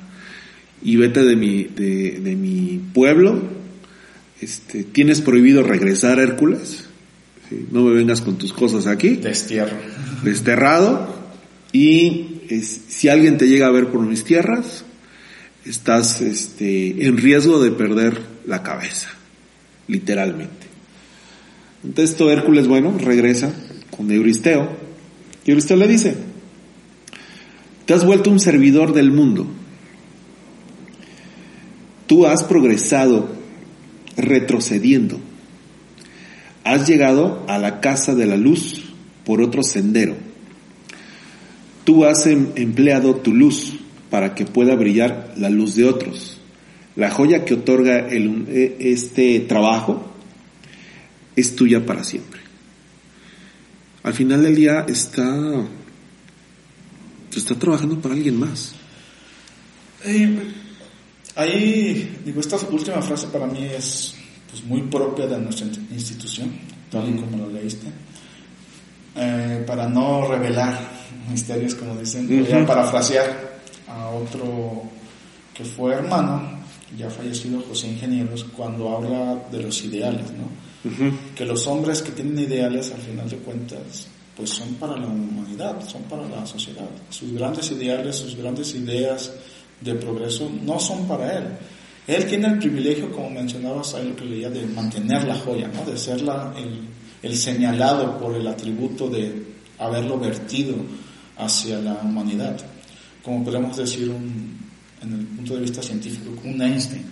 Y 0.85 0.95
vete 0.97 1.23
de 1.23 1.35
mi, 1.35 1.63
de, 1.63 2.19
de 2.21 2.35
mi 2.35 2.79
pueblo, 2.93 3.41
este, 4.39 4.83
tienes 4.83 5.19
prohibido 5.19 5.63
regresar, 5.63 6.19
Hércules, 6.19 6.85
¿sí? 7.49 7.65
no 7.71 7.83
me 7.83 7.93
vengas 7.95 8.21
con 8.21 8.37
tus 8.37 8.53
cosas 8.53 8.85
aquí 8.85 9.15
Destierro. 9.15 9.75
desterrado 10.23 11.15
y 11.71 12.41
es- 12.49 12.81
si 12.87 13.09
alguien 13.09 13.37
te 13.39 13.47
llega 13.47 13.65
a 13.67 13.71
ver 13.71 13.87
por 13.87 14.01
mis 14.05 14.23
tierras, 14.23 14.85
estás 15.65 16.21
este, 16.21 17.07
en 17.07 17.17
riesgo 17.17 17.59
de 17.63 17.71
perder 17.71 18.21
la 18.45 18.61
cabeza, 18.61 19.09
literalmente. 19.87 20.67
Entonces 21.83 22.11
esto 22.11 22.31
Hércules, 22.31 22.67
bueno, 22.67 22.95
regresa 22.99 23.51
con 23.89 24.11
Euristeo 24.11 24.69
y 25.45 25.49
Euristeo 25.51 25.77
le 25.77 25.87
dice, 25.87 26.15
te 27.87 27.93
has 27.95 28.05
vuelto 28.05 28.29
un 28.29 28.39
servidor 28.39 28.93
del 28.93 29.11
mundo, 29.11 29.47
tú 32.07 32.25
has 32.25 32.43
progresado 32.43 33.29
retrocediendo, 34.17 35.19
has 36.63 36.87
llegado 36.87 37.43
a 37.47 37.57
la 37.57 37.79
casa 37.81 38.15
de 38.15 38.25
la 38.25 38.37
luz 38.37 38.83
por 39.25 39.41
otro 39.41 39.63
sendero, 39.63 40.15
Tú 41.83 42.03
has 42.03 42.25
em- 42.25 42.47
empleado 42.55 43.15
tu 43.17 43.31
luz 43.31 43.73
para 44.09 44.33
que 44.33 44.45
pueda 44.47 44.73
brillar 44.75 45.35
la 45.37 45.51
luz 45.51 45.75
de 45.75 45.85
otros. 45.85 46.39
La 46.95 47.11
joya 47.11 47.45
que 47.45 47.53
otorga 47.53 48.07
e- 48.09 48.75
este 48.79 49.39
trabajo 49.41 50.11
es 51.35 51.55
tuya 51.55 51.85
para 51.85 52.03
siempre. 52.03 52.39
Al 54.01 54.15
final 54.15 54.41
del 54.41 54.55
día 54.55 54.83
está, 54.89 55.37
está 57.35 57.53
trabajando 57.53 57.99
para 58.01 58.15
alguien 58.15 58.39
más. 58.39 58.73
Ahí, 61.35 62.21
digo, 62.25 62.39
esta 62.39 62.57
última 62.71 63.01
frase 63.01 63.27
para 63.27 63.45
mí 63.47 63.63
es 63.65 64.15
pues, 64.49 64.63
muy 64.63 64.81
propia 64.83 65.27
de 65.27 65.37
nuestra 65.39 65.67
institución, 65.91 66.51
tal 66.89 67.09
y 67.09 67.19
como 67.19 67.37
lo 67.37 67.49
leíste. 67.49 67.87
eh, 69.15 69.63
para 69.65 69.87
no 69.87 70.27
revelar 70.27 70.77
misterios, 71.29 71.75
como 71.75 71.95
dicen, 71.95 72.27
voy 72.27 72.51
a 72.51 72.65
parafrasear 72.65 73.59
a 73.87 74.09
otro 74.09 74.83
que 75.53 75.63
fue 75.63 75.93
hermano, 75.93 76.59
ya 76.97 77.09
fallecido 77.09 77.61
José 77.61 77.87
Ingenieros, 77.87 78.43
cuando 78.55 78.95
habla 78.95 79.41
de 79.51 79.63
los 79.63 79.83
ideales, 79.83 80.25
¿no? 80.31 80.65
Que 81.35 81.45
los 81.45 81.65
hombres 81.65 82.01
que 82.03 82.11
tienen 82.11 82.37
ideales, 82.37 82.91
al 82.91 83.01
final 83.01 83.27
de 83.27 83.37
cuentas, 83.37 84.07
pues 84.37 84.51
son 84.51 84.75
para 84.75 84.95
la 84.97 85.07
humanidad, 85.07 85.81
son 85.87 86.03
para 86.03 86.27
la 86.27 86.45
sociedad. 86.45 86.87
Sus 87.09 87.31
grandes 87.31 87.71
ideales, 87.71 88.17
sus 88.17 88.35
grandes 88.35 88.75
ideas 88.75 89.31
de 89.81 89.95
progreso 89.95 90.51
no 90.63 90.79
son 90.79 91.07
para 91.07 91.37
él. 91.37 91.43
Él 92.07 92.25
tiene 92.25 92.47
el 92.47 92.59
privilegio, 92.59 93.11
como 93.11 93.29
mencionabas 93.31 93.95
ahí 93.95 94.09
lo 94.09 94.15
que 94.15 94.25
leía, 94.25 94.49
de 94.49 94.65
mantener 94.67 95.23
la 95.23 95.35
joya, 95.35 95.67
¿no? 95.73 95.83
De 95.83 95.97
ser 95.97 96.21
la, 96.21 96.53
el, 96.57 96.81
el 97.23 97.35
señalado 97.35 98.19
por 98.19 98.35
el 98.35 98.47
atributo 98.47 99.09
de 99.09 99.43
haberlo 99.79 100.19
vertido 100.19 100.75
hacia 101.37 101.79
la 101.79 101.93
humanidad. 101.95 102.57
Como 103.23 103.43
podemos 103.43 103.75
decir 103.75 104.09
un, 104.09 104.55
en 105.01 105.13
el 105.13 105.25
punto 105.25 105.55
de 105.55 105.61
vista 105.61 105.81
científico, 105.81 106.31
un 106.43 106.61
Einstein. 106.61 107.05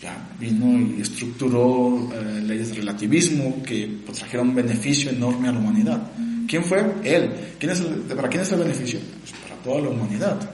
Ya 0.00 0.28
vino 0.38 0.96
y 0.96 1.00
estructuró 1.00 2.10
eh, 2.12 2.42
leyes 2.42 2.68
de 2.68 2.74
relativismo 2.76 3.62
que 3.62 4.02
pues, 4.04 4.18
trajeron 4.18 4.50
un 4.50 4.54
beneficio 4.54 5.10
enorme 5.10 5.48
a 5.48 5.52
la 5.52 5.58
humanidad. 5.58 6.10
¿Quién 6.46 6.62
fue? 6.64 6.84
Él. 7.02 7.30
¿Quién 7.58 7.72
es 7.72 7.80
¿Para 7.80 8.28
quién 8.28 8.42
es 8.42 8.52
el 8.52 8.58
beneficio? 8.58 9.00
Pues 9.20 9.32
para 9.42 9.62
toda 9.62 9.80
la 9.80 9.88
humanidad. 9.88 10.50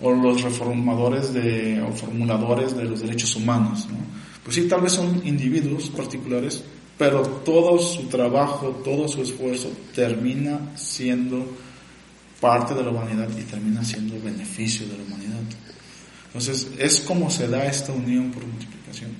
O 0.00 0.12
los 0.12 0.42
reformadores 0.42 1.32
de, 1.34 1.82
o 1.82 1.92
formuladores 1.92 2.76
de 2.76 2.84
los 2.84 3.00
derechos 3.00 3.34
humanos. 3.36 3.88
¿no? 3.90 3.98
Pues 4.44 4.56
sí, 4.56 4.68
tal 4.68 4.80
vez 4.80 4.92
son 4.92 5.20
individuos 5.26 5.90
particulares, 5.90 6.62
pero 6.96 7.22
todo 7.22 7.78
su 7.78 8.04
trabajo, 8.04 8.80
todo 8.84 9.08
su 9.08 9.22
esfuerzo 9.22 9.70
termina 9.94 10.72
siendo 10.76 11.46
parte 12.40 12.74
de 12.74 12.82
la 12.82 12.90
humanidad 12.90 13.28
y 13.36 13.42
termina 13.42 13.84
siendo 13.84 14.20
beneficio 14.22 14.86
de 14.86 14.96
la 14.96 15.04
humanidad. 15.04 15.40
Entonces, 16.26 16.68
es 16.78 17.00
como 17.00 17.30
se 17.30 17.48
da 17.48 17.66
esta 17.66 17.92
unión 17.92 18.30
por 18.30 18.46
multiplicación. 18.46 19.10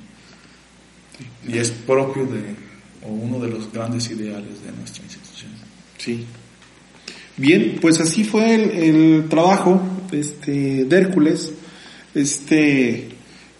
Y 1.46 1.58
es 1.58 1.70
propio 1.70 2.26
de, 2.26 2.54
o 3.02 3.08
uno 3.08 3.38
de 3.40 3.48
los 3.48 3.72
grandes 3.72 4.10
ideales 4.10 4.62
de 4.62 4.72
nuestra 4.72 5.02
institución. 5.04 5.50
Sí. 5.98 6.26
Bien, 7.36 7.78
pues 7.80 8.00
así 8.00 8.24
fue 8.24 8.54
el, 8.54 8.70
el 8.70 9.28
trabajo 9.28 9.80
este, 10.12 10.84
de 10.84 10.96
Hércules, 10.96 11.52
este 12.14 13.08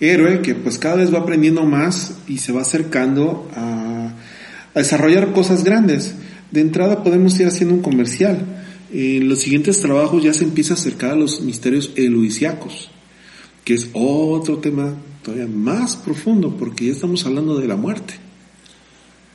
héroe 0.01 0.42
que 0.42 0.55
pues 0.55 0.78
cada 0.78 0.96
vez 0.96 1.12
va 1.12 1.18
aprendiendo 1.18 1.64
más 1.64 2.18
y 2.28 2.38
se 2.38 2.53
va 2.53 2.62
acercando 2.62 3.51
a, 3.55 4.12
a 4.74 4.78
desarrollar 4.78 5.32
cosas 5.32 5.64
grandes. 5.64 6.14
De 6.51 6.61
entrada 6.61 7.03
podemos 7.03 7.38
ir 7.40 7.46
haciendo 7.46 7.74
un 7.74 7.82
comercial. 7.82 8.38
En 8.92 9.28
los 9.28 9.40
siguientes 9.40 9.80
trabajos 9.80 10.22
ya 10.22 10.32
se 10.32 10.44
empieza 10.44 10.74
a 10.74 10.76
acercar 10.76 11.11
a 11.11 11.16
los 11.16 11.40
misterios 11.40 11.92
eluisiacos, 11.94 12.90
que 13.64 13.74
es 13.74 13.90
otro 13.92 14.59
tema 14.59 14.94
todavía 15.22 15.46
más 15.46 15.96
profundo, 15.96 16.57
porque 16.57 16.86
ya 16.86 16.92
estamos 16.92 17.26
hablando 17.26 17.59
de 17.59 17.68
la 17.68 17.76
muerte. 17.76 18.14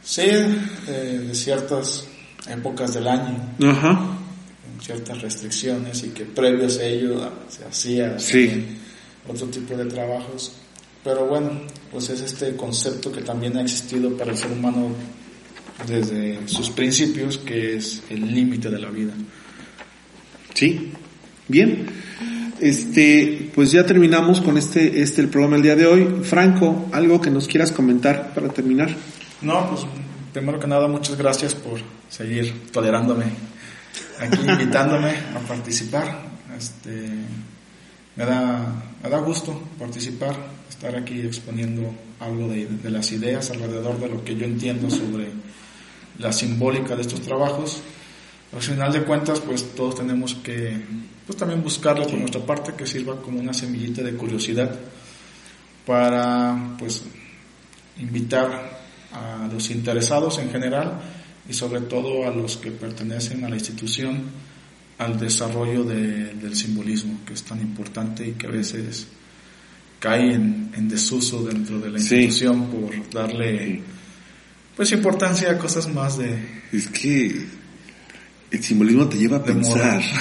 Sí, 0.04 0.22
eh, 0.22 1.26
de 1.28 1.36
ciertas 1.36 2.08
épocas 2.50 2.94
del 2.94 3.08
año, 3.08 3.38
Ajá. 3.62 4.18
Ciertas 4.84 5.22
restricciones 5.22 6.04
y 6.04 6.10
que 6.10 6.26
previos 6.26 6.78
a 6.80 6.86
ello 6.86 7.32
se 7.48 7.64
hacía 7.66 8.20
Sí. 8.20 8.66
otro 9.28 9.48
tipo 9.48 9.76
de 9.76 9.86
trabajos. 9.86 10.54
Pero 11.04 11.26
bueno, 11.28 11.52
pues 11.92 12.10
es 12.10 12.22
este 12.22 12.56
concepto 12.56 13.12
que 13.12 13.22
también 13.22 13.58
ha 13.58 13.62
existido 13.62 14.16
para 14.18 14.32
el 14.32 14.38
ser 14.38 14.52
humano 14.52 14.90
desde 15.88 16.48
sus 16.48 16.70
principios, 16.70 17.38
que 17.38 17.76
es 17.78 18.04
el 18.10 18.34
límite 18.34 18.70
de 18.70 18.80
la 18.80 18.90
vida. 18.90 19.14
Sí. 20.54 20.92
Bien. 21.48 21.88
Este, 22.60 23.52
pues 23.54 23.72
ya 23.72 23.86
terminamos 23.86 24.40
con 24.40 24.58
este, 24.58 25.02
este 25.02 25.22
el 25.22 25.28
programa 25.28 25.58
el 25.58 25.64
día 25.64 25.76
de 25.76 25.86
hoy. 25.86 26.08
Franco, 26.24 26.88
algo 26.94 27.20
que 27.20 27.30
nos 27.30 27.48
quieras 27.48 27.72
comentar 27.72 28.34
para 28.34 28.48
terminar. 28.50 28.96
No, 29.42 29.70
pues 29.70 29.82
primero 30.32 30.60
que 30.60 30.68
nada, 30.68 30.88
muchas 30.88 31.18
gracias 31.18 31.54
por 31.56 31.80
seguir 32.10 32.54
tolerándome 32.72 33.26
aquí, 34.20 34.40
invitándome 34.48 35.12
a 35.36 35.40
participar. 35.48 36.34
Este, 36.58 37.10
me 38.16 38.26
da, 38.26 38.84
me 39.02 39.10
da 39.10 39.18
gusto 39.20 39.60
participar, 39.80 40.36
estar 40.70 40.96
aquí 40.96 41.22
exponiendo 41.22 41.94
algo 42.20 42.48
de, 42.48 42.68
de 42.68 42.90
las 42.90 43.12
ideas 43.12 43.50
alrededor 43.52 44.00
de 44.00 44.10
lo 44.10 44.24
que 44.24 44.36
yo 44.36 44.46
entiendo 44.46 44.90
sobre 44.90 45.32
la 46.20 46.32
simbólica 46.32 46.96
de 46.96 47.02
estos 47.02 47.22
trabajos. 47.22 47.82
Al 48.54 48.62
final 48.62 48.94
de 48.94 49.04
cuentas, 49.04 49.40
pues 49.40 49.74
todos 49.74 49.96
tenemos 49.96 50.36
que 50.36 50.80
pues, 51.26 51.38
también 51.38 51.64
buscarle 51.64 52.06
por 52.06 52.20
nuestra 52.20 52.42
parte 52.42 52.74
que 52.74 52.86
sirva 52.86 53.20
como 53.20 53.40
una 53.40 53.54
semillita 53.54 54.04
de 54.04 54.14
curiosidad 54.14 54.80
para 55.86 56.76
pues 56.78 57.04
invitar 58.00 58.80
a 59.12 59.48
los 59.52 59.70
interesados 59.70 60.40
en 60.40 60.50
general 60.52 61.00
y 61.50 61.54
sobre 61.54 61.82
todo 61.82 62.26
a 62.28 62.32
los 62.32 62.58
que 62.58 62.72
pertenecen 62.72 63.44
a 63.44 63.50
la 63.50 63.56
institución 63.56 64.24
al 64.98 65.20
desarrollo 65.20 65.84
de- 65.84 66.34
del 66.36 66.56
simbolismo 66.56 67.20
que 67.26 67.34
es 67.34 67.44
tan 67.44 67.60
importante 67.62 68.28
y 68.28 68.32
que 68.34 68.48
a 68.48 68.52
veces 68.52 69.08
cae 70.00 70.34
en, 70.36 70.72
en 70.76 70.88
desuso 70.88 71.44
dentro 71.44 71.80
de 71.80 71.90
la 71.92 72.00
Sí. 72.00 72.16
institución 72.16 72.68
por 72.68 73.10
darle 73.12 73.82
pues 74.76 74.92
importancia 74.92 75.52
a 75.52 75.58
cosas 75.58 75.88
más 75.88 76.18
de 76.18 76.62
Es 76.72 76.88
que 76.90 77.46
el 78.52 78.64
simbolismo 78.64 79.08
te 79.08 79.18
lleva 79.18 79.38
a 79.38 79.44
pensar. 79.44 80.02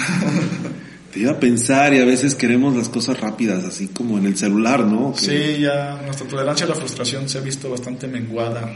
te 1.13 1.21
lleva 1.21 1.33
a 1.33 1.39
pensar 1.41 1.93
y 1.93 1.99
a 1.99 2.05
veces 2.05 2.35
queremos 2.35 2.75
las 2.75 2.89
cosas 2.89 3.21
rápidas, 3.21 3.63
así 3.65 3.89
como 3.89 4.17
en 4.19 4.25
el 4.27 4.37
celular, 4.37 4.85
¿no? 4.85 5.13
Que- 5.13 5.21
Sí, 5.57 5.61
ya 5.61 6.01
nuestra 6.05 6.27
tolerancia 6.27 6.65
a 6.67 6.71
la 6.71 6.75
frustración 6.75 7.29
se 7.29 7.39
ha 7.39 7.43
visto 7.43 7.69
bastante 7.71 8.07
menguada, 8.09 8.75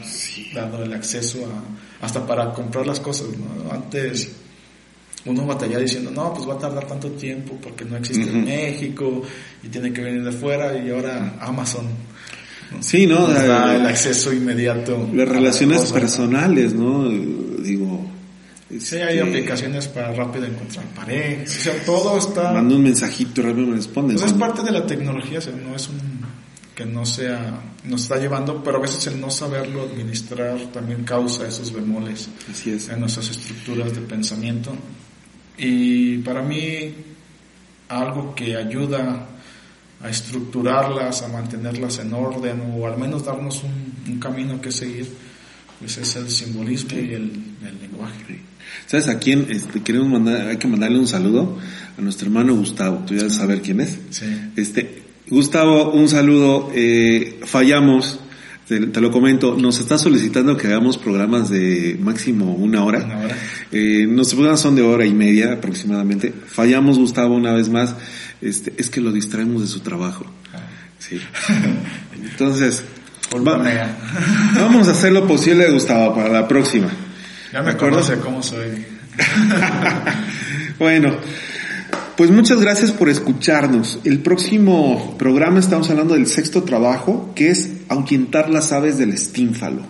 dado 0.55 0.82
el 0.84 0.93
acceso 0.93 1.39
a, 1.47 2.05
hasta 2.05 2.26
para 2.26 2.53
comprar 2.53 2.87
las 2.87 3.01
cosas, 3.01 3.28
¿no? 3.39 3.72
Antes 3.72 4.30
uno 5.24 5.45
batallaba 5.47 5.80
diciendo, 5.80 6.11
no, 6.11 6.32
pues 6.34 6.49
va 6.49 6.55
a 6.55 6.59
tardar 6.59 6.87
tanto 6.87 7.11
tiempo 7.12 7.59
porque 7.61 7.84
no 7.84 7.97
existe 7.97 8.28
en. 8.30 8.45
México 8.45 9.22
y 9.62 9.68
tiene 9.68 9.93
que 9.93 10.01
venir 10.03 10.22
de 10.22 10.30
fuera 10.32 10.76
y 10.78 10.91
ahora 10.91 11.37
Amazon 11.41 11.87
Sí, 12.80 13.07
¿no? 13.07 13.28
da 13.28 13.72
Eh, 13.74 13.76
el 13.76 13.87
acceso 13.87 14.32
inmediato. 14.32 15.09
Las 15.14 15.28
relaciones 15.28 15.91
personales, 15.93 16.74
¿no? 16.74 17.09
Sí, 18.80 18.96
hay 18.96 19.18
aplicaciones 19.18 19.88
para 19.88 20.12
rápido 20.12 20.46
encontrar 20.46 20.84
parejas, 20.94 21.56
o 21.56 21.60
sea, 21.60 21.84
todo 21.84 22.18
está... 22.18 22.52
Mando 22.52 22.76
un 22.76 22.82
mensajito 22.82 23.40
y 23.40 23.44
rápido 23.44 23.66
me 23.68 23.76
responden. 23.76 24.16
Pues 24.16 24.30
es 24.30 24.38
parte 24.38 24.62
de 24.62 24.72
la 24.72 24.86
tecnología, 24.86 25.38
o 25.38 25.42
sea, 25.42 25.52
no 25.54 25.74
es 25.74 25.88
un 25.88 26.26
que 26.76 26.84
no 26.84 27.06
sea, 27.06 27.58
nos 27.84 28.02
está 28.02 28.18
llevando, 28.18 28.62
pero 28.62 28.76
a 28.76 28.80
veces 28.80 29.06
el 29.06 29.18
no 29.18 29.30
saberlo 29.30 29.84
administrar 29.84 30.58
también 30.74 31.04
causa 31.04 31.48
esos 31.48 31.72
bemoles 31.72 32.28
Así 32.50 32.70
es. 32.70 32.90
en 32.90 33.00
nuestras 33.00 33.30
estructuras 33.30 33.94
de 33.94 34.02
pensamiento. 34.02 34.76
Y 35.56 36.18
para 36.18 36.42
mí, 36.42 36.94
algo 37.88 38.34
que 38.34 38.56
ayuda 38.56 39.26
a 40.02 40.08
estructurarlas, 40.10 41.22
a 41.22 41.28
mantenerlas 41.28 41.98
en 41.98 42.12
orden, 42.12 42.74
o 42.76 42.86
al 42.86 42.98
menos 42.98 43.24
darnos 43.24 43.62
un, 43.64 44.12
un 44.12 44.20
camino 44.20 44.60
que 44.60 44.70
seguir, 44.70 45.10
pues 45.78 45.98
es 45.98 46.16
el 46.16 46.30
simbolismo 46.30 46.98
y 46.98 47.12
el, 47.14 47.32
el 47.64 47.78
lenguaje. 47.80 48.40
¿Sabes 48.86 49.08
a 49.08 49.18
quién 49.18 49.46
este, 49.50 49.82
queremos 49.82 50.08
mandar? 50.08 50.48
Hay 50.48 50.56
que 50.58 50.68
mandarle 50.68 50.98
un 50.98 51.06
saludo 51.06 51.58
a 51.96 52.00
nuestro 52.00 52.26
hermano 52.26 52.54
Gustavo. 52.54 53.04
Tú 53.06 53.14
ya 53.14 53.20
debes 53.20 53.34
saber 53.34 53.62
quién 53.62 53.80
es. 53.80 53.98
Sí. 54.10 54.26
Este, 54.56 55.02
Gustavo, 55.28 55.92
un 55.92 56.08
saludo. 56.08 56.70
Eh, 56.74 57.40
fallamos, 57.44 58.20
te, 58.68 58.86
te 58.86 59.00
lo 59.00 59.10
comento. 59.10 59.56
Nos 59.56 59.80
está 59.80 59.98
solicitando 59.98 60.56
que 60.56 60.68
hagamos 60.68 60.98
programas 60.98 61.50
de 61.50 61.98
máximo 62.00 62.54
una 62.54 62.84
hora. 62.84 63.04
Una 63.04 63.18
hora. 63.18 63.36
Eh, 63.72 64.06
nuestros 64.08 64.34
programas 64.36 64.60
son 64.60 64.76
de 64.76 64.82
hora 64.82 65.06
y 65.06 65.14
media 65.14 65.54
aproximadamente. 65.54 66.32
Fallamos, 66.46 66.98
Gustavo, 66.98 67.34
una 67.34 67.52
vez 67.52 67.68
más. 67.68 67.94
Este, 68.40 68.72
es 68.76 68.90
que 68.90 69.00
lo 69.00 69.12
distraemos 69.12 69.62
de 69.62 69.68
su 69.68 69.80
trabajo. 69.80 70.26
Sí. 70.98 71.18
Entonces, 72.22 72.82
va- 73.46 73.58
vamos 74.56 74.88
a 74.88 74.92
hacer 74.92 75.12
lo 75.12 75.26
posible, 75.26 75.70
Gustavo, 75.70 76.14
para 76.14 76.28
la 76.28 76.46
próxima. 76.48 76.88
Ya 77.52 77.62
me 77.62 77.76
conoce 77.76 78.16
cómo 78.18 78.42
soy. 78.42 78.84
Bueno, 80.78 81.16
pues 82.16 82.30
muchas 82.30 82.60
gracias 82.60 82.92
por 82.92 83.08
escucharnos. 83.08 83.98
El 84.04 84.18
próximo 84.20 85.16
programa 85.18 85.58
estamos 85.58 85.88
hablando 85.90 86.14
del 86.14 86.26
sexto 86.26 86.64
trabajo, 86.64 87.32
que 87.34 87.48
es 87.50 87.70
ahuyentar 87.88 88.50
las 88.50 88.72
aves 88.72 88.98
del 88.98 89.12
estínfalo. 89.12 89.82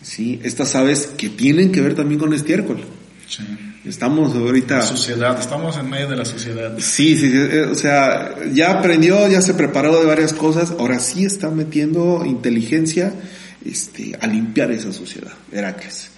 Sí, 0.00 0.40
estas 0.44 0.74
aves 0.76 1.08
que 1.18 1.28
tienen 1.28 1.72
que 1.72 1.82
ver 1.82 1.94
también 1.94 2.18
con 2.18 2.32
estiércol. 2.32 2.80
Sí. 3.26 3.42
Estamos 3.88 4.34
ahorita... 4.34 4.76
La 4.76 4.82
sociedad, 4.82 5.40
estamos 5.40 5.78
en 5.78 5.88
medio 5.88 6.08
de 6.08 6.16
la 6.16 6.26
sociedad. 6.26 6.76
Sí, 6.78 7.16
sí, 7.16 7.32
eh, 7.32 7.62
o 7.62 7.74
sea, 7.74 8.34
ya 8.52 8.78
aprendió, 8.78 9.26
ya 9.28 9.40
se 9.40 9.54
preparó 9.54 9.98
de 9.98 10.04
varias 10.04 10.34
cosas, 10.34 10.72
ahora 10.78 11.00
sí 11.00 11.24
está 11.24 11.50
metiendo 11.50 12.22
inteligencia 12.26 13.14
este, 13.64 14.16
a 14.20 14.26
limpiar 14.26 14.70
esa 14.72 14.92
sociedad, 14.92 15.32
Heracles. 15.50 16.10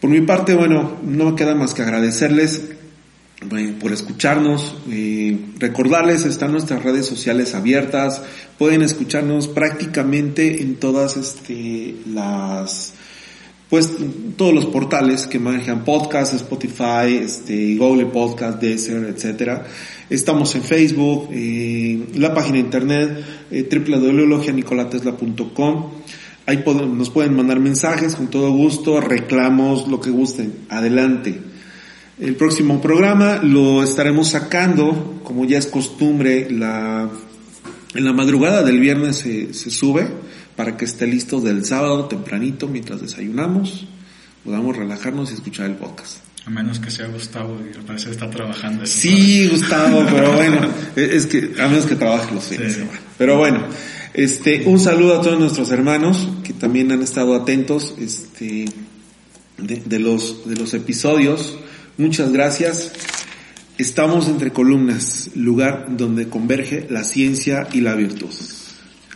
Por 0.00 0.08
mi 0.08 0.22
parte, 0.22 0.54
bueno, 0.54 0.98
no 1.02 1.30
me 1.30 1.36
queda 1.36 1.54
más 1.54 1.74
que 1.74 1.82
agradecerles 1.82 2.62
por 3.80 3.92
escucharnos, 3.92 4.76
eh, 4.90 5.38
recordarles, 5.58 6.24
están 6.24 6.52
nuestras 6.52 6.82
redes 6.82 7.06
sociales 7.06 7.54
abiertas, 7.54 8.22
pueden 8.56 8.82
escucharnos 8.82 9.48
prácticamente 9.48 10.62
en 10.62 10.76
todas 10.76 11.16
este, 11.16 11.96
las, 12.06 12.94
pues 13.72 13.90
todos 14.36 14.52
los 14.52 14.66
portales 14.66 15.26
que 15.26 15.38
manejan 15.38 15.82
podcast, 15.82 16.34
Spotify, 16.34 17.22
este, 17.22 17.74
Google 17.76 18.04
Podcast, 18.04 18.60
Deezer, 18.60 19.04
etcétera. 19.04 19.64
Estamos 20.10 20.54
en 20.54 20.62
Facebook, 20.62 21.30
eh, 21.32 22.08
la 22.16 22.34
página 22.34 22.56
de 22.56 22.64
internet 22.64 23.24
eh, 23.50 23.66
www.logianicolatesla.com. 23.72 25.90
Ahí 26.44 26.62
nos 26.66 27.08
pueden 27.08 27.34
mandar 27.34 27.60
mensajes 27.60 28.14
con 28.14 28.28
todo 28.28 28.52
gusto, 28.52 29.00
reclamos, 29.00 29.88
lo 29.88 30.02
que 30.02 30.10
gusten. 30.10 30.52
Adelante. 30.68 31.40
El 32.20 32.36
próximo 32.36 32.78
programa 32.78 33.40
lo 33.42 33.82
estaremos 33.82 34.28
sacando, 34.28 35.22
como 35.24 35.46
ya 35.46 35.56
es 35.56 35.66
costumbre, 35.66 36.50
la, 36.50 37.08
en 37.94 38.04
la 38.04 38.12
madrugada 38.12 38.64
del 38.64 38.80
viernes 38.80 39.16
se, 39.16 39.54
se 39.54 39.70
sube 39.70 40.08
para 40.56 40.76
que 40.76 40.84
esté 40.84 41.06
listo 41.06 41.40
del 41.40 41.64
sábado 41.64 42.06
tempranito 42.06 42.68
mientras 42.68 43.00
desayunamos, 43.00 43.86
podamos 44.44 44.76
relajarnos 44.76 45.30
y 45.30 45.34
escuchar 45.34 45.66
el 45.66 45.76
podcast. 45.76 46.18
A 46.44 46.50
menos 46.50 46.80
que 46.80 46.90
sea 46.90 47.06
Gustavo, 47.06 47.56
y 47.62 47.76
al 47.76 47.84
parecer 47.84 48.10
está 48.10 48.28
trabajando. 48.28 48.84
Sí, 48.84 49.48
Gustavo, 49.48 50.04
pero 50.10 50.32
bueno, 50.36 50.68
es 50.96 51.26
que 51.26 51.54
a 51.60 51.68
menos 51.68 51.86
que 51.86 51.94
trabaje 51.94 52.34
los 52.34 52.44
fines 52.44 52.78
Pero 53.16 53.38
bueno, 53.38 53.64
este, 54.12 54.64
un 54.66 54.80
saludo 54.80 55.20
a 55.20 55.22
todos 55.22 55.38
nuestros 55.38 55.70
hermanos 55.70 56.28
que 56.42 56.52
también 56.52 56.90
han 56.90 57.02
estado 57.02 57.34
atentos, 57.36 57.94
este, 57.98 58.66
de, 59.58 59.82
de 59.84 59.98
los, 60.00 60.48
de 60.48 60.56
los 60.56 60.74
episodios. 60.74 61.58
Muchas 61.96 62.32
gracias. 62.32 62.92
Estamos 63.78 64.28
entre 64.28 64.52
columnas, 64.52 65.30
lugar 65.34 65.86
donde 65.96 66.28
converge 66.28 66.86
la 66.90 67.04
ciencia 67.04 67.68
y 67.72 67.80
la 67.80 67.94
virtud. 67.94 68.30